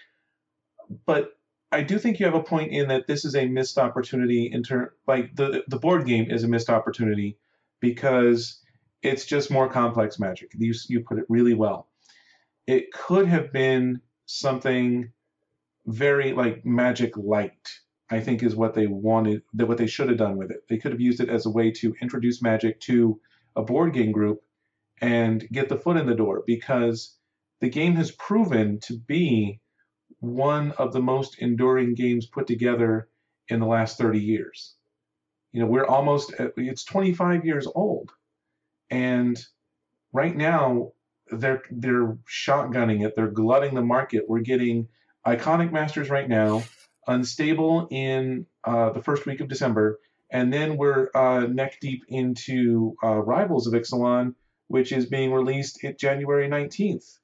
But 1.06 1.32
I 1.72 1.84
do 1.84 1.98
think 1.98 2.20
you 2.20 2.26
have 2.26 2.36
a 2.36 2.44
point 2.44 2.74
in 2.74 2.90
that 2.90 3.08
this 3.08 3.24
is 3.24 3.36
a 3.36 3.48
missed 3.48 3.78
opportunity 3.78 4.50
in 4.52 4.62
turn. 4.62 4.90
Like 5.08 5.34
the 5.36 5.64
the 5.70 5.80
board 5.80 6.06
game 6.06 6.30
is 6.30 6.44
a 6.44 6.50
missed 6.50 6.70
opportunity 6.70 7.38
because 7.80 8.60
it's 9.02 9.26
just 9.26 9.50
more 9.50 9.70
complex 9.70 10.20
magic. 10.20 10.52
You, 10.54 10.74
you 10.90 11.00
put 11.02 11.18
it 11.18 11.26
really 11.30 11.54
well. 11.54 11.88
It 12.68 12.92
could 12.92 13.28
have 13.28 13.54
been 13.54 14.02
something 14.26 15.13
very 15.86 16.34
like 16.34 16.66
magic 16.66 17.18
light, 17.18 17.70
I 18.10 18.20
think 18.20 18.44
is 18.44 18.56
what 18.56 18.74
they 18.74 18.88
wanted, 18.88 19.44
that 19.54 19.68
what 19.68 19.78
they 19.78 19.88
should 19.88 20.10
have 20.10 20.18
done 20.18 20.38
with 20.38 20.52
it. 20.52 20.64
They 20.70 20.78
could 20.78 20.92
have 20.92 21.02
used 21.02 21.20
it 21.22 21.30
as 21.30 21.46
a 21.46 21.52
way 21.52 21.72
to 21.72 21.96
introduce 22.02 22.42
magic 22.42 22.80
to 22.82 23.20
a 23.56 23.64
board 23.64 23.94
game 23.94 24.12
group 24.12 24.42
and 25.02 25.48
get 25.52 25.70
the 25.70 25.78
foot 25.78 25.98
in 25.98 26.08
the 26.08 26.16
door 26.16 26.44
because 26.46 27.18
the 27.60 27.70
game 27.70 27.96
has 27.96 28.12
proven 28.12 28.80
to 28.82 28.98
be 28.98 29.60
one 30.20 30.72
of 30.74 30.94
the 30.94 31.02
most 31.02 31.38
enduring 31.40 31.96
games 31.96 32.26
put 32.26 32.48
together 32.48 33.10
in 33.50 33.60
the 33.60 33.66
last 33.66 33.98
30 33.98 34.20
years. 34.20 34.76
You 35.52 35.62
know, 35.62 35.68
we're 35.68 35.86
almost, 35.86 36.34
uh, 36.40 36.50
it's 36.58 36.84
25 36.84 37.46
years 37.46 37.68
old 37.76 38.12
and 38.90 39.44
right 40.12 40.36
now, 40.36 40.92
they're 41.32 41.64
they're 41.72 42.18
shotgunning 42.30 43.06
it. 43.06 43.16
They're 43.16 43.32
glutting 43.32 43.74
the 43.74 43.82
market. 43.82 44.26
We're 44.28 44.42
getting 44.42 44.88
iconic 45.26 45.72
masters 45.72 46.10
right 46.10 46.28
now, 46.28 46.64
unstable 47.08 47.88
in 47.92 48.46
uh, 48.64 48.92
the 48.92 49.02
first 49.02 49.26
week 49.26 49.42
of 49.42 49.48
December, 49.48 50.00
and 50.30 50.52
then 50.52 50.78
we're 50.78 51.10
uh, 51.14 51.42
neck 51.42 51.80
deep 51.80 52.04
into 52.08 52.96
uh, 53.04 53.18
Rivals 53.18 53.68
of 53.68 53.74
Ixalan, 53.74 54.36
which 54.68 54.92
is 54.92 55.06
being 55.06 55.32
released 55.32 55.84
at 55.84 56.00
January 56.00 56.50
19th. 56.50 57.20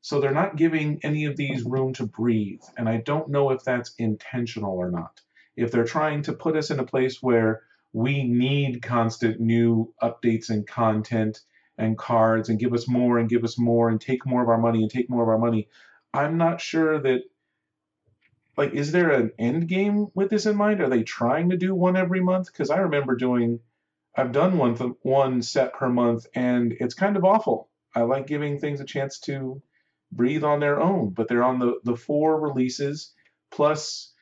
So 0.00 0.20
they're 0.20 0.32
not 0.32 0.56
giving 0.56 1.00
any 1.02 1.26
of 1.26 1.36
these 1.36 1.64
room 1.64 1.92
to 1.94 2.06
breathe, 2.06 2.62
and 2.76 2.88
I 2.88 2.98
don't 2.98 3.28
know 3.28 3.50
if 3.50 3.62
that's 3.64 3.94
intentional 3.98 4.76
or 4.76 4.90
not. 4.90 5.20
If 5.56 5.70
they're 5.70 5.84
trying 5.84 6.22
to 6.22 6.32
put 6.32 6.56
us 6.56 6.70
in 6.70 6.78
a 6.80 6.86
place 6.86 7.22
where 7.22 7.62
we 7.92 8.24
need 8.24 8.82
constant 8.82 9.40
new 9.40 9.92
updates 10.02 10.48
and 10.48 10.66
content 10.66 11.40
and 11.78 11.98
cards 11.98 12.48
and 12.48 12.58
give 12.58 12.72
us 12.72 12.88
more 12.88 13.18
and 13.18 13.28
give 13.28 13.44
us 13.44 13.58
more 13.58 13.88
and 13.88 14.00
take 14.00 14.26
more 14.26 14.42
of 14.42 14.48
our 14.48 14.58
money 14.58 14.82
and 14.82 14.90
take 14.90 15.10
more 15.10 15.22
of 15.22 15.28
our 15.28 15.38
money. 15.38 15.68
I'm 16.14 16.36
not 16.36 16.60
sure 16.60 17.00
that 17.00 17.22
like 18.56 18.72
is 18.74 18.92
there 18.92 19.10
an 19.10 19.32
end 19.38 19.68
game 19.68 20.08
with 20.14 20.30
this 20.30 20.46
in 20.46 20.56
mind? 20.56 20.80
Are 20.80 20.88
they 20.88 21.02
trying 21.02 21.50
to 21.50 21.56
do 21.56 21.74
one 21.74 21.96
every 21.96 22.20
month? 22.20 22.46
Because 22.52 22.70
I 22.70 22.78
remember 22.78 23.16
doing 23.16 23.60
I've 24.16 24.32
done 24.32 24.58
one 24.58 24.76
one 25.02 25.42
set 25.42 25.74
per 25.74 25.88
month 25.88 26.26
and 26.34 26.74
it's 26.78 26.94
kind 26.94 27.16
of 27.16 27.24
awful. 27.24 27.70
I 27.94 28.02
like 28.02 28.26
giving 28.26 28.58
things 28.58 28.80
a 28.80 28.84
chance 28.84 29.18
to 29.20 29.62
breathe 30.10 30.44
on 30.44 30.60
their 30.60 30.80
own, 30.80 31.10
but 31.10 31.28
they're 31.28 31.44
on 31.44 31.58
the 31.58 31.80
the 31.84 31.96
four 31.96 32.40
releases 32.40 33.12
plus 33.50 34.12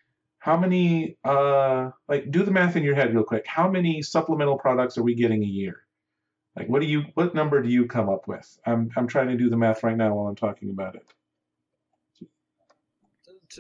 how 0.41 0.57
many 0.57 1.16
uh 1.24 1.91
like 2.09 2.31
do 2.31 2.43
the 2.43 2.51
math 2.51 2.76
in 2.76 2.83
your 2.83 2.95
head 2.95 3.14
real 3.14 3.22
quick 3.22 3.47
how 3.47 3.70
many 3.70 4.03
supplemental 4.03 4.59
products 4.59 4.99
are 4.99 5.03
we 5.03 5.14
getting 5.14 5.45
a 5.45 5.47
year 5.47 5.85
like 6.57 6.68
what 6.68 6.81
do 6.81 6.89
you 6.89 7.05
what 7.14 7.35
number 7.35 7.62
do 7.62 7.68
you 7.68 7.87
come 7.87 8.09
up 8.09 8.26
with 8.26 8.59
i'm 8.66 8.91
i'm 8.97 9.07
trying 9.07 9.28
to 9.28 9.37
do 9.37 9.49
the 9.49 9.57
math 9.57 9.83
right 9.85 9.97
now 9.97 10.14
while 10.14 10.26
i'm 10.26 10.35
talking 10.35 10.70
about 10.70 10.97
it 10.97 11.07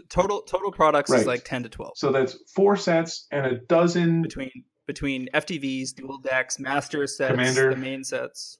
total 0.08 0.42
total 0.42 0.70
products 0.70 1.10
right. 1.10 1.20
is 1.20 1.26
like 1.26 1.44
10 1.44 1.64
to 1.64 1.68
12 1.68 1.92
so 1.96 2.12
that's 2.12 2.36
four 2.54 2.76
sets 2.76 3.26
and 3.30 3.46
a 3.46 3.56
dozen 3.56 4.22
between 4.22 4.64
between 4.86 5.28
ftvs 5.34 5.94
dual 5.94 6.18
decks 6.18 6.58
master 6.58 7.06
sets 7.06 7.30
Commander, 7.30 7.70
the 7.70 7.76
main 7.76 8.04
sets 8.04 8.58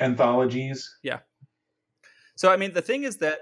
anthologies 0.00 0.96
yeah 1.02 1.18
so 2.36 2.50
i 2.50 2.56
mean 2.56 2.72
the 2.72 2.82
thing 2.82 3.04
is 3.04 3.18
that 3.18 3.38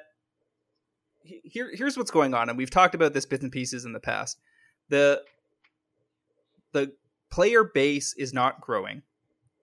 here 1.25 1.71
here's 1.75 1.97
what's 1.97 2.11
going 2.11 2.35
on, 2.35 2.49
and 2.49 2.59
we've 2.59 2.71
talked 2.71 2.95
about 2.95 3.13
this 3.13 3.27
bits 3.27 3.43
and 3.43 3.53
pieces 3.53 3.85
in 3.85 3.93
the 3.93 4.01
past. 4.01 4.39
The 4.89 5.23
the 6.73 6.93
player 7.31 7.65
base 7.65 8.15
is 8.15 8.33
not 8.33 8.61
growing. 8.61 9.03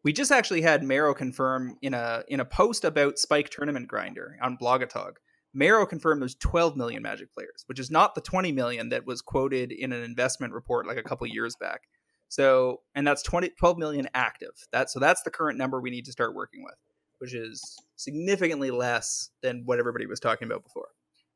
We 0.03 0.13
just 0.13 0.31
actually 0.31 0.61
had 0.61 0.83
Maro 0.83 1.13
confirm 1.13 1.77
in 1.81 1.93
a 1.93 2.23
in 2.27 2.39
a 2.39 2.45
post 2.45 2.85
about 2.85 3.19
Spike 3.19 3.49
Tournament 3.49 3.87
Grinder 3.87 4.37
on 4.41 4.57
Blogatog. 4.57 5.13
Maro 5.53 5.85
confirmed 5.85 6.21
there's 6.21 6.35
12 6.35 6.77
million 6.77 7.01
Magic 7.01 7.33
players, 7.33 7.63
which 7.65 7.79
is 7.79 7.89
not 7.89 8.15
the 8.15 8.21
20 8.21 8.51
million 8.51 8.89
that 8.89 9.05
was 9.05 9.21
quoted 9.21 9.71
in 9.71 9.91
an 9.91 10.03
investment 10.03 10.53
report 10.53 10.87
like 10.87 10.97
a 10.97 11.03
couple 11.03 11.25
years 11.27 11.55
back. 11.55 11.81
So, 12.27 12.81
and 12.93 13.05
that's 13.05 13.23
20, 13.23 13.49
12 13.57 13.77
million 13.77 14.07
active. 14.13 14.51
That 14.71 14.89
so 14.91 14.99
that's 14.99 15.23
the 15.23 15.31
current 15.31 15.57
number 15.57 15.81
we 15.81 15.89
need 15.89 16.05
to 16.05 16.11
start 16.11 16.35
working 16.35 16.63
with, 16.63 16.75
which 17.17 17.33
is 17.33 17.75
significantly 17.95 18.69
less 18.69 19.31
than 19.41 19.63
what 19.65 19.79
everybody 19.79 20.05
was 20.05 20.19
talking 20.19 20.47
about 20.47 20.63
before. 20.63 20.89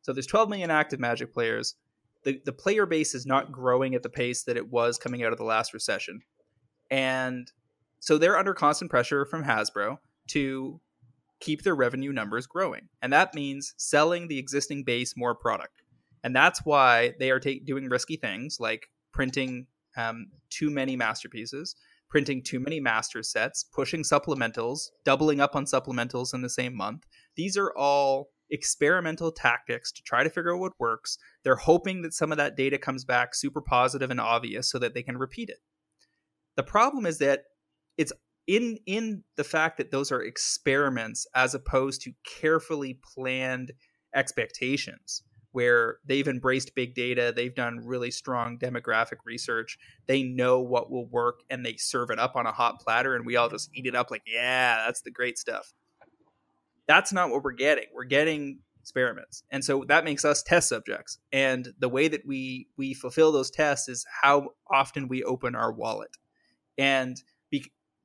So 0.04 0.14
there's 0.14 0.28
12 0.28 0.50
million 0.50 0.70
active 0.70 1.00
Magic 1.00 1.34
players. 1.34 1.76
The 2.24 2.40
the 2.46 2.54
player 2.54 2.86
base 2.86 3.16
is 3.16 3.26
not 3.26 3.52
growing 3.52 3.96
at 3.96 4.04
the 4.04 4.10
pace 4.10 4.44
that 4.44 4.58
it 4.58 4.70
was 4.72 4.98
coming 4.98 5.24
out 5.24 5.32
of 5.32 5.40
the 5.40 5.44
last 5.44 5.74
recession, 5.74 6.22
and 6.92 7.52
so 8.00 8.18
they're 8.18 8.38
under 8.38 8.54
constant 8.54 8.92
pressure 8.92 9.26
from 9.26 9.44
Hasbro 9.44 9.98
to 10.28 10.80
keep 11.44 11.64
their 11.64 11.76
revenue 11.76 12.14
numbers 12.14 12.48
growing, 12.48 12.90
and 13.02 13.12
that 13.12 13.36
means 13.36 13.74
selling 13.78 14.28
the 14.28 14.40
existing 14.40 14.84
base 14.84 15.16
more 15.18 15.36
product, 15.36 15.82
and 16.24 16.36
that's 16.36 16.62
why 16.64 17.14
they 17.20 17.32
are 17.32 17.40
doing 17.40 17.90
risky 17.90 18.16
things 18.16 18.58
like 18.60 18.88
printing 19.12 19.68
um, 19.98 20.28
too 20.50 20.70
many 20.70 20.96
masterpieces, 20.96 21.76
printing 22.10 22.42
too 22.44 22.60
many 22.60 22.80
master 22.80 23.24
sets, 23.24 23.64
pushing 23.64 24.04
supplementals, 24.04 24.90
doubling 25.04 25.42
up 25.42 25.56
on 25.56 25.66
supplementals 25.66 26.34
in 26.34 26.42
the 26.42 26.50
same 26.50 26.76
month. 26.76 27.04
These 27.36 27.58
are 27.58 27.72
all 27.76 28.30
experimental 28.50 29.32
tactics 29.32 29.92
to 29.92 30.04
try 30.04 30.24
to 30.24 30.30
figure 30.30 30.54
out 30.54 30.60
what 30.60 30.80
works. 30.80 31.18
They're 31.44 31.56
hoping 31.56 32.04
that 32.04 32.14
some 32.14 32.32
of 32.32 32.38
that 32.38 32.56
data 32.56 32.78
comes 32.78 33.04
back 33.04 33.34
super 33.34 33.62
positive 33.62 34.12
and 34.12 34.20
obvious 34.20 34.70
so 34.70 34.80
that 34.80 34.94
they 34.94 35.04
can 35.04 35.18
repeat 35.18 35.50
it. 35.50 35.58
The 36.56 36.64
problem 36.64 37.06
is 37.06 37.18
that 37.18 37.44
it's 37.98 38.14
in 38.48 38.78
in 38.86 39.24
the 39.36 39.44
fact 39.44 39.78
that 39.78 39.92
those 39.92 40.12
are 40.12 40.22
experiments 40.22 41.26
as 41.34 41.54
opposed 41.54 42.02
to 42.02 42.12
carefully 42.26 43.00
planned 43.14 43.72
expectations 44.14 45.24
where 45.52 45.98
they've 46.04 46.28
embraced 46.28 46.74
big 46.74 46.96
data, 46.96 47.32
they've 47.36 47.54
done 47.54 47.80
really 47.86 48.10
strong 48.10 48.58
demographic 48.58 49.18
research, 49.24 49.78
they 50.08 50.24
know 50.24 50.60
what 50.60 50.90
will 50.90 51.06
work 51.06 51.42
and 51.50 51.64
they 51.64 51.76
serve 51.78 52.10
it 52.10 52.18
up 52.18 52.36
on 52.36 52.48
a 52.48 52.52
hot 52.52 52.80
platter 52.82 53.16
and 53.16 53.26
we 53.26 53.36
all 53.36 53.50
just 53.50 53.70
eat 53.74 53.86
it 53.86 53.96
up 53.96 54.10
like, 54.10 54.24
yeah, 54.26 54.84
that's 54.86 55.02
the 55.02 55.12
great 55.12 55.38
stuff. 55.38 55.74
That's 56.88 57.14
not 57.14 57.30
what 57.30 57.44
we're 57.44 57.52
getting. 57.52 57.86
We're 57.94 58.04
getting 58.06 58.60
experiments. 58.82 59.44
And 59.52 59.64
so 59.64 59.86
that 59.88 60.04
makes 60.04 60.26
us 60.26 60.44
test 60.44 60.70
subjects. 60.70 61.20
And 61.32 61.70
the 61.80 61.88
way 61.88 62.08
that 62.08 62.26
we 62.26 62.68
we 62.76 62.94
fulfill 62.94 63.32
those 63.32 63.52
tests 63.52 63.88
is 63.88 64.06
how 64.24 64.50
often 64.70 65.08
we 65.08 65.24
open 65.24 65.56
our 65.56 65.72
wallet. 65.72 66.18
And 66.78 67.22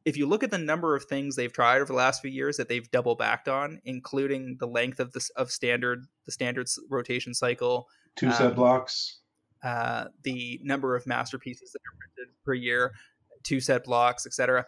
if 0.04 0.16
you 0.16 0.26
look 0.26 0.42
at 0.42 0.50
the 0.50 0.58
number 0.58 0.94
of 0.94 1.04
things 1.04 1.36
they've 1.36 1.52
tried 1.52 1.76
over 1.76 1.86
the 1.86 1.94
last 1.94 2.22
few 2.22 2.30
years 2.30 2.56
that 2.56 2.68
they've 2.68 2.90
double 2.90 3.14
backed 3.14 3.48
on, 3.48 3.80
including 3.84 4.56
the 4.58 4.66
length 4.66 5.00
of 5.00 5.12
this 5.12 5.30
of 5.30 5.50
standard 5.50 6.06
the 6.26 6.32
standard 6.32 6.68
rotation 6.88 7.34
cycle, 7.34 7.88
two 8.16 8.30
set 8.32 8.48
um, 8.48 8.54
blocks, 8.54 9.18
uh, 9.62 10.06
the 10.22 10.60
number 10.62 10.96
of 10.96 11.06
masterpieces 11.06 11.72
that 11.72 11.80
are 11.80 11.96
printed 11.98 12.34
per 12.44 12.54
year, 12.54 12.92
two 13.42 13.60
set 13.60 13.84
blocks, 13.84 14.26
etc. 14.26 14.66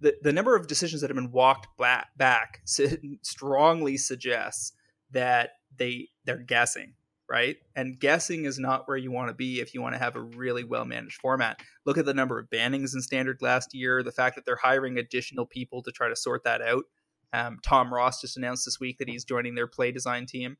The 0.00 0.14
the 0.22 0.32
number 0.32 0.54
of 0.56 0.66
decisions 0.66 1.00
that 1.00 1.10
have 1.10 1.16
been 1.16 1.32
walked 1.32 1.66
back, 1.78 2.08
back 2.16 2.62
strongly 3.22 3.96
suggests 3.96 4.72
that 5.10 5.50
they 5.76 6.08
they're 6.24 6.38
guessing 6.38 6.94
right? 7.28 7.56
And 7.76 7.98
guessing 7.98 8.44
is 8.44 8.58
not 8.58 8.88
where 8.88 8.96
you 8.96 9.10
want 9.10 9.28
to 9.28 9.34
be 9.34 9.60
if 9.60 9.74
you 9.74 9.82
want 9.82 9.94
to 9.94 9.98
have 9.98 10.16
a 10.16 10.20
really 10.20 10.64
well 10.64 10.84
managed 10.84 11.20
format. 11.20 11.60
Look 11.84 11.98
at 11.98 12.06
the 12.06 12.14
number 12.14 12.38
of 12.38 12.48
bannings 12.50 12.94
in 12.94 13.02
standard 13.02 13.42
last 13.42 13.74
year, 13.74 14.02
the 14.02 14.12
fact 14.12 14.36
that 14.36 14.44
they're 14.44 14.56
hiring 14.56 14.98
additional 14.98 15.46
people 15.46 15.82
to 15.82 15.92
try 15.92 16.08
to 16.08 16.16
sort 16.16 16.44
that 16.44 16.62
out. 16.62 16.84
Um, 17.32 17.58
Tom 17.62 17.92
Ross 17.92 18.20
just 18.20 18.36
announced 18.36 18.64
this 18.64 18.80
week 18.80 18.98
that 18.98 19.08
he's 19.08 19.24
joining 19.24 19.54
their 19.54 19.66
play 19.66 19.92
design 19.92 20.24
team, 20.24 20.56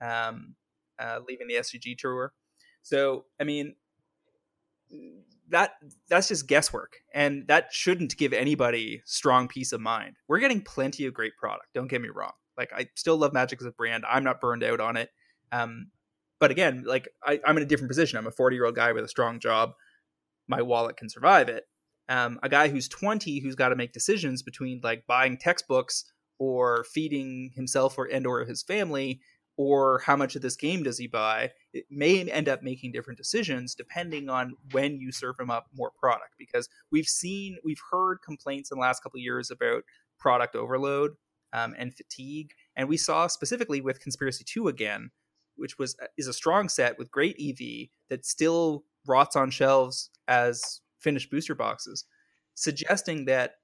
um, 0.00 0.54
uh, 0.98 1.18
leaving 1.26 1.48
the 1.48 1.54
SCG 1.54 1.98
tour. 1.98 2.32
So, 2.82 3.24
I 3.40 3.44
mean, 3.44 3.74
that 5.48 5.72
that's 6.08 6.28
just 6.28 6.46
guesswork, 6.46 6.94
and 7.12 7.46
that 7.48 7.72
shouldn't 7.72 8.16
give 8.16 8.32
anybody 8.32 9.02
strong 9.04 9.48
peace 9.48 9.72
of 9.72 9.80
mind. 9.80 10.16
We're 10.28 10.38
getting 10.38 10.62
plenty 10.62 11.06
of 11.06 11.14
great 11.14 11.36
product. 11.36 11.66
Don't 11.74 11.88
get 11.88 12.00
me 12.00 12.08
wrong. 12.14 12.32
Like 12.56 12.72
I 12.72 12.88
still 12.94 13.16
love 13.16 13.32
Magic 13.32 13.60
as 13.60 13.66
a 13.66 13.72
brand. 13.72 14.04
I'm 14.08 14.24
not 14.24 14.40
burned 14.40 14.62
out 14.62 14.80
on 14.80 14.96
it. 14.96 15.10
Um, 15.52 15.88
but 16.44 16.50
again, 16.50 16.84
like 16.86 17.08
I, 17.22 17.40
am 17.46 17.56
in 17.56 17.62
a 17.62 17.66
different 17.66 17.88
position. 17.88 18.18
I'm 18.18 18.26
a 18.26 18.30
40 18.30 18.54
year 18.54 18.66
old 18.66 18.74
guy 18.74 18.92
with 18.92 19.02
a 19.02 19.08
strong 19.08 19.40
job. 19.40 19.72
My 20.46 20.60
wallet 20.60 20.98
can 20.98 21.08
survive 21.08 21.48
it. 21.48 21.64
Um, 22.10 22.38
a 22.42 22.50
guy 22.50 22.68
who's 22.68 22.86
20 22.86 23.38
who's 23.38 23.54
got 23.54 23.70
to 23.70 23.76
make 23.76 23.94
decisions 23.94 24.42
between 24.42 24.82
like 24.84 25.06
buying 25.06 25.38
textbooks 25.38 26.04
or 26.38 26.84
feeding 26.92 27.52
himself 27.54 27.96
or 27.96 28.04
and 28.04 28.26
or 28.26 28.44
his 28.44 28.62
family 28.62 29.22
or 29.56 30.00
how 30.00 30.16
much 30.16 30.36
of 30.36 30.42
this 30.42 30.54
game 30.54 30.82
does 30.82 30.98
he 30.98 31.06
buy 31.06 31.50
it 31.72 31.86
may 31.90 32.20
end 32.30 32.46
up 32.46 32.62
making 32.62 32.92
different 32.92 33.16
decisions 33.16 33.74
depending 33.74 34.28
on 34.28 34.52
when 34.72 34.98
you 34.98 35.12
serve 35.12 35.36
him 35.40 35.48
up 35.48 35.68
more 35.74 35.92
product 35.98 36.34
because 36.38 36.68
we've 36.92 37.06
seen 37.06 37.56
we've 37.64 37.80
heard 37.90 38.18
complaints 38.22 38.70
in 38.70 38.76
the 38.76 38.82
last 38.82 39.02
couple 39.02 39.16
of 39.16 39.22
years 39.22 39.50
about 39.50 39.82
product 40.18 40.54
overload 40.54 41.12
um, 41.54 41.74
and 41.78 41.94
fatigue 41.94 42.50
and 42.76 42.86
we 42.86 42.98
saw 42.98 43.28
specifically 43.28 43.80
with 43.80 43.98
conspiracy 43.98 44.44
2 44.44 44.68
again 44.68 45.10
which 45.56 45.78
was 45.78 45.96
uh, 46.02 46.06
is 46.16 46.28
a 46.28 46.32
strong 46.32 46.68
set 46.68 46.98
with 46.98 47.10
great 47.10 47.36
EV 47.40 47.88
that 48.10 48.24
still 48.24 48.84
rots 49.06 49.36
on 49.36 49.50
shelves 49.50 50.10
as 50.28 50.80
finished 51.00 51.30
booster 51.30 51.54
boxes, 51.54 52.04
suggesting 52.54 53.24
that 53.26 53.56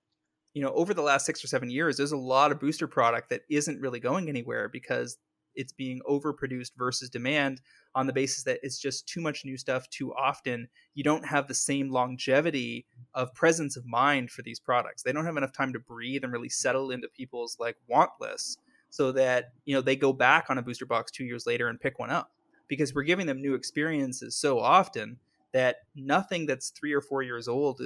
you 0.54 0.62
know 0.62 0.72
over 0.72 0.94
the 0.94 1.02
last 1.02 1.26
six 1.26 1.42
or 1.44 1.48
seven 1.48 1.70
years, 1.70 1.96
there's 1.96 2.12
a 2.12 2.16
lot 2.16 2.52
of 2.52 2.60
booster 2.60 2.86
product 2.86 3.30
that 3.30 3.42
isn't 3.50 3.80
really 3.80 4.00
going 4.00 4.28
anywhere 4.28 4.68
because 4.68 5.18
it's 5.54 5.72
being 5.72 6.00
overproduced 6.08 6.72
versus 6.76 7.10
demand 7.10 7.60
on 7.94 8.06
the 8.06 8.12
basis 8.12 8.44
that 8.44 8.60
it's 8.62 8.78
just 8.78 9.08
too 9.08 9.20
much 9.20 9.44
new 9.44 9.56
stuff 9.56 9.88
too 9.90 10.14
often. 10.14 10.68
You 10.94 11.02
don't 11.02 11.26
have 11.26 11.48
the 11.48 11.54
same 11.54 11.90
longevity 11.90 12.86
of 13.14 13.34
presence 13.34 13.76
of 13.76 13.84
mind 13.84 14.30
for 14.30 14.42
these 14.42 14.60
products. 14.60 15.02
They 15.02 15.12
don't 15.12 15.26
have 15.26 15.36
enough 15.36 15.52
time 15.52 15.72
to 15.72 15.80
breathe 15.80 16.22
and 16.22 16.32
really 16.32 16.48
settle 16.48 16.90
into 16.90 17.08
people's 17.08 17.56
like 17.58 17.76
want 17.88 18.10
lists 18.20 18.56
so 18.90 19.12
that 19.12 19.52
you 19.64 19.74
know 19.74 19.80
they 19.80 19.96
go 19.96 20.12
back 20.12 20.46
on 20.48 20.58
a 20.58 20.62
booster 20.62 20.86
box 20.86 21.10
two 21.10 21.24
years 21.24 21.46
later 21.46 21.68
and 21.68 21.80
pick 21.80 21.98
one 21.98 22.10
up 22.10 22.32
because 22.68 22.94
we're 22.94 23.02
giving 23.02 23.26
them 23.26 23.40
new 23.40 23.54
experiences 23.54 24.36
so 24.36 24.58
often 24.58 25.18
that 25.52 25.78
nothing 25.96 26.46
that's 26.46 26.70
three 26.70 26.92
or 26.92 27.00
four 27.00 27.22
years 27.22 27.48
old 27.48 27.80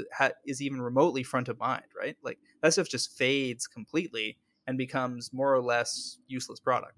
is 0.45 0.61
even 0.61 0.81
remotely 0.81 1.23
front 1.23 1.49
of 1.49 1.59
mind 1.59 1.85
right 1.99 2.17
like 2.23 2.39
that 2.63 2.73
stuff 2.73 2.89
just 2.89 3.17
fades 3.17 3.67
completely 3.67 4.37
and 4.67 4.77
becomes 4.77 5.33
more 5.33 5.55
or 5.55 5.63
less 5.63 6.19
useless 6.27 6.61
product 6.61 6.97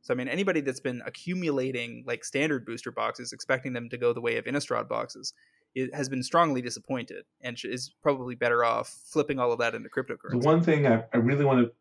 so 0.00 0.14
i 0.14 0.16
mean 0.16 0.28
anybody 0.28 0.60
that's 0.60 0.80
been 0.80 1.02
accumulating 1.04 2.04
like 2.06 2.24
standard 2.24 2.64
booster 2.64 2.92
boxes 2.92 3.32
expecting 3.32 3.72
them 3.72 3.88
to 3.88 3.98
go 3.98 4.12
the 4.12 4.20
way 4.20 4.36
of 4.36 4.44
innistrad 4.44 4.88
boxes 4.88 5.34
has 5.92 6.08
been 6.08 6.22
strongly 6.22 6.60
disappointed 6.60 7.24
and 7.40 7.56
is 7.64 7.94
probably 8.02 8.34
better 8.34 8.64
off 8.64 9.00
flipping 9.06 9.38
all 9.38 9.52
of 9.52 9.58
that 9.58 9.74
into 9.74 9.88
cryptocurrency. 9.88 10.32
The 10.32 10.38
one 10.38 10.62
thing 10.62 10.86
I, 10.86 11.04
I 11.12 11.16
really 11.16 11.44
want 11.44 11.64
to 11.64 11.72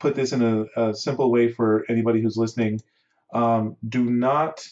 put 0.00 0.14
this 0.14 0.32
in 0.32 0.42
a, 0.42 0.64
a 0.76 0.94
simple 0.94 1.30
way 1.30 1.52
for 1.52 1.84
anybody 1.88 2.20
who's 2.20 2.36
listening. 2.36 2.80
Um, 3.32 3.76
do 3.88 4.04
not 4.04 4.66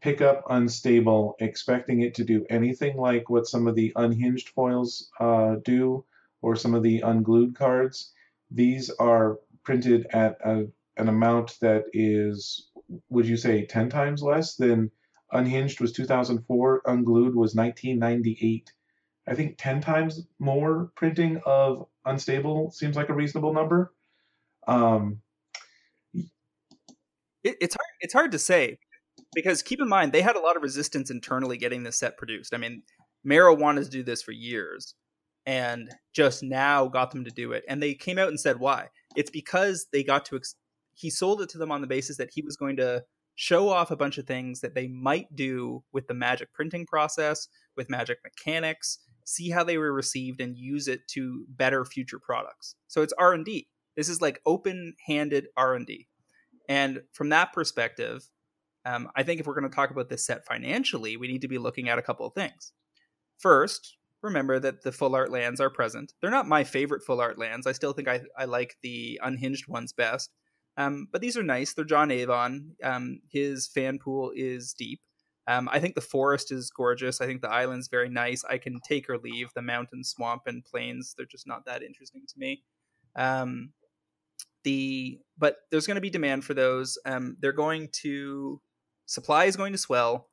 pick 0.00 0.20
up 0.20 0.44
unstable 0.48 1.36
expecting 1.38 2.00
it 2.00 2.14
to 2.14 2.24
do 2.24 2.46
anything 2.48 2.96
like 2.96 3.28
what 3.28 3.46
some 3.46 3.68
of 3.68 3.74
the 3.74 3.92
unhinged 3.94 4.48
foils 4.48 5.10
uh, 5.20 5.56
do 5.64 6.04
or 6.40 6.56
some 6.56 6.74
of 6.74 6.82
the 6.82 7.00
unglued 7.00 7.54
cards. 7.54 8.12
These 8.50 8.90
are 8.90 9.38
printed 9.62 10.06
at 10.12 10.38
a, 10.44 10.66
an 10.96 11.08
amount 11.08 11.58
that 11.60 11.84
is, 11.92 12.68
would 13.10 13.26
you 13.26 13.36
say, 13.36 13.64
10 13.64 13.90
times 13.90 14.22
less 14.22 14.56
than 14.56 14.90
unhinged 15.30 15.80
was 15.80 15.92
2004, 15.92 16.82
unglued 16.84 17.34
was 17.34 17.54
1998. 17.54 18.72
I 19.26 19.34
think 19.34 19.56
10 19.56 19.80
times 19.80 20.26
more 20.38 20.90
printing 20.96 21.40
of 21.46 21.86
unstable 22.04 22.72
seems 22.72 22.96
like 22.96 23.08
a 23.08 23.14
reasonable 23.14 23.54
number. 23.54 23.92
Um, 24.66 25.20
it, 26.14 27.56
it's 27.60 27.74
hard. 27.74 27.90
It's 28.00 28.12
hard 28.12 28.32
to 28.32 28.38
say 28.38 28.78
because 29.34 29.62
keep 29.62 29.80
in 29.80 29.88
mind 29.88 30.12
they 30.12 30.22
had 30.22 30.36
a 30.36 30.40
lot 30.40 30.56
of 30.56 30.62
resistance 30.62 31.10
internally 31.10 31.56
getting 31.56 31.82
this 31.82 31.98
set 31.98 32.16
produced. 32.16 32.54
I 32.54 32.58
mean, 32.58 32.82
Maro 33.24 33.54
wanted 33.54 33.84
to 33.84 33.90
do 33.90 34.02
this 34.02 34.22
for 34.22 34.32
years, 34.32 34.94
and 35.46 35.90
just 36.12 36.42
now 36.42 36.86
got 36.86 37.10
them 37.10 37.24
to 37.24 37.30
do 37.30 37.52
it. 37.52 37.64
And 37.68 37.82
they 37.82 37.94
came 37.94 38.18
out 38.18 38.28
and 38.28 38.38
said 38.38 38.58
why. 38.60 38.88
It's 39.16 39.30
because 39.30 39.86
they 39.92 40.02
got 40.02 40.24
to. 40.26 40.36
Ex- 40.36 40.56
he 40.94 41.10
sold 41.10 41.40
it 41.40 41.48
to 41.50 41.58
them 41.58 41.72
on 41.72 41.80
the 41.80 41.86
basis 41.86 42.18
that 42.18 42.30
he 42.32 42.42
was 42.42 42.56
going 42.56 42.76
to 42.76 43.02
show 43.34 43.68
off 43.68 43.90
a 43.90 43.96
bunch 43.96 44.18
of 44.18 44.26
things 44.26 44.60
that 44.60 44.74
they 44.74 44.88
might 44.88 45.34
do 45.34 45.82
with 45.92 46.06
the 46.06 46.14
magic 46.14 46.52
printing 46.52 46.84
process, 46.86 47.48
with 47.76 47.88
magic 47.88 48.18
mechanics, 48.22 48.98
see 49.24 49.50
how 49.50 49.64
they 49.64 49.78
were 49.78 49.92
received, 49.92 50.40
and 50.40 50.56
use 50.58 50.88
it 50.88 51.00
to 51.08 51.44
better 51.48 51.84
future 51.84 52.18
products. 52.18 52.76
So 52.88 53.02
it's 53.02 53.14
R 53.18 53.32
and 53.32 53.44
D. 53.44 53.68
This 53.96 54.08
is 54.08 54.20
like 54.20 54.40
open-handed 54.46 55.48
R&D. 55.56 56.08
And 56.68 57.02
from 57.12 57.30
that 57.30 57.52
perspective, 57.52 58.28
um, 58.84 59.08
I 59.14 59.22
think 59.22 59.40
if 59.40 59.46
we're 59.46 59.58
going 59.58 59.70
to 59.70 59.74
talk 59.74 59.90
about 59.90 60.08
this 60.08 60.24
set 60.24 60.46
financially, 60.46 61.16
we 61.16 61.28
need 61.28 61.42
to 61.42 61.48
be 61.48 61.58
looking 61.58 61.88
at 61.88 61.98
a 61.98 62.02
couple 62.02 62.26
of 62.26 62.34
things. 62.34 62.72
First, 63.38 63.96
remember 64.22 64.58
that 64.58 64.82
the 64.82 64.92
full 64.92 65.14
art 65.14 65.30
lands 65.30 65.60
are 65.60 65.70
present. 65.70 66.14
They're 66.20 66.30
not 66.30 66.48
my 66.48 66.64
favorite 66.64 67.02
full 67.02 67.20
art 67.20 67.38
lands. 67.38 67.66
I 67.66 67.72
still 67.72 67.92
think 67.92 68.08
I, 68.08 68.22
I 68.38 68.44
like 68.44 68.76
the 68.82 69.20
unhinged 69.22 69.68
ones 69.68 69.92
best. 69.92 70.30
Um, 70.76 71.08
but 71.12 71.20
these 71.20 71.36
are 71.36 71.42
nice. 71.42 71.74
They're 71.74 71.84
John 71.84 72.10
Avon. 72.10 72.76
Um, 72.82 73.20
his 73.28 73.68
fan 73.68 73.98
pool 73.98 74.32
is 74.34 74.72
deep. 74.72 75.00
Um, 75.48 75.68
I 75.70 75.80
think 75.80 75.94
the 75.94 76.00
forest 76.00 76.52
is 76.52 76.70
gorgeous. 76.70 77.20
I 77.20 77.26
think 77.26 77.42
the 77.42 77.50
island's 77.50 77.88
very 77.88 78.08
nice. 78.08 78.44
I 78.44 78.58
can 78.58 78.80
take 78.86 79.10
or 79.10 79.18
leave 79.18 79.48
the 79.54 79.62
mountain, 79.62 80.04
swamp, 80.04 80.42
and 80.46 80.64
plains. 80.64 81.14
They're 81.16 81.26
just 81.26 81.48
not 81.48 81.64
that 81.66 81.82
interesting 81.82 82.22
to 82.28 82.38
me. 82.38 82.62
Um, 83.16 83.70
the 84.64 85.18
but 85.38 85.56
there's 85.70 85.86
going 85.86 85.96
to 85.96 86.00
be 86.00 86.10
demand 86.10 86.44
for 86.44 86.54
those. 86.54 86.98
Um, 87.04 87.36
they're 87.40 87.52
going 87.52 87.88
to 88.02 88.60
supply 89.06 89.44
is 89.44 89.56
going 89.56 89.72
to 89.72 89.78
swell. 89.78 90.28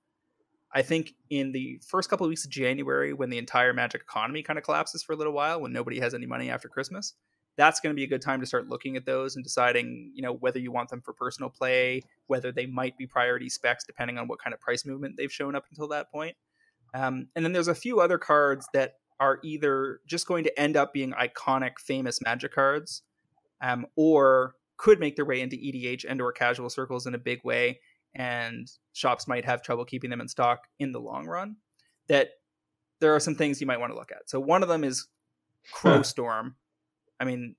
I 0.73 0.83
think 0.83 1.13
in 1.31 1.51
the 1.51 1.81
first 1.87 2.09
couple 2.09 2.25
of 2.25 2.29
weeks 2.29 2.45
of 2.45 2.51
January, 2.51 3.11
when 3.11 3.31
the 3.31 3.39
entire 3.39 3.73
Magic 3.73 4.01
economy 4.01 4.43
kind 4.43 4.59
of 4.59 4.65
collapses 4.65 5.01
for 5.01 5.13
a 5.13 5.15
little 5.15 5.33
while, 5.33 5.61
when 5.61 5.73
nobody 5.73 5.99
has 5.99 6.13
any 6.13 6.27
money 6.27 6.51
after 6.51 6.67
Christmas, 6.67 7.15
that's 7.57 7.79
going 7.79 7.93
to 7.93 7.95
be 7.95 8.03
a 8.03 8.07
good 8.07 8.21
time 8.21 8.39
to 8.39 8.45
start 8.45 8.69
looking 8.69 8.95
at 8.95 9.05
those 9.05 9.35
and 9.35 9.43
deciding, 9.43 10.11
you 10.13 10.21
know, 10.21 10.33
whether 10.33 10.59
you 10.59 10.71
want 10.71 10.89
them 10.89 11.01
for 11.01 11.13
personal 11.13 11.49
play, 11.49 12.03
whether 12.27 12.51
they 12.51 12.67
might 12.67 12.97
be 12.97 13.07
priority 13.07 13.49
specs 13.49 13.83
depending 13.83 14.17
on 14.17 14.27
what 14.27 14.39
kind 14.41 14.53
of 14.53 14.61
price 14.61 14.85
movement 14.85 15.15
they've 15.17 15.31
shown 15.31 15.55
up 15.55 15.65
until 15.71 15.87
that 15.87 16.11
point. 16.11 16.37
Um, 16.93 17.27
and 17.35 17.43
then 17.43 17.51
there's 17.51 17.67
a 17.67 17.75
few 17.75 17.99
other 17.99 18.17
cards 18.17 18.67
that 18.73 18.93
are 19.19 19.39
either 19.43 19.99
just 20.07 20.27
going 20.27 20.43
to 20.45 20.59
end 20.59 20.77
up 20.77 20.93
being 20.93 21.11
iconic, 21.11 21.79
famous 21.79 22.21
Magic 22.21 22.53
cards, 22.53 23.03
um, 23.61 23.85
or 23.95 24.55
could 24.77 24.99
make 24.99 25.15
their 25.15 25.25
way 25.25 25.41
into 25.41 25.55
EDH 25.55 26.05
and 26.07 26.21
or 26.21 26.31
casual 26.31 26.69
circles 26.69 27.05
in 27.05 27.15
a 27.15 27.19
big 27.19 27.43
way, 27.43 27.79
and 28.15 28.67
shops 28.93 29.27
might 29.27 29.45
have 29.45 29.61
trouble 29.61 29.85
keeping 29.85 30.09
them 30.09 30.21
in 30.21 30.27
stock 30.27 30.63
in 30.79 30.91
the 30.91 30.99
long 30.99 31.25
run. 31.25 31.57
That 32.07 32.29
there 32.99 33.15
are 33.15 33.19
some 33.19 33.35
things 33.35 33.61
you 33.61 33.67
might 33.67 33.79
want 33.79 33.91
to 33.91 33.97
look 33.97 34.11
at. 34.11 34.29
So 34.29 34.39
one 34.39 34.63
of 34.63 34.69
them 34.69 34.83
is 34.83 35.07
Crowstorm. 35.73 36.55
I 37.19 37.25
mean, 37.25 37.55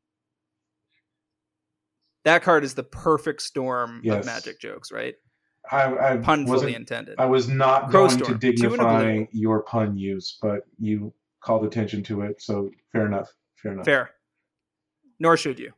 that 2.24 2.42
card 2.42 2.64
is 2.64 2.74
the 2.74 2.82
perfect 2.82 3.42
storm 3.42 4.00
yes. 4.02 4.20
of 4.20 4.26
magic 4.26 4.60
jokes, 4.60 4.90
right? 4.92 5.14
I, 5.70 6.14
I 6.14 6.16
pun 6.16 6.46
fully 6.46 6.74
intended. 6.74 7.16
I 7.18 7.26
was 7.26 7.48
not 7.48 7.90
going 7.90 8.18
to 8.18 8.34
dignify 8.34 9.24
your 9.30 9.62
pun 9.62 9.96
use, 9.96 10.38
but 10.40 10.62
you 10.78 11.12
called 11.42 11.64
attention 11.64 12.02
to 12.04 12.22
it, 12.22 12.40
so 12.40 12.70
fair 12.92 13.06
enough. 13.06 13.32
Fair 13.56 13.72
enough. 13.72 13.84
Fair. 13.84 14.10
Nor 15.18 15.36
should 15.36 15.58
you. 15.58 15.72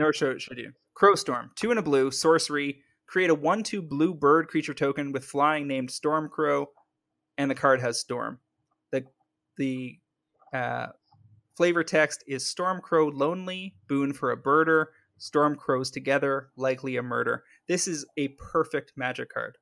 Nor 0.00 0.14
should, 0.14 0.40
should 0.40 0.56
you. 0.56 0.72
Crowstorm, 0.94 1.50
two 1.56 1.68
and 1.68 1.78
a 1.78 1.82
blue, 1.82 2.10
sorcery. 2.10 2.80
Create 3.06 3.28
a 3.28 3.34
1 3.34 3.62
2 3.62 3.82
blue 3.82 4.14
bird 4.14 4.48
creature 4.48 4.72
token 4.72 5.12
with 5.12 5.26
flying 5.26 5.68
named 5.68 5.90
Stormcrow, 5.90 6.64
and 7.36 7.50
the 7.50 7.54
card 7.54 7.82
has 7.82 8.00
Storm. 8.00 8.38
The, 8.92 9.04
the 9.58 9.98
uh, 10.54 10.86
Flavor 11.54 11.84
text 11.84 12.24
is 12.26 12.44
Stormcrow 12.44 13.12
lonely, 13.12 13.74
boon 13.88 14.14
for 14.14 14.30
a 14.30 14.42
birder, 14.42 14.86
Stormcrows 15.18 15.92
together, 15.92 16.48
likely 16.56 16.96
a 16.96 17.02
murder. 17.02 17.44
This 17.68 17.86
is 17.86 18.06
a 18.16 18.28
perfect 18.28 18.92
magic 18.96 19.28
card. 19.28 19.58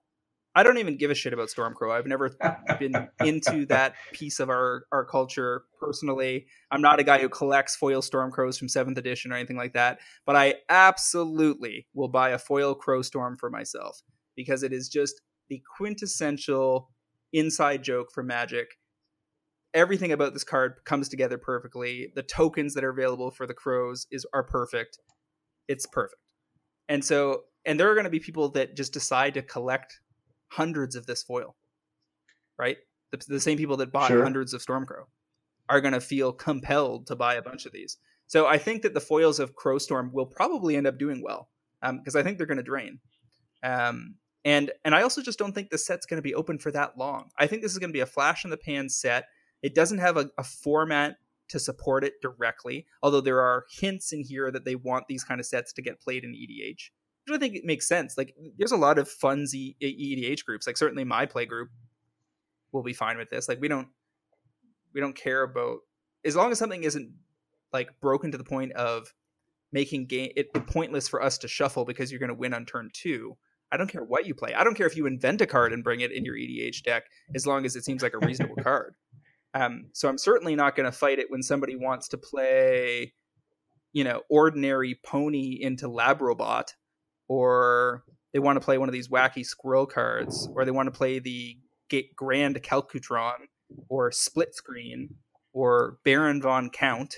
I 0.59 0.65
don't 0.65 0.79
even 0.79 0.97
give 0.97 1.13
a 1.13 1.15
shit 1.15 1.33
about 1.33 1.51
Stormcrow. 1.51 1.93
I've 1.93 2.09
never 2.09 2.37
been 2.81 2.93
into 3.25 3.65
that 3.67 3.95
piece 4.13 4.41
of 4.41 4.51
our, 4.51 4.87
our 4.91 5.05
culture 5.05 5.63
personally. 5.79 6.47
I'm 6.73 6.83
not 6.83 6.99
a 6.99 7.05
guy 7.05 7.21
who 7.21 7.29
collects 7.29 7.77
foil 7.77 8.03
Stormcrows 8.03 8.59
from 8.59 8.67
7th 8.67 8.99
edition 8.99 9.31
or 9.31 9.37
anything 9.37 9.57
like 9.57 9.75
that, 9.75 10.01
but 10.27 10.35
I 10.35 10.57
absolutely 10.69 11.87
will 11.95 12.09
buy 12.09 12.31
a 12.31 12.41
foil 12.41 12.75
Crow 12.75 13.03
Storm 13.03 13.37
for 13.37 13.51
myself 13.51 14.03
because 14.35 14.65
it 14.65 14.73
is 14.73 14.89
just 14.89 15.21
the 15.49 15.63
quintessential 15.77 16.91
inside 17.33 17.85
joke 17.85 18.09
for 18.13 18.25
Magic. 18.25 18.67
Everything 19.75 20.11
about 20.11 20.33
this 20.33 20.43
card 20.43 20.81
comes 20.85 21.09
together 21.09 21.39
perfectly. 21.39 22.11
The 22.17 22.25
tokens 22.25 22.75
that 22.75 22.83
are 22.83 22.91
available 22.91 23.31
for 23.31 23.47
the 23.47 23.55
crows 23.55 24.09
is 24.11 24.27
are 24.35 24.43
perfect. 24.43 24.99
It's 25.69 25.87
perfect. 25.87 26.21
And 26.89 27.05
so 27.05 27.43
and 27.65 27.79
there 27.79 27.89
are 27.89 27.95
going 27.95 28.05
to 28.05 28.11
be 28.11 28.19
people 28.19 28.49
that 28.49 28.75
just 28.75 28.93
decide 28.93 29.35
to 29.35 29.43
collect 29.43 30.01
hundreds 30.49 30.97
of 30.97 31.07
this 31.07 31.23
foil. 31.23 31.57
Right? 32.59 32.79
The, 33.11 33.23
the 33.27 33.41
same 33.41 33.57
people 33.57 33.77
that 33.79 33.93
bought 33.93 34.09
sure. 34.09 34.23
hundreds 34.23 34.53
of 34.53 34.65
Stormcrow 34.65 35.05
are 35.69 35.81
going 35.81 35.95
to 35.95 36.01
feel 36.01 36.33
compelled 36.33 37.07
to 37.07 37.17
buy 37.17 37.35
a 37.35 37.43
bunch 37.43 37.67
of 37.67 37.73
these. 37.73 37.99
So 38.27 38.47
I 38.47 38.59
think 38.59 38.83
that 38.83 38.95
the 38.95 39.01
foils 39.01 39.39
of 39.39 39.55
Crowstorm 39.55 40.13
will 40.13 40.27
probably 40.27 40.77
end 40.77 40.87
up 40.87 40.99
doing 40.99 41.23
well 41.23 41.49
because 41.81 42.15
um, 42.15 42.21
I 42.21 42.23
think 42.23 42.37
they're 42.37 42.47
going 42.47 42.59
to 42.59 42.63
drain. 42.63 43.01
Um, 43.63 44.17
and 44.45 44.71
and 44.85 44.95
I 44.95 45.03
also 45.03 45.23
just 45.23 45.39
don't 45.39 45.55
think 45.55 45.71
the 45.71 45.79
set's 45.79 46.07
going 46.07 46.19
to 46.19 46.23
be 46.23 46.35
open 46.35 46.59
for 46.59 46.71
that 46.73 46.97
long. 46.97 47.31
I 47.39 47.47
think 47.47 47.63
this 47.63 47.73
is 47.73 47.79
going 47.79 47.91
to 47.91 47.97
be 47.97 48.01
a 48.01 48.07
flash 48.07 48.45
in 48.45 48.51
the 48.51 48.57
pan 48.57 48.89
set. 48.89 49.25
It 49.63 49.75
doesn't 49.75 49.99
have 49.99 50.17
a, 50.17 50.31
a 50.39 50.45
format 50.45 51.17
to 51.49 51.59
support 51.59 52.05
it 52.05 52.15
directly, 52.23 52.87
although 53.03 53.21
there 53.21 53.41
are 53.41 53.65
hints 53.81 54.13
in 54.13 54.23
here 54.23 54.51
that 54.51 54.65
they 54.65 54.75
want 54.75 55.07
these 55.09 55.25
kind 55.25 55.41
of 55.41 55.47
sets 55.47 55.73
to 55.73 55.83
get 55.83 56.01
played 56.01 56.25
in 56.25 56.33
EDH. 56.33 56.91
I 57.35 57.39
think 57.39 57.55
it 57.55 57.65
makes 57.65 57.89
sense. 57.89 58.17
Like 58.17 58.35
there's 58.57 58.73
a 58.73 58.77
lot 58.77 58.99
of 58.99 59.09
fun 59.09 59.47
Z- 59.47 59.77
EDH 59.81 60.45
groups. 60.45 60.67
Like 60.67 60.77
certainly 60.77 61.05
my 61.05 61.27
play 61.27 61.47
group 61.47 61.71
will 62.73 62.83
be 62.83 62.93
fine 62.93 63.19
with 63.19 63.31
this. 63.31 63.49
Like 63.49 63.61
we 63.61 63.69
don't 63.69 63.89
we 64.95 65.01
don't 65.01 65.17
care 65.17 65.43
about 65.43 65.79
as 66.25 66.37
long 66.37 66.51
as 66.51 66.59
something 66.59 66.85
isn't 66.85 67.13
like 67.73 67.89
broken 68.01 68.33
to 68.33 68.39
the 68.39 68.45
point 68.45 68.73
of 68.73 69.13
making 69.73 70.07
game 70.07 70.33
it 70.37 70.53
pointless 70.67 71.09
for 71.09 71.23
us 71.23 71.39
to 71.39 71.49
shuffle 71.49 71.85
because 71.85 72.11
you're 72.11 72.19
going 72.19 72.29
to 72.29 72.35
win 72.35 72.55
on 72.55 72.65
turn 72.65 72.91
two 72.93 73.37
I 73.71 73.77
don't 73.77 73.89
care 73.89 74.03
what 74.03 74.27
you 74.27 74.35
play. 74.35 74.55
I 74.55 74.65
don't 74.65 74.75
care 74.75 74.87
if 74.87 74.97
you 74.97 75.07
invent 75.07 75.41
a 75.41 75.47
card 75.47 75.73
and 75.73 75.85
bring 75.85 76.01
it 76.01 76.13
in 76.13 76.25
your 76.25 76.35
EDH 76.35 76.83
deck, 76.83 77.05
as 77.35 77.47
long 77.47 77.67
as 77.67 77.77
it 77.77 77.85
seems 77.85 78.03
like 78.03 78.15
a 78.15 78.27
reasonable 78.27 78.57
card. 78.63 78.95
Um, 79.55 79.87
so 79.93 80.09
I'm 80.09 80.19
certainly 80.19 80.57
not 80.57 80.77
going 80.77 80.91
to 80.91 80.97
fight 80.97 81.19
it 81.19 81.31
when 81.31 81.43
somebody 81.43 81.77
wants 81.77 82.09
to 82.09 82.19
play, 82.19 83.13
you 83.93 84.05
know, 84.05 84.23
ordinary 84.31 84.99
pony 85.05 85.59
into 85.61 85.89
Labrobot, 85.89 86.75
or 87.29 88.05
they 88.33 88.39
want 88.39 88.57
to 88.57 88.65
play 88.65 88.79
one 88.79 88.89
of 88.89 88.93
these 88.93 89.09
wacky 89.09 89.45
squirrel 89.45 89.87
cards, 89.87 90.49
or 90.55 90.65
they 90.65 90.71
want 90.71 90.87
to 90.87 90.97
play 90.97 91.19
the 91.19 91.59
Grand 92.17 92.63
Calcutron, 92.63 93.49
or 93.89 94.11
Split 94.11 94.55
Screen, 94.55 95.15
or 95.53 95.99
Baron 96.05 96.43
von 96.43 96.71
Count. 96.71 97.17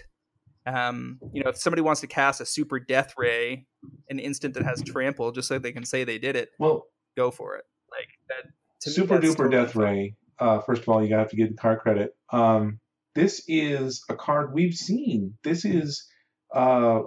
Um, 0.66 1.18
you 1.32 1.42
know, 1.42 1.50
if 1.50 1.56
somebody 1.56 1.82
wants 1.82 2.00
to 2.02 2.06
cast 2.06 2.40
a 2.40 2.46
super 2.46 2.78
death 2.78 3.14
ray, 3.16 3.66
an 4.08 4.18
instant 4.18 4.54
that 4.54 4.64
has 4.64 4.82
trample, 4.82 5.32
just 5.32 5.48
so 5.48 5.58
they 5.58 5.72
can 5.72 5.84
say 5.84 6.04
they 6.04 6.18
did 6.18 6.36
it, 6.36 6.50
well, 6.58 6.86
go 7.16 7.30
for 7.30 7.56
it. 7.56 7.64
Like 7.90 8.08
that. 8.28 8.92
super 8.92 9.18
duper 9.18 9.36
totally 9.36 9.50
death 9.50 9.72
fun. 9.72 9.82
ray. 9.82 10.14
Uh, 10.38 10.60
first 10.60 10.82
of 10.82 10.88
all, 10.88 11.02
you 11.02 11.08
got 11.08 11.28
to 11.30 11.36
give 11.36 11.48
the 11.48 11.56
card 11.56 11.80
credit. 11.80 12.14
Um, 12.32 12.80
this 13.14 13.42
is 13.48 14.04
a 14.08 14.14
card 14.14 14.54
we've 14.54 14.74
seen. 14.74 15.34
This 15.42 15.64
is 15.64 16.06
uh, 16.54 17.00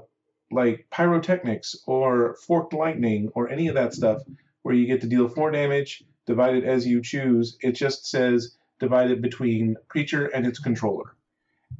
like 0.53 0.87
pyrotechnics 0.91 1.75
or 1.85 2.35
forked 2.45 2.73
lightning 2.73 3.31
or 3.35 3.49
any 3.49 3.67
of 3.67 3.75
that 3.75 3.93
stuff 3.93 4.21
where 4.61 4.75
you 4.75 4.85
get 4.85 5.01
to 5.01 5.07
deal 5.07 5.27
four 5.27 5.51
damage, 5.51 6.03
divide 6.25 6.55
it 6.55 6.63
as 6.63 6.87
you 6.87 7.01
choose. 7.01 7.57
It 7.61 7.73
just 7.73 8.09
says 8.09 8.55
divide 8.79 9.11
it 9.11 9.21
between 9.21 9.75
creature 9.87 10.27
and 10.27 10.45
its 10.45 10.59
controller. 10.59 11.15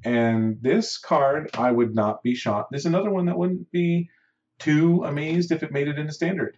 And 0.04 0.62
this 0.62 0.98
card, 0.98 1.50
I 1.58 1.72
would 1.72 1.96
not 1.96 2.24
be 2.24 2.36
shocked. 2.36 2.72
There's 2.72 2.86
another 2.86 3.10
one 3.10 3.26
that 3.26 3.38
wouldn't 3.38 3.72
be 3.72 4.10
too 4.60 5.04
amazed 5.04 5.52
if 5.52 5.64
it 5.64 5.72
made 5.72 5.88
it 5.88 6.00
into 6.00 6.14
standard. 6.14 6.58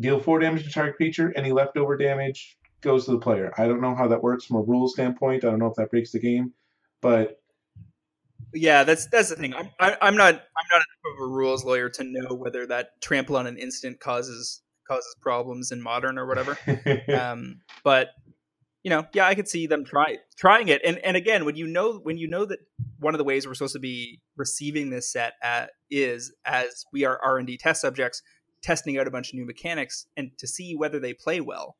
deal 0.00 0.20
four 0.20 0.38
damage 0.38 0.64
to 0.64 0.70
target 0.70 0.96
creature, 0.96 1.32
any 1.36 1.52
leftover 1.52 1.96
damage 1.96 2.56
goes 2.80 3.04
to 3.04 3.12
the 3.12 3.18
player. 3.18 3.52
I 3.58 3.66
don't 3.66 3.80
know 3.80 3.94
how 3.94 4.08
that 4.08 4.22
works 4.22 4.44
from 4.44 4.56
a 4.56 4.62
rules 4.62 4.94
standpoint. 4.94 5.44
I 5.44 5.50
don't 5.50 5.58
know 5.58 5.66
if 5.66 5.76
that 5.76 5.90
breaks 5.90 6.12
the 6.12 6.18
game, 6.18 6.52
but 7.00 7.41
yeah, 8.54 8.84
that's 8.84 9.06
that's 9.06 9.30
the 9.30 9.36
thing. 9.36 9.54
I'm 9.54 9.70
I, 9.80 9.96
I'm 10.00 10.16
not 10.16 10.34
I'm 10.34 10.68
not 10.70 10.76
enough 10.76 11.16
of 11.16 11.24
a 11.24 11.26
rules 11.26 11.64
lawyer 11.64 11.88
to 11.90 12.04
know 12.04 12.34
whether 12.34 12.66
that 12.66 13.00
trample 13.00 13.36
on 13.36 13.46
an 13.46 13.56
instant 13.56 14.00
causes 14.00 14.62
causes 14.86 15.14
problems 15.20 15.72
in 15.72 15.80
modern 15.80 16.18
or 16.18 16.26
whatever. 16.26 16.58
um, 17.16 17.60
but 17.84 18.08
you 18.82 18.90
know, 18.90 19.06
yeah, 19.14 19.26
I 19.26 19.34
could 19.34 19.48
see 19.48 19.66
them 19.66 19.84
try 19.84 20.18
trying 20.36 20.68
it. 20.68 20.80
And 20.84 20.98
and 20.98 21.16
again, 21.16 21.44
when 21.44 21.56
you 21.56 21.66
know 21.66 21.98
when 22.02 22.18
you 22.18 22.28
know 22.28 22.44
that 22.44 22.58
one 22.98 23.14
of 23.14 23.18
the 23.18 23.24
ways 23.24 23.46
we're 23.46 23.54
supposed 23.54 23.74
to 23.74 23.80
be 23.80 24.20
receiving 24.36 24.90
this 24.90 25.10
set 25.10 25.34
at 25.42 25.70
is 25.90 26.32
as 26.44 26.84
we 26.92 27.04
are 27.04 27.20
R 27.22 27.38
and 27.38 27.46
D 27.46 27.56
test 27.56 27.80
subjects, 27.80 28.22
testing 28.62 28.98
out 28.98 29.06
a 29.06 29.10
bunch 29.10 29.28
of 29.28 29.34
new 29.34 29.46
mechanics 29.46 30.06
and 30.16 30.30
to 30.38 30.46
see 30.46 30.74
whether 30.74 30.98
they 30.98 31.14
play 31.14 31.40
well. 31.40 31.76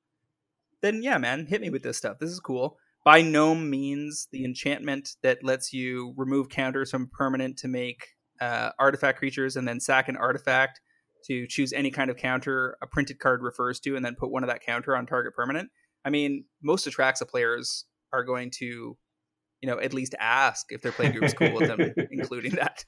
Then 0.80 1.02
yeah, 1.02 1.18
man, 1.18 1.46
hit 1.46 1.60
me 1.60 1.70
with 1.70 1.82
this 1.82 1.98
stuff. 1.98 2.18
This 2.18 2.30
is 2.30 2.40
cool. 2.40 2.78
By 3.04 3.22
no 3.22 3.54
means 3.54 4.28
the 4.30 4.44
enchantment 4.44 5.16
that 5.22 5.42
lets 5.42 5.72
you 5.72 6.14
remove 6.16 6.48
counters 6.48 6.90
from 6.90 7.10
permanent 7.12 7.58
to 7.58 7.68
make 7.68 8.06
uh, 8.40 8.70
artifact 8.78 9.18
creatures 9.18 9.56
and 9.56 9.66
then 9.66 9.80
sack 9.80 10.08
an 10.08 10.16
artifact 10.16 10.80
to 11.26 11.46
choose 11.46 11.72
any 11.72 11.90
kind 11.90 12.10
of 12.10 12.16
counter 12.16 12.76
a 12.82 12.86
printed 12.86 13.18
card 13.18 13.42
refers 13.42 13.78
to 13.80 13.96
and 13.96 14.04
then 14.04 14.16
put 14.18 14.30
one 14.30 14.42
of 14.42 14.48
that 14.48 14.60
counter 14.60 14.96
on 14.96 15.06
target 15.06 15.34
permanent 15.34 15.70
I 16.04 16.10
mean, 16.10 16.44
most 16.62 16.86
Atraxa 16.86 17.28
players 17.28 17.84
are 18.12 18.24
going 18.24 18.50
to, 18.58 18.64
you 18.64 19.70
know, 19.70 19.78
at 19.78 19.94
least 19.94 20.14
ask 20.18 20.66
if 20.70 20.82
their 20.82 20.92
play 20.92 21.06
is 21.06 21.34
cool 21.34 21.52
with 21.52 21.68
them, 21.68 21.92
including 22.10 22.52
that 22.52 22.84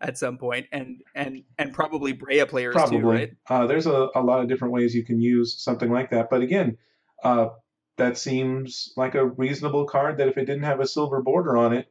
at 0.00 0.16
some 0.16 0.38
point, 0.38 0.66
and 0.72 1.00
and 1.14 1.42
and 1.58 1.72
probably 1.72 2.14
Breya 2.14 2.48
players 2.48 2.74
probably. 2.74 2.98
too, 2.98 3.06
right? 3.06 3.30
Uh, 3.48 3.66
there's 3.66 3.86
a, 3.86 4.08
a 4.14 4.22
lot 4.22 4.40
of 4.40 4.48
different 4.48 4.72
ways 4.72 4.94
you 4.94 5.04
can 5.04 5.20
use 5.20 5.62
something 5.62 5.90
like 5.90 6.10
that, 6.10 6.30
but 6.30 6.40
again, 6.40 6.78
uh, 7.22 7.48
that 7.96 8.18
seems 8.18 8.92
like 8.96 9.14
a 9.14 9.26
reasonable 9.26 9.86
card. 9.86 10.18
That 10.18 10.28
if 10.28 10.38
it 10.38 10.44
didn't 10.44 10.64
have 10.64 10.80
a 10.80 10.86
silver 10.86 11.22
border 11.22 11.56
on 11.56 11.72
it, 11.72 11.90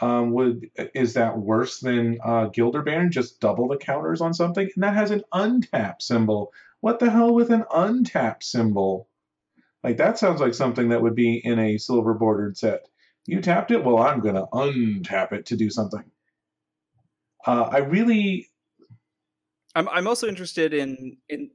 um, 0.00 0.32
would 0.32 0.70
is 0.94 1.14
that 1.14 1.38
worse 1.38 1.80
than 1.80 2.18
uh, 2.24 2.46
Gilder 2.46 2.82
Bairn? 2.82 3.10
Just 3.10 3.40
double 3.40 3.68
the 3.68 3.76
counters 3.76 4.20
on 4.20 4.34
something, 4.34 4.68
and 4.74 4.84
that 4.84 4.94
has 4.94 5.10
an 5.10 5.22
untap 5.32 6.02
symbol. 6.02 6.52
What 6.80 6.98
the 6.98 7.10
hell 7.10 7.34
with 7.34 7.50
an 7.50 7.64
untap 7.70 8.42
symbol? 8.42 9.08
Like 9.82 9.96
that 9.96 10.18
sounds 10.18 10.40
like 10.40 10.54
something 10.54 10.90
that 10.90 11.02
would 11.02 11.14
be 11.14 11.38
in 11.38 11.58
a 11.58 11.78
silver 11.78 12.14
bordered 12.14 12.56
set. 12.56 12.86
You 13.26 13.40
tapped 13.40 13.70
it? 13.70 13.84
Well, 13.84 13.98
I'm 13.98 14.20
going 14.20 14.34
to 14.34 14.46
untap 14.52 15.32
it 15.32 15.46
to 15.46 15.56
do 15.56 15.70
something. 15.70 16.04
Uh, 17.46 17.68
I 17.70 17.78
really. 17.78 18.50
I'm 19.74 19.88
I'm 19.88 20.06
also 20.06 20.28
interested 20.28 20.74
in 20.74 21.16
in. 21.28 21.50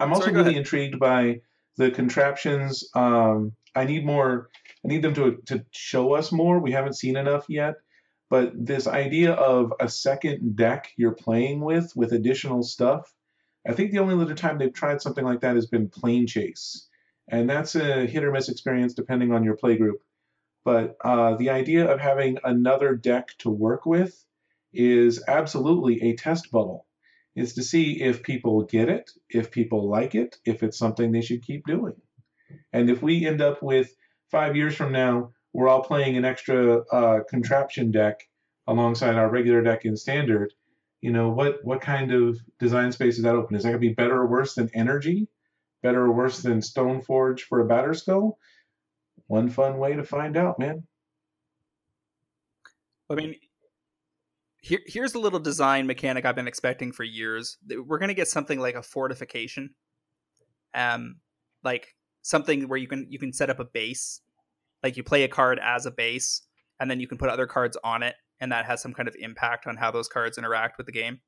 I'm 0.00 0.12
also 0.12 0.26
Sorry, 0.26 0.36
really 0.36 0.56
intrigued 0.56 0.98
by 0.98 1.40
the 1.78 1.90
contraptions. 1.90 2.84
Um, 2.94 3.52
I 3.74 3.84
need 3.84 4.04
more. 4.04 4.50
I 4.84 4.88
need 4.88 5.02
them 5.02 5.14
to 5.14 5.38
to 5.46 5.64
show 5.70 6.14
us 6.14 6.30
more. 6.30 6.58
We 6.58 6.72
haven't 6.72 6.96
seen 6.96 7.16
enough 7.16 7.46
yet. 7.48 7.76
But 8.30 8.52
this 8.54 8.86
idea 8.86 9.32
of 9.32 9.72
a 9.80 9.88
second 9.88 10.56
deck 10.56 10.90
you're 10.98 11.14
playing 11.14 11.60
with 11.60 11.90
with 11.96 12.12
additional 12.12 12.62
stuff, 12.62 13.10
I 13.66 13.72
think 13.72 13.92
the 13.92 14.00
only 14.00 14.22
other 14.22 14.34
time 14.34 14.58
they've 14.58 14.72
tried 14.72 15.00
something 15.00 15.24
like 15.24 15.40
that 15.40 15.54
has 15.54 15.66
been 15.66 15.88
Planechase 15.88 16.88
and 17.30 17.48
that's 17.48 17.74
a 17.74 18.06
hit 18.06 18.24
or 18.24 18.32
miss 18.32 18.48
experience 18.48 18.94
depending 18.94 19.32
on 19.32 19.44
your 19.44 19.56
playgroup. 19.56 19.98
But 20.64 20.96
uh, 21.04 21.36
the 21.36 21.50
idea 21.50 21.90
of 21.90 22.00
having 22.00 22.38
another 22.44 22.94
deck 22.94 23.28
to 23.38 23.50
work 23.50 23.86
with 23.86 24.24
is 24.72 25.22
absolutely 25.28 26.02
a 26.02 26.16
test 26.16 26.50
bubble. 26.50 26.86
Is 27.38 27.54
to 27.54 27.62
see 27.62 28.02
if 28.02 28.22
people 28.22 28.64
get 28.64 28.88
it, 28.88 29.10
if 29.30 29.50
people 29.50 29.88
like 29.88 30.14
it, 30.14 30.36
if 30.44 30.62
it's 30.62 30.78
something 30.78 31.12
they 31.12 31.20
should 31.20 31.42
keep 31.42 31.64
doing. 31.66 31.94
And 32.72 32.90
if 32.90 33.02
we 33.02 33.26
end 33.26 33.40
up 33.40 33.62
with 33.62 33.94
five 34.30 34.56
years 34.56 34.74
from 34.74 34.92
now, 34.92 35.32
we're 35.52 35.68
all 35.68 35.82
playing 35.82 36.16
an 36.16 36.24
extra 36.24 36.80
uh, 36.92 37.20
contraption 37.30 37.90
deck 37.90 38.20
alongside 38.66 39.14
our 39.14 39.30
regular 39.30 39.62
deck 39.62 39.84
in 39.84 39.96
standard, 39.96 40.52
you 41.00 41.12
know, 41.12 41.30
what 41.30 41.58
what 41.62 41.80
kind 41.80 42.12
of 42.12 42.38
design 42.58 42.92
space 42.92 43.16
is 43.16 43.24
that 43.24 43.34
open? 43.34 43.56
Is 43.56 43.62
that 43.62 43.70
going 43.70 43.80
to 43.80 43.88
be 43.88 43.94
better 43.94 44.16
or 44.16 44.26
worse 44.26 44.54
than 44.54 44.70
energy? 44.74 45.28
better 45.82 46.04
or 46.04 46.12
worse 46.12 46.40
than 46.40 46.60
Stoneforge 46.60 47.40
for 47.40 47.60
a 47.60 47.66
Batterskull? 47.66 48.32
One 49.26 49.48
fun 49.48 49.78
way 49.78 49.94
to 49.94 50.04
find 50.04 50.36
out, 50.36 50.58
man. 50.58 50.84
I 53.10 53.14
mean, 53.14 53.36
here, 54.68 54.80
here's 54.86 55.14
a 55.14 55.18
little 55.18 55.38
design 55.40 55.86
mechanic 55.86 56.24
I've 56.24 56.36
been 56.36 56.48
expecting 56.48 56.92
for 56.92 57.04
years. 57.04 57.56
We're 57.68 57.98
gonna 57.98 58.14
get 58.14 58.28
something 58.28 58.60
like 58.60 58.74
a 58.74 58.82
fortification, 58.82 59.74
um, 60.74 61.16
like 61.64 61.94
something 62.22 62.68
where 62.68 62.78
you 62.78 62.86
can 62.86 63.06
you 63.08 63.18
can 63.18 63.32
set 63.32 63.48
up 63.48 63.60
a 63.60 63.64
base, 63.64 64.20
like 64.82 64.96
you 64.96 65.02
play 65.02 65.24
a 65.24 65.28
card 65.28 65.58
as 65.62 65.86
a 65.86 65.90
base, 65.90 66.42
and 66.78 66.90
then 66.90 67.00
you 67.00 67.08
can 67.08 67.16
put 67.18 67.30
other 67.30 67.46
cards 67.46 67.76
on 67.82 68.02
it 68.02 68.14
and 68.40 68.52
that 68.52 68.66
has 68.66 68.82
some 68.82 68.94
kind 68.94 69.08
of 69.08 69.16
impact 69.18 69.66
on 69.66 69.76
how 69.76 69.90
those 69.90 70.08
cards 70.08 70.38
interact 70.38 70.78
with 70.78 70.86
the 70.86 70.92
game. 70.92 71.20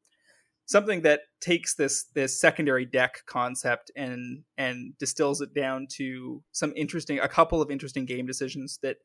Something 0.66 1.02
that 1.02 1.22
takes 1.40 1.74
this 1.74 2.04
this 2.14 2.38
secondary 2.38 2.84
deck 2.84 3.22
concept 3.26 3.90
and 3.96 4.44
and 4.56 4.96
distills 4.98 5.40
it 5.40 5.54
down 5.54 5.88
to 5.92 6.42
some 6.52 6.72
interesting 6.76 7.18
a 7.18 7.28
couple 7.28 7.60
of 7.60 7.70
interesting 7.70 8.04
game 8.04 8.26
decisions 8.26 8.78
that 8.82 8.98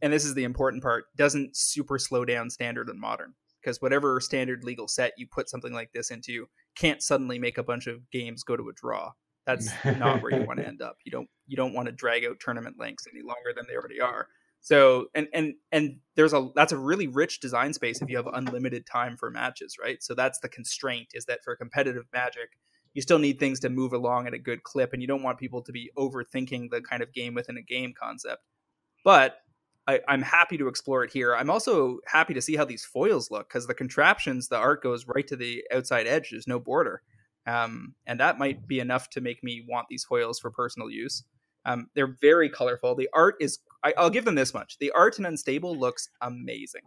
and 0.00 0.12
this 0.12 0.24
is 0.24 0.34
the 0.34 0.44
important 0.44 0.82
part 0.82 1.06
doesn't 1.16 1.56
super 1.56 1.98
slow 1.98 2.24
down 2.24 2.50
standard 2.50 2.88
and 2.88 3.00
modern 3.00 3.34
because 3.62 3.80
whatever 3.80 4.20
standard 4.20 4.64
legal 4.64 4.88
set 4.88 5.12
you 5.16 5.26
put 5.26 5.48
something 5.48 5.72
like 5.72 5.92
this 5.92 6.10
into 6.10 6.46
can't 6.76 7.02
suddenly 7.02 7.38
make 7.38 7.58
a 7.58 7.62
bunch 7.62 7.86
of 7.86 8.08
games 8.10 8.42
go 8.42 8.56
to 8.56 8.68
a 8.68 8.72
draw 8.74 9.10
that's 9.46 9.70
not 9.98 10.22
where 10.22 10.38
you 10.38 10.46
want 10.46 10.58
to 10.58 10.66
end 10.66 10.82
up 10.82 10.96
you 11.04 11.12
don't 11.12 11.28
you 11.46 11.56
don't 11.56 11.74
want 11.74 11.86
to 11.86 11.92
drag 11.92 12.24
out 12.24 12.38
tournament 12.40 12.76
lengths 12.78 13.06
any 13.12 13.22
longer 13.22 13.52
than 13.54 13.64
they 13.68 13.76
already 13.76 14.00
are 14.00 14.28
so 14.60 15.06
and 15.14 15.28
and 15.32 15.54
and 15.72 15.98
there's 16.16 16.32
a 16.32 16.48
that's 16.54 16.72
a 16.72 16.76
really 16.76 17.06
rich 17.06 17.40
design 17.40 17.72
space 17.72 18.02
if 18.02 18.10
you 18.10 18.16
have 18.16 18.26
unlimited 18.26 18.86
time 18.86 19.16
for 19.16 19.30
matches, 19.30 19.76
right? 19.80 20.02
So 20.02 20.14
that's 20.14 20.40
the 20.40 20.48
constraint 20.48 21.08
is 21.14 21.24
that 21.26 21.44
for 21.44 21.56
competitive 21.56 22.06
magic, 22.12 22.50
you 22.94 23.02
still 23.02 23.18
need 23.18 23.38
things 23.38 23.60
to 23.60 23.70
move 23.70 23.92
along 23.92 24.26
at 24.26 24.34
a 24.34 24.38
good 24.38 24.64
clip 24.64 24.92
and 24.92 25.00
you 25.00 25.08
don't 25.08 25.22
want 25.22 25.38
people 25.38 25.62
to 25.62 25.72
be 25.72 25.90
overthinking 25.96 26.70
the 26.70 26.80
kind 26.80 27.02
of 27.02 27.12
game 27.12 27.34
within 27.34 27.56
a 27.56 27.62
game 27.62 27.94
concept. 27.98 28.42
But 29.04 29.38
I, 29.88 30.00
am 30.06 30.22
happy 30.22 30.58
to 30.58 30.68
explore 30.68 31.02
it 31.02 31.10
here. 31.10 31.34
I'm 31.34 31.48
also 31.48 31.98
happy 32.06 32.34
to 32.34 32.42
see 32.42 32.56
how 32.56 32.66
these 32.66 32.84
foils 32.84 33.30
look 33.30 33.48
because 33.48 33.66
the 33.66 33.74
contraptions, 33.74 34.48
the 34.48 34.58
art 34.58 34.82
goes 34.82 35.06
right 35.06 35.26
to 35.26 35.36
the 35.36 35.64
outside 35.72 36.06
edge. 36.06 36.30
There's 36.30 36.46
no 36.46 36.60
border. 36.60 37.02
Um, 37.46 37.94
and 38.06 38.20
that 38.20 38.38
might 38.38 38.68
be 38.68 38.80
enough 38.80 39.08
to 39.10 39.22
make 39.22 39.42
me 39.42 39.64
want 39.66 39.86
these 39.88 40.04
foils 40.04 40.38
for 40.38 40.50
personal 40.50 40.90
use. 40.90 41.24
Um, 41.64 41.88
they're 41.94 42.16
very 42.20 42.50
colorful. 42.50 42.94
The 42.94 43.08
art 43.14 43.36
is 43.40 43.60
I, 43.82 43.94
will 43.96 44.10
give 44.10 44.26
them 44.26 44.34
this 44.34 44.52
much: 44.52 44.76
the 44.78 44.90
art 44.90 45.18
in 45.18 45.24
Unstable 45.24 45.76
looks 45.76 46.10
amazing. 46.20 46.82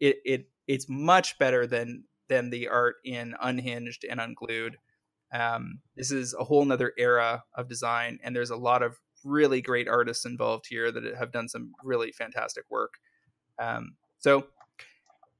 It 0.00 0.16
it 0.24 0.48
it's 0.66 0.86
much 0.88 1.38
better 1.38 1.66
than 1.66 2.04
than 2.28 2.50
the 2.50 2.68
art 2.68 2.96
in 3.04 3.34
Unhinged 3.40 4.04
and 4.08 4.20
Unglued. 4.20 4.76
Um, 5.32 5.80
this 5.96 6.10
is 6.10 6.34
a 6.34 6.44
whole 6.44 6.64
nother 6.64 6.92
era 6.96 7.44
of 7.54 7.68
design, 7.68 8.18
and 8.22 8.34
there's 8.34 8.50
a 8.50 8.56
lot 8.56 8.82
of 8.82 8.98
really 9.24 9.60
great 9.60 9.88
artists 9.88 10.24
involved 10.24 10.66
here 10.68 10.90
that 10.90 11.04
have 11.16 11.32
done 11.32 11.48
some 11.48 11.72
really 11.82 12.12
fantastic 12.12 12.64
work. 12.70 12.94
Um, 13.58 13.96
so 14.18 14.46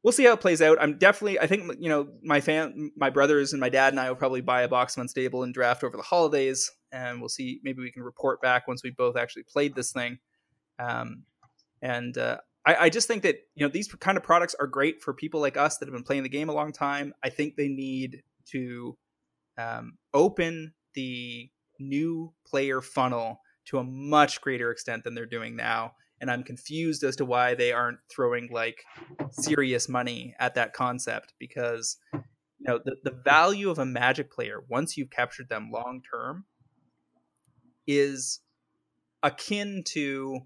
we'll 0.03 0.12
see 0.12 0.24
how 0.24 0.33
it 0.33 0.41
plays 0.41 0.62
out. 0.62 0.78
I'm 0.81 0.99
definitely, 0.99 1.39
I 1.39 1.47
think, 1.47 1.70
you 1.78 1.89
know, 1.89 2.09
my 2.22 2.41
fan, 2.41 2.91
my 2.97 3.11
brothers 3.11 3.53
and 3.53 3.61
my 3.61 3.68
dad 3.68 3.93
and 3.93 4.01
I 4.01 4.09
will 4.09 4.16
probably 4.16 4.41
buy 4.41 4.62
a 4.62 4.68
box 4.68 4.97
of 4.97 5.03
Unstable 5.03 5.43
and 5.43 5.55
draft 5.55 5.85
over 5.85 5.97
the 5.97 6.03
holidays, 6.03 6.70
and 6.93 7.20
we'll 7.20 7.28
see. 7.28 7.61
Maybe 7.62 7.83
we 7.83 7.93
can 7.93 8.03
report 8.03 8.41
back 8.41 8.66
once 8.66 8.83
we 8.83 8.91
both 8.91 9.16
actually 9.16 9.45
played 9.45 9.74
this 9.74 9.93
thing. 9.93 10.18
Um, 10.78 11.24
and 11.83 12.16
uh, 12.16 12.39
I, 12.64 12.76
I 12.76 12.89
just 12.91 13.09
think 13.09 13.22
that 13.22 13.37
you 13.55 13.66
know 13.66 13.70
these 13.70 13.89
kind 13.89 14.16
of 14.16 14.22
products 14.22 14.55
are 14.59 14.66
great 14.66 15.03
for 15.03 15.14
people 15.14 15.41
like 15.41 15.57
us 15.57 15.78
that 15.78 15.87
have 15.87 15.95
been 15.95 16.05
playing 16.05 16.22
the 16.22 16.28
game 16.28 16.49
a 16.49 16.55
long 16.55 16.72
time. 16.72 17.14
I 17.22 17.28
think 17.28 17.57
they 17.57 17.68
need 17.68 18.22
to 18.53 18.97
um, 19.59 19.99
open 20.14 20.72
the 20.95 21.51
new 21.78 22.33
player 22.47 22.81
funnel 22.81 23.41
to 23.71 23.79
a 23.79 23.85
much 23.85 24.41
greater 24.41 24.71
extent 24.71 25.05
than 25.05 25.14
they're 25.14 25.27
doing 25.27 25.57
now 25.57 25.93
and 26.21 26.31
I'm 26.31 26.43
confused 26.43 27.03
as 27.03 27.16
to 27.16 27.25
why 27.25 27.55
they 27.55 27.73
aren't 27.73 27.99
throwing 28.11 28.51
like 28.53 28.85
serious 29.31 29.89
money 29.89 30.35
at 30.39 30.55
that 30.55 30.75
concept 30.75 31.35
because 31.39 31.97
you 32.12 32.21
know 32.61 32.79
the, 32.85 32.97
the 33.03 33.16
value 33.25 33.71
of 33.71 33.79
a 33.79 33.87
magic 33.87 34.31
player 34.31 34.62
once 34.68 34.97
you've 34.97 35.11
captured 35.11 35.49
them 35.49 35.71
long 35.73 36.03
term 36.09 36.45
is 37.87 38.41
akin 39.23 39.83
to 39.87 40.41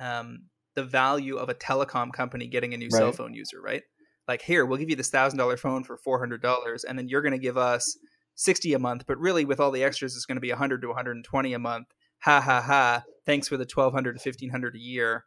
um, 0.00 0.46
the 0.74 0.84
value 0.84 1.36
of 1.36 1.48
a 1.48 1.54
telecom 1.54 2.12
company 2.12 2.46
getting 2.46 2.74
a 2.74 2.76
new 2.76 2.88
right. 2.92 2.98
cell 2.98 3.12
phone 3.12 3.34
user 3.34 3.60
right 3.60 3.82
like 4.26 4.42
here 4.42 4.66
we'll 4.66 4.78
give 4.78 4.90
you 4.90 4.96
this 4.96 5.10
thousand 5.10 5.38
dollar 5.38 5.56
phone 5.56 5.84
for 5.84 5.96
four 5.96 6.18
hundred 6.18 6.42
dollars 6.42 6.84
and 6.84 6.98
then 6.98 7.08
you're 7.08 7.22
going 7.22 7.32
to 7.32 7.38
give 7.38 7.56
us 7.56 7.96
60 8.36 8.74
a 8.74 8.80
month 8.80 9.04
but 9.06 9.18
really 9.18 9.44
with 9.44 9.60
all 9.60 9.70
the 9.70 9.84
extras 9.84 10.16
it's 10.16 10.26
going 10.26 10.36
to 10.36 10.40
be 10.40 10.50
100 10.50 10.82
to 10.82 10.88
120 10.88 11.52
a 11.52 11.58
month 11.58 11.86
ha 12.24 12.40
ha 12.40 12.60
ha. 12.60 13.04
Thanks 13.26 13.48
for 13.48 13.56
the 13.56 13.64
1200 13.64 14.18
to 14.18 14.28
1500 14.28 14.74
a 14.74 14.78
year 14.78 15.24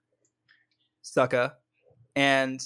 sucka. 1.04 1.54
And 2.16 2.60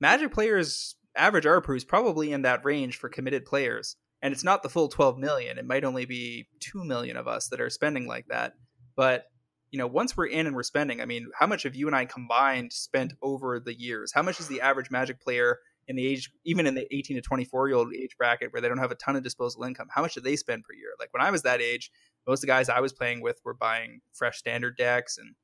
magic 0.00 0.32
players 0.32 0.96
average 1.16 1.44
ARPU 1.44 1.76
is 1.76 1.84
probably 1.84 2.32
in 2.32 2.42
that 2.42 2.64
range 2.64 2.96
for 2.96 3.08
committed 3.08 3.44
players. 3.44 3.96
And 4.20 4.32
it's 4.32 4.44
not 4.44 4.62
the 4.62 4.68
full 4.68 4.88
12 4.88 5.18
million. 5.18 5.58
It 5.58 5.66
might 5.66 5.84
only 5.84 6.04
be 6.04 6.48
2 6.60 6.84
million 6.84 7.16
of 7.16 7.28
us 7.28 7.48
that 7.48 7.60
are 7.60 7.70
spending 7.70 8.06
like 8.06 8.26
that. 8.28 8.54
But 8.94 9.24
you 9.70 9.78
know 9.78 9.86
once 9.86 10.16
we're 10.16 10.26
in 10.26 10.46
and 10.46 10.56
we're 10.56 10.62
spending 10.62 11.02
i 11.02 11.04
mean 11.04 11.28
how 11.38 11.46
much 11.46 11.64
have 11.64 11.76
you 11.76 11.86
and 11.86 11.94
i 11.94 12.06
combined 12.06 12.72
spent 12.72 13.12
over 13.22 13.60
the 13.60 13.78
years? 13.78 14.12
How 14.14 14.22
much 14.22 14.40
is 14.40 14.48
the 14.48 14.60
average 14.60 14.90
magic 14.90 15.20
player 15.20 15.58
in 15.86 15.96
the 15.96 16.06
age 16.06 16.30
even 16.44 16.66
in 16.66 16.74
the 16.74 16.86
18 16.94 17.16
to 17.16 17.22
24 17.22 17.68
year 17.68 17.76
old 17.76 17.94
age 17.94 18.16
bracket 18.18 18.52
where 18.52 18.62
they 18.62 18.68
don't 18.68 18.78
have 18.78 18.90
a 18.90 18.96
ton 18.96 19.16
of 19.16 19.22
disposable 19.22 19.64
income 19.64 19.88
how 19.90 20.02
much 20.02 20.14
do 20.14 20.20
they 20.20 20.36
spend 20.36 20.64
per 20.64 20.74
year? 20.74 20.90
Like 20.98 21.12
when 21.12 21.22
i 21.22 21.30
was 21.30 21.42
that 21.42 21.60
age 21.60 21.90
most 22.28 22.38
of 22.38 22.42
the 22.42 22.48
guys 22.48 22.68
I 22.68 22.80
was 22.80 22.92
playing 22.92 23.22
with 23.22 23.40
were 23.44 23.54
buying 23.54 24.00
fresh 24.12 24.38
standard 24.38 24.76
decks 24.76 25.16
and 25.18 25.34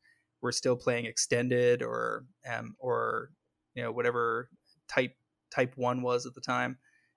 were 0.43 0.53
still 0.53 0.77
playing 0.77 1.07
extended 1.07 1.83
or 1.83 2.27
um, 2.49 2.77
or 2.79 3.31
you 3.75 3.83
know 3.83 3.91
whatever 3.91 4.51
type 4.89 5.13
type 5.51 5.73
one 5.77 6.03
was 6.03 6.27
at 6.27 6.35
the 6.35 6.41
time 6.41 6.77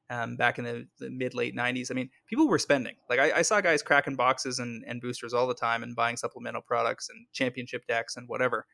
um, 0.09 0.37
back 0.37 0.57
in 0.57 0.63
the, 0.63 0.87
the 0.99 1.09
mid 1.09 1.33
late 1.33 1.55
90s. 1.55 1.91
I 1.91 1.93
mean, 1.93 2.09
people 2.27 2.47
were 2.47 2.59
spending. 2.59 2.95
Like 3.09 3.19
I, 3.19 3.39
I, 3.39 3.41
saw 3.41 3.59
guys 3.59 3.81
cracking 3.81 4.15
boxes 4.15 4.59
and, 4.59 4.83
and 4.87 5.01
boosters 5.01 5.33
all 5.33 5.47
the 5.47 5.53
time 5.53 5.83
and 5.83 5.95
buying 5.95 6.15
supplemental 6.15 6.61
products 6.61 7.09
and 7.09 7.27
championship 7.33 7.85
decks 7.87 8.15
and 8.15 8.27
whatever. 8.29 8.65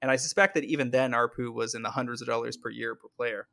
And 0.00 0.10
I 0.10 0.16
suspect 0.16 0.54
that 0.54 0.64
even 0.64 0.90
then 0.90 1.12
ARPU 1.12 1.52
was 1.52 1.74
in 1.74 1.82
the 1.82 1.90
hundreds 1.90 2.22
of 2.22 2.28
dollars 2.28 2.56
per 2.56 2.70
year 2.70 2.94
per 2.94 3.08
player. 3.16 3.48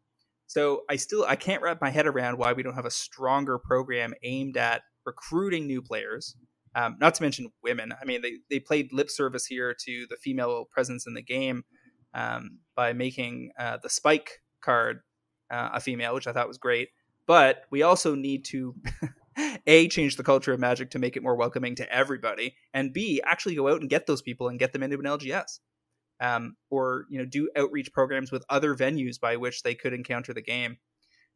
So 0.48 0.84
I 0.90 0.96
still 0.96 1.26
I 1.28 1.36
can't 1.36 1.62
wrap 1.62 1.82
my 1.82 1.90
head 1.90 2.08
around 2.08 2.38
why 2.38 2.54
we 2.54 2.64
don't 2.64 2.76
have 2.76 2.86
a 2.86 2.92
stronger 2.92 3.58
program 3.58 4.14
aimed 4.24 4.56
at 4.56 4.84
recruiting 5.06 5.68
new 5.68 5.82
players 5.82 6.36
um, 6.76 6.98
not 7.00 7.16
to 7.16 7.24
mention 7.24 7.52
women. 7.64 7.94
I 8.00 8.06
mean, 8.06 8.22
they, 8.22 8.34
they 8.50 8.60
played 8.60 8.92
lip 8.92 9.10
service 9.10 9.46
here 9.46 9.74
to 9.86 10.06
the 10.10 10.18
female 10.18 10.66
presence 10.70 11.08
in 11.08 11.14
the 11.14 11.24
game 11.24 11.64
um, 12.14 12.60
by 12.76 12.94
making 12.94 13.52
uh, 13.58 13.78
the 13.82 13.90
spike 13.90 14.42
card 14.62 15.00
uh, 15.50 15.70
a 15.74 15.80
female, 15.80 16.14
which 16.14 16.28
I 16.28 16.34
thought 16.34 16.48
was 16.48 16.58
great. 16.58 16.90
But 17.28 17.64
we 17.72 17.82
also 17.82 18.14
need 18.14 18.46
to 18.46 18.76
a 19.68 19.88
change 19.88 20.18
the 20.18 20.24
culture 20.24 20.54
of 20.54 20.60
Magic 20.60 20.92
to 20.92 21.00
make 21.00 21.16
it 21.16 21.24
more 21.24 21.36
welcoming 21.36 21.76
to 21.76 21.92
everybody, 21.92 22.56
and 22.74 22.94
b 22.94 23.22
actually 23.26 23.56
go 23.56 23.70
out 23.70 23.82
and 23.82 23.90
get 23.90 24.06
those 24.06 24.22
people 24.22 24.50
and 24.50 24.60
get 24.60 24.74
them 24.74 24.84
into 24.84 25.00
an 25.00 25.06
LGS, 25.06 25.60
um, 26.20 26.56
or 26.70 27.06
you 27.10 27.18
know 27.18 27.26
do 27.26 27.50
outreach 27.56 27.92
programs 27.94 28.32
with 28.32 28.46
other 28.50 28.76
venues 28.76 29.20
by 29.20 29.38
which 29.38 29.64
they 29.64 29.74
could 29.74 29.94
encounter 29.94 30.34
the 30.34 30.42
game. 30.42 30.78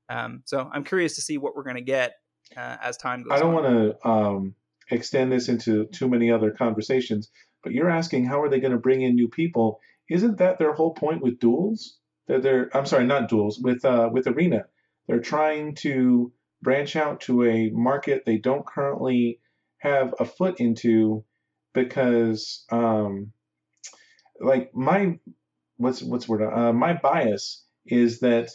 Um, 0.09 0.43
so 0.45 0.69
I'm 0.71 0.83
curious 0.83 1.15
to 1.15 1.21
see 1.21 1.37
what 1.37 1.55
we're 1.55 1.63
going 1.63 1.75
to 1.75 1.81
get 1.81 2.13
uh, 2.55 2.77
as 2.83 2.97
time 2.97 3.23
goes. 3.23 3.31
I 3.33 3.39
don't 3.39 3.53
want 3.53 3.65
to 3.65 4.07
um, 4.07 4.55
extend 4.89 5.31
this 5.31 5.49
into 5.49 5.85
too 5.87 6.07
many 6.09 6.31
other 6.31 6.51
conversations, 6.51 7.29
but 7.63 7.73
you're 7.73 7.89
asking 7.89 8.25
how 8.25 8.41
are 8.41 8.49
they 8.49 8.59
going 8.59 8.73
to 8.73 8.79
bring 8.79 9.01
in 9.01 9.15
new 9.15 9.27
people? 9.27 9.79
Isn't 10.09 10.37
that 10.37 10.59
their 10.59 10.73
whole 10.73 10.93
point 10.93 11.21
with 11.21 11.39
duels? 11.39 11.97
That 12.27 12.43
they're 12.43 12.69
I'm 12.75 12.85
sorry, 12.85 13.05
not 13.05 13.29
duels 13.29 13.59
with 13.59 13.83
uh, 13.85 14.09
with 14.11 14.27
arena. 14.27 14.65
They're 15.07 15.19
trying 15.19 15.75
to 15.75 16.31
branch 16.61 16.95
out 16.95 17.21
to 17.21 17.45
a 17.45 17.69
market 17.71 18.23
they 18.25 18.37
don't 18.37 18.65
currently 18.65 19.39
have 19.77 20.13
a 20.19 20.25
foot 20.25 20.59
into 20.59 21.23
because 21.73 22.65
um, 22.71 23.31
like 24.39 24.73
my 24.75 25.17
what's 25.77 26.01
what's 26.01 26.27
word 26.27 26.41
uh, 26.43 26.73
my 26.73 26.93
bias 26.93 27.65
is 27.85 28.19
that 28.19 28.49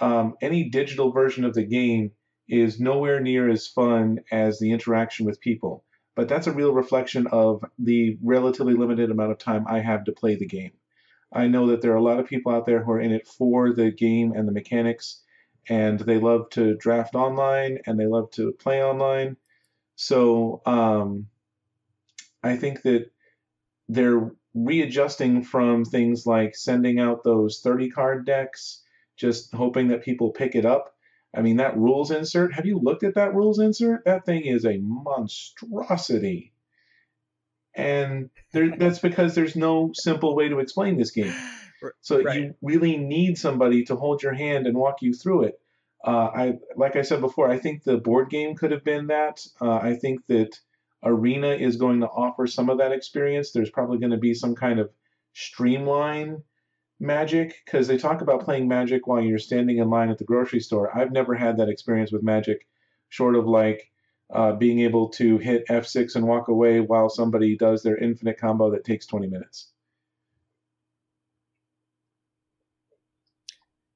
um, 0.00 0.34
any 0.40 0.70
digital 0.70 1.12
version 1.12 1.44
of 1.44 1.54
the 1.54 1.64
game 1.64 2.12
is 2.52 2.78
nowhere 2.78 3.18
near 3.18 3.48
as 3.48 3.66
fun 3.66 4.20
as 4.30 4.58
the 4.58 4.72
interaction 4.72 5.24
with 5.24 5.40
people. 5.40 5.82
But 6.14 6.28
that's 6.28 6.46
a 6.46 6.52
real 6.52 6.74
reflection 6.74 7.26
of 7.28 7.64
the 7.78 8.18
relatively 8.22 8.74
limited 8.74 9.10
amount 9.10 9.32
of 9.32 9.38
time 9.38 9.64
I 9.66 9.80
have 9.80 10.04
to 10.04 10.12
play 10.12 10.34
the 10.36 10.46
game. 10.46 10.72
I 11.32 11.46
know 11.46 11.68
that 11.68 11.80
there 11.80 11.92
are 11.92 11.96
a 11.96 12.02
lot 12.02 12.20
of 12.20 12.26
people 12.26 12.52
out 12.52 12.66
there 12.66 12.84
who 12.84 12.92
are 12.92 13.00
in 13.00 13.10
it 13.10 13.26
for 13.26 13.72
the 13.72 13.90
game 13.90 14.32
and 14.36 14.46
the 14.46 14.52
mechanics, 14.52 15.22
and 15.70 15.98
they 15.98 16.18
love 16.18 16.50
to 16.50 16.76
draft 16.76 17.14
online 17.14 17.78
and 17.86 17.98
they 17.98 18.06
love 18.06 18.30
to 18.32 18.52
play 18.52 18.84
online. 18.84 19.38
So 19.96 20.60
um, 20.66 21.28
I 22.42 22.56
think 22.56 22.82
that 22.82 23.10
they're 23.88 24.30
readjusting 24.52 25.44
from 25.44 25.86
things 25.86 26.26
like 26.26 26.54
sending 26.54 27.00
out 27.00 27.24
those 27.24 27.60
30 27.60 27.88
card 27.88 28.26
decks, 28.26 28.82
just 29.16 29.54
hoping 29.54 29.88
that 29.88 30.04
people 30.04 30.32
pick 30.32 30.54
it 30.54 30.66
up, 30.66 30.94
I 31.34 31.42
mean, 31.42 31.56
that 31.56 31.76
rules 31.76 32.10
insert, 32.10 32.54
have 32.54 32.66
you 32.66 32.78
looked 32.78 33.04
at 33.04 33.14
that 33.14 33.34
rules 33.34 33.58
insert? 33.58 34.04
That 34.04 34.26
thing 34.26 34.44
is 34.44 34.64
a 34.64 34.78
monstrosity. 34.78 36.52
And 37.74 38.28
there, 38.52 38.76
that's 38.76 38.98
because 38.98 39.34
there's 39.34 39.56
no 39.56 39.92
simple 39.94 40.36
way 40.36 40.48
to 40.48 40.58
explain 40.58 40.98
this 40.98 41.10
game. 41.10 41.32
So 42.00 42.22
right. 42.22 42.38
you 42.38 42.54
really 42.60 42.96
need 42.96 43.38
somebody 43.38 43.84
to 43.84 43.96
hold 43.96 44.22
your 44.22 44.34
hand 44.34 44.66
and 44.66 44.76
walk 44.76 45.02
you 45.02 45.14
through 45.14 45.44
it. 45.44 45.58
Uh, 46.04 46.28
I 46.34 46.52
like 46.76 46.96
I 46.96 47.02
said 47.02 47.20
before, 47.20 47.48
I 47.50 47.58
think 47.58 47.84
the 47.84 47.96
board 47.96 48.28
game 48.28 48.56
could 48.56 48.72
have 48.72 48.84
been 48.84 49.06
that. 49.08 49.40
Uh, 49.60 49.74
I 49.74 49.94
think 49.94 50.26
that 50.26 50.58
Arena 51.02 51.48
is 51.54 51.76
going 51.76 52.00
to 52.00 52.08
offer 52.08 52.46
some 52.46 52.70
of 52.70 52.78
that 52.78 52.92
experience. 52.92 53.52
There's 53.52 53.70
probably 53.70 53.98
going 53.98 54.10
to 54.10 54.18
be 54.18 54.34
some 54.34 54.54
kind 54.54 54.78
of 54.78 54.90
streamline 55.32 56.42
Magic 57.02 57.60
because 57.64 57.88
they 57.88 57.98
talk 57.98 58.20
about 58.20 58.44
playing 58.44 58.68
Magic 58.68 59.06
while 59.06 59.20
you're 59.20 59.38
standing 59.38 59.78
in 59.78 59.90
line 59.90 60.08
at 60.08 60.18
the 60.18 60.24
grocery 60.24 60.60
store. 60.60 60.96
I've 60.96 61.12
never 61.12 61.34
had 61.34 61.56
that 61.58 61.68
experience 61.68 62.12
with 62.12 62.22
Magic, 62.22 62.66
short 63.08 63.34
of 63.34 63.46
like 63.46 63.90
uh, 64.32 64.52
being 64.52 64.80
able 64.80 65.08
to 65.10 65.36
hit 65.38 65.66
F6 65.68 66.16
and 66.16 66.26
walk 66.26 66.48
away 66.48 66.80
while 66.80 67.10
somebody 67.10 67.56
does 67.56 67.82
their 67.82 67.98
infinite 67.98 68.38
combo 68.38 68.70
that 68.70 68.84
takes 68.84 69.04
20 69.06 69.26
minutes. 69.26 69.72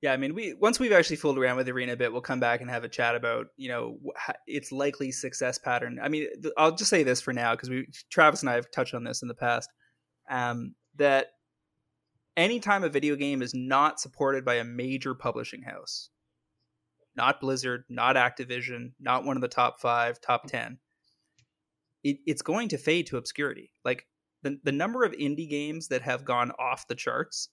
Yeah, 0.03 0.13
I 0.13 0.19
mean, 0.19 0.35
we 0.35 0.55
once 0.55 0.79
we've 0.79 0.93
actually 0.93 1.17
fooled 1.17 1.39
around 1.39 1.57
with 1.57 1.69
Arena 1.69 1.95
a 1.95 1.97
bit, 1.97 2.13
we'll 2.13 2.21
come 2.21 2.39
back 2.39 2.61
and 2.61 2.69
have 2.69 2.85
a 2.85 2.89
chat 2.89 3.15
about 3.15 3.47
you 3.57 3.69
know 3.69 3.99
its 4.47 4.71
likely 4.71 5.11
success 5.11 5.59
pattern. 5.59 5.99
I 6.03 6.09
mean, 6.09 6.29
I'll 6.59 6.77
just 6.77 6.91
say 6.91 7.03
this 7.03 7.21
for 7.21 7.33
now 7.33 7.55
because 7.55 7.71
we 7.71 7.89
Travis 8.11 8.43
and 8.43 8.51
I 8.51 8.55
have 8.55 8.71
touched 8.71 8.95
on 8.95 9.05
this 9.05 9.23
in 9.23 9.29
the 9.29 9.35
past. 9.35 9.71
Um, 10.31 10.75
that 10.97 11.29
anytime 12.37 12.84
a 12.84 12.89
video 12.89 13.16
game 13.16 13.43
is 13.43 13.55
not 13.55 14.01
supported 14.01 14.45
by 14.45 14.55
a 14.55 14.64
major 14.64 15.14
publishing 15.14 15.62
house, 15.62 16.11
not 17.14 17.41
Blizzard, 17.41 17.84
not 17.89 18.16
Activision, 18.16 18.93
not 19.01 19.24
one 19.24 19.37
of 19.37 19.43
the 19.43 19.49
top 19.49 19.80
five, 19.80 20.20
top 20.20 20.47
ten, 20.47 20.78
it, 22.05 22.18
it's 22.26 22.43
going 22.43 22.68
to 22.68 22.78
fade 22.78 23.07
to 23.09 23.16
obscurity. 23.16 23.72
Like 23.84 24.07
the 24.43 24.59
the 24.64 24.72
number 24.72 25.05
of 25.05 25.12
indie 25.12 25.49
games 25.49 25.89
that 25.89 26.03
have 26.03 26.24
gone 26.24 26.53
off 26.59 26.89
the 26.89 26.95
charts 26.95 27.49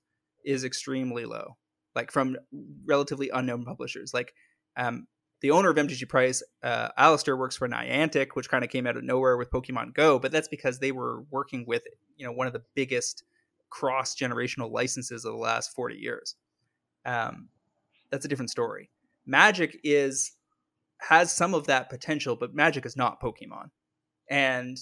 is 0.45 0.63
extremely 0.63 1.25
low 1.25 1.55
like 1.95 2.11
from 2.11 2.37
relatively 2.85 3.29
unknown 3.29 3.65
publishers. 3.65 4.13
Like 4.13 4.33
um, 4.77 5.07
the 5.41 5.51
owner 5.51 5.69
of 5.69 5.77
MTG 5.77 6.07
Price, 6.09 6.43
uh, 6.63 6.89
Alistair, 6.97 7.37
works 7.37 7.55
for 7.55 7.67
Niantic, 7.67 8.29
which 8.33 8.49
kind 8.49 8.63
of 8.63 8.69
came 8.69 8.87
out 8.87 8.97
of 8.97 9.03
nowhere 9.03 9.37
with 9.37 9.51
Pokemon 9.51 9.93
Go, 9.93 10.19
but 10.19 10.31
that's 10.31 10.47
because 10.47 10.79
they 10.79 10.91
were 10.91 11.23
working 11.29 11.65
with 11.67 11.83
you 12.15 12.25
know 12.25 12.31
one 12.31 12.47
of 12.47 12.53
the 12.53 12.63
biggest 12.75 13.23
cross 13.73 14.15
generational 14.15 14.71
licenses 14.71 15.25
of 15.25 15.33
the 15.33 15.39
last 15.39 15.73
forty 15.73 15.95
years. 15.95 16.35
Um, 17.05 17.49
that's 18.11 18.23
a 18.23 18.27
different 18.27 18.51
story. 18.51 18.91
Magic 19.25 19.79
is 19.83 20.33
has 20.99 21.33
some 21.33 21.55
of 21.55 21.65
that 21.65 21.89
potential, 21.89 22.35
but 22.35 22.53
Magic 22.53 22.85
is 22.85 22.95
not 22.95 23.19
Pokemon, 23.19 23.71
and 24.29 24.77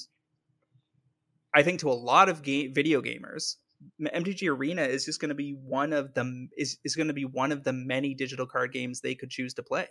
I 1.55 1.63
think 1.63 1.79
to 1.79 1.89
a 1.89 1.93
lot 1.93 2.27
of 2.27 2.39
video 2.39 3.01
gamers, 3.01 3.55
MTG 4.01 4.49
Arena 4.49 4.83
is 4.83 5.05
just 5.05 5.21
going 5.21 5.29
to 5.29 5.35
be 5.35 5.53
one 5.53 5.93
of 5.93 6.13
them 6.13 6.49
is 6.57 6.77
is 6.83 6.97
going 6.97 7.07
to 7.07 7.13
be 7.13 7.25
one 7.25 7.53
of 7.53 7.63
the 7.63 7.73
many 7.73 8.13
digital 8.13 8.45
card 8.45 8.73
games 8.73 8.99
they 8.99 9.15
could 9.15 9.29
choose 9.29 9.53
to 9.53 9.63
play. 9.63 9.87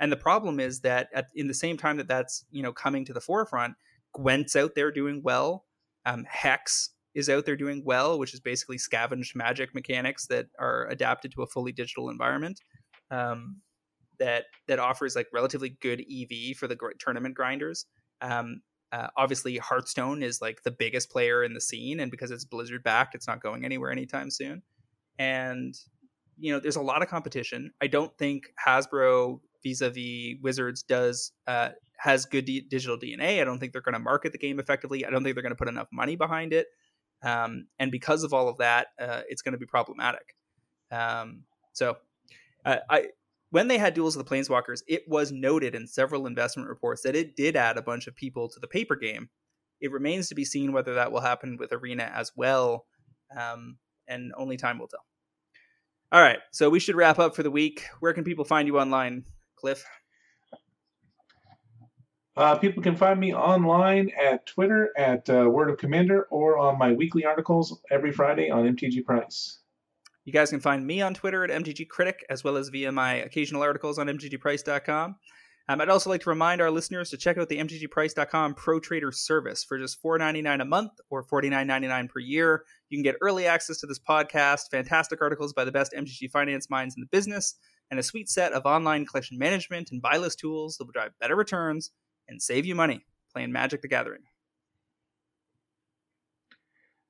And 0.00 0.12
the 0.12 0.16
problem 0.16 0.60
is 0.60 0.80
that 0.80 1.08
at, 1.14 1.28
in 1.34 1.46
the 1.46 1.54
same 1.54 1.78
time 1.78 1.96
that 1.96 2.08
that's 2.08 2.44
you 2.50 2.62
know 2.62 2.74
coming 2.74 3.06
to 3.06 3.14
the 3.14 3.22
forefront, 3.22 3.74
Gwent's 4.12 4.54
out 4.54 4.74
there 4.74 4.90
doing 4.90 5.22
well. 5.24 5.64
Um, 6.04 6.26
Hex 6.28 6.90
is 7.14 7.28
out 7.28 7.46
there 7.46 7.56
doing 7.56 7.82
well, 7.84 8.18
which 8.18 8.34
is 8.34 8.40
basically 8.40 8.78
scavenged 8.78 9.36
magic 9.36 9.74
mechanics 9.74 10.26
that 10.26 10.46
are 10.58 10.86
adapted 10.88 11.32
to 11.32 11.42
a 11.42 11.46
fully 11.46 11.72
digital 11.72 12.08
environment. 12.08 12.60
Um, 13.10 13.60
that 14.18 14.44
that 14.68 14.78
offers 14.78 15.16
like 15.16 15.26
relatively 15.32 15.76
good 15.80 16.00
EV 16.00 16.56
for 16.56 16.68
the 16.68 16.78
tournament 16.98 17.34
grinders. 17.34 17.86
Um, 18.20 18.62
uh, 18.92 19.08
obviously, 19.16 19.56
Hearthstone 19.56 20.22
is 20.22 20.40
like 20.40 20.62
the 20.62 20.70
biggest 20.70 21.10
player 21.10 21.42
in 21.42 21.52
the 21.52 21.60
scene, 21.60 22.00
and 22.00 22.10
because 22.10 22.30
it's 22.30 22.44
Blizzard 22.44 22.84
backed, 22.84 23.14
it's 23.14 23.26
not 23.26 23.42
going 23.42 23.64
anywhere 23.64 23.90
anytime 23.90 24.30
soon. 24.30 24.62
And 25.18 25.74
you 26.38 26.52
know, 26.52 26.60
there's 26.60 26.76
a 26.76 26.82
lot 26.82 27.02
of 27.02 27.08
competition. 27.08 27.72
I 27.80 27.86
don't 27.86 28.16
think 28.18 28.44
Hasbro 28.64 29.40
vis-a-vis 29.64 30.36
Wizards 30.42 30.82
does 30.82 31.32
uh, 31.46 31.70
has 31.98 32.26
good 32.26 32.44
d- 32.44 32.66
digital 32.68 32.98
DNA. 32.98 33.40
I 33.40 33.44
don't 33.44 33.58
think 33.58 33.72
they're 33.72 33.82
going 33.82 33.94
to 33.94 33.98
market 33.98 34.32
the 34.32 34.38
game 34.38 34.58
effectively. 34.58 35.04
I 35.04 35.10
don't 35.10 35.24
think 35.24 35.34
they're 35.34 35.42
going 35.42 35.54
to 35.54 35.58
put 35.58 35.68
enough 35.68 35.88
money 35.92 36.16
behind 36.16 36.52
it. 36.52 36.66
Um, 37.22 37.66
and 37.78 37.90
because 37.90 38.22
of 38.22 38.34
all 38.34 38.48
of 38.48 38.58
that, 38.58 38.88
uh, 39.00 39.22
it's 39.28 39.42
going 39.42 39.52
to 39.52 39.58
be 39.58 39.66
problematic. 39.66 40.36
Um, 40.90 41.44
so, 41.72 41.96
uh, 42.64 42.78
I 42.88 43.08
when 43.50 43.68
they 43.68 43.78
had 43.78 43.94
Duels 43.94 44.16
of 44.16 44.24
the 44.24 44.28
Planeswalkers, 44.28 44.82
it 44.88 45.04
was 45.06 45.30
noted 45.30 45.76
in 45.76 45.86
several 45.86 46.26
investment 46.26 46.68
reports 46.68 47.02
that 47.02 47.14
it 47.14 47.36
did 47.36 47.54
add 47.54 47.76
a 47.76 47.82
bunch 47.82 48.08
of 48.08 48.16
people 48.16 48.48
to 48.48 48.58
the 48.58 48.66
paper 48.66 48.96
game. 48.96 49.28
It 49.80 49.92
remains 49.92 50.28
to 50.28 50.34
be 50.34 50.44
seen 50.44 50.72
whether 50.72 50.94
that 50.94 51.12
will 51.12 51.20
happen 51.20 51.56
with 51.56 51.72
Arena 51.72 52.10
as 52.12 52.32
well, 52.34 52.86
um, 53.38 53.78
and 54.08 54.32
only 54.36 54.56
time 54.56 54.78
will 54.78 54.88
tell. 54.88 55.04
All 56.10 56.20
right, 56.20 56.38
so 56.52 56.68
we 56.68 56.80
should 56.80 56.96
wrap 56.96 57.18
up 57.18 57.36
for 57.36 57.42
the 57.42 57.50
week. 57.50 57.84
Where 58.00 58.12
can 58.12 58.24
people 58.24 58.44
find 58.44 58.66
you 58.66 58.78
online, 58.78 59.24
Cliff? 59.56 59.84
Uh, 62.36 62.56
people 62.56 62.82
can 62.82 62.96
find 62.96 63.20
me 63.20 63.32
online 63.32 64.10
at 64.20 64.44
Twitter 64.46 64.90
at 64.96 65.28
uh, 65.30 65.48
Word 65.48 65.70
of 65.70 65.78
Commander 65.78 66.22
or 66.30 66.58
on 66.58 66.78
my 66.78 66.92
weekly 66.92 67.24
articles 67.24 67.80
every 67.90 68.10
Friday 68.10 68.50
on 68.50 68.64
MTG 68.74 69.04
Price. 69.04 69.60
You 70.24 70.32
guys 70.32 70.50
can 70.50 70.60
find 70.60 70.84
me 70.84 71.00
on 71.00 71.14
Twitter 71.14 71.44
at 71.44 71.50
MTG 71.50 71.88
Critic, 71.88 72.24
as 72.28 72.42
well 72.42 72.56
as 72.56 72.70
via 72.70 72.90
my 72.90 73.14
occasional 73.14 73.62
articles 73.62 73.98
on 73.98 74.06
MTGPrice.com. 74.08 75.16
Um, 75.66 75.80
I'd 75.80 75.88
also 75.88 76.10
like 76.10 76.22
to 76.22 76.30
remind 76.30 76.60
our 76.60 76.70
listeners 76.70 77.08
to 77.10 77.16
check 77.16 77.38
out 77.38 77.48
the 77.48 77.58
MTGPrice.com 77.58 78.54
Pro 78.54 78.80
Trader 78.80 79.12
service 79.12 79.62
for 79.62 79.78
just 79.78 80.02
$4.99 80.02 80.60
a 80.60 80.64
month 80.64 80.92
or 81.10 81.24
$49.99 81.24 82.08
per 82.10 82.20
year. 82.20 82.64
You 82.88 82.98
can 82.98 83.02
get 83.02 83.16
early 83.20 83.46
access 83.46 83.78
to 83.78 83.86
this 83.86 83.98
podcast, 83.98 84.70
fantastic 84.70 85.22
articles 85.22 85.52
by 85.52 85.64
the 85.64 85.72
best 85.72 85.92
MTG 85.96 86.30
finance 86.30 86.68
minds 86.68 86.96
in 86.96 87.00
the 87.00 87.06
business, 87.06 87.54
and 87.90 88.00
a 88.00 88.02
sweet 88.02 88.28
set 88.28 88.52
of 88.52 88.66
online 88.66 89.06
collection 89.06 89.38
management 89.38 89.90
and 89.92 90.02
buy 90.02 90.16
list 90.16 90.38
tools 90.38 90.76
that 90.76 90.84
will 90.84 90.92
drive 90.92 91.12
better 91.20 91.36
returns 91.36 91.92
and 92.28 92.42
save 92.42 92.66
you 92.66 92.74
money 92.74 93.04
playing 93.32 93.52
Magic 93.52 93.82
the 93.82 93.88
Gathering 93.88 94.22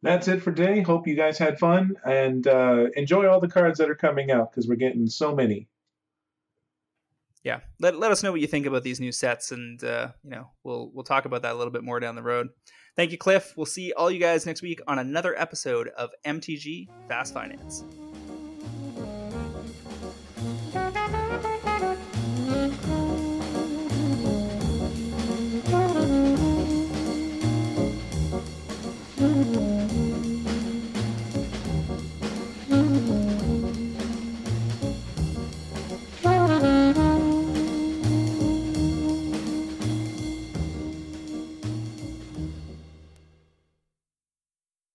that's 0.05 0.29
it 0.29 0.43
for 0.43 0.53
today. 0.53 0.83
Hope 0.83 1.09
you 1.09 1.17
guys 1.17 1.39
had 1.39 1.59
fun 1.59 1.97
and 2.05 2.47
uh, 2.47 2.87
enjoy 2.95 3.27
all 3.27 3.41
the 3.41 3.49
cards 3.49 3.79
that 3.79 3.91
are 3.91 3.95
coming 3.95 4.31
out 4.31 4.53
because 4.53 4.69
we're 4.69 4.77
getting 4.77 5.09
so 5.09 5.35
many. 5.35 5.67
Yeah, 7.43 7.61
let, 7.81 7.99
let 7.99 8.13
us 8.13 8.23
know 8.23 8.31
what 8.31 8.41
you 8.41 8.47
think 8.47 8.67
about 8.67 8.85
these 8.85 9.01
new 9.01 9.13
sets, 9.13 9.51
and 9.51 9.83
uh, 9.83 10.09
you 10.23 10.31
know 10.31 10.51
we'll 10.63 10.91
we'll 10.95 11.05
talk 11.05 11.25
about 11.25 11.43
that 11.43 11.53
a 11.53 11.59
little 11.59 11.73
bit 11.73 11.85
more 11.85 12.01
down 12.01 12.15
the 12.15 12.23
road. 12.23 12.49
Thank 12.97 13.13
you, 13.13 13.19
Cliff. 13.19 13.55
We'll 13.57 13.67
see 13.67 13.93
all 13.93 14.11
you 14.11 14.21
guys 14.21 14.47
next 14.47 14.63
week 14.63 14.81
on 14.87 14.99
another 14.99 15.39
episode 15.39 15.89
of 15.89 16.11
MTG 16.25 16.89
Fast 17.09 17.35
Finance. 17.35 17.85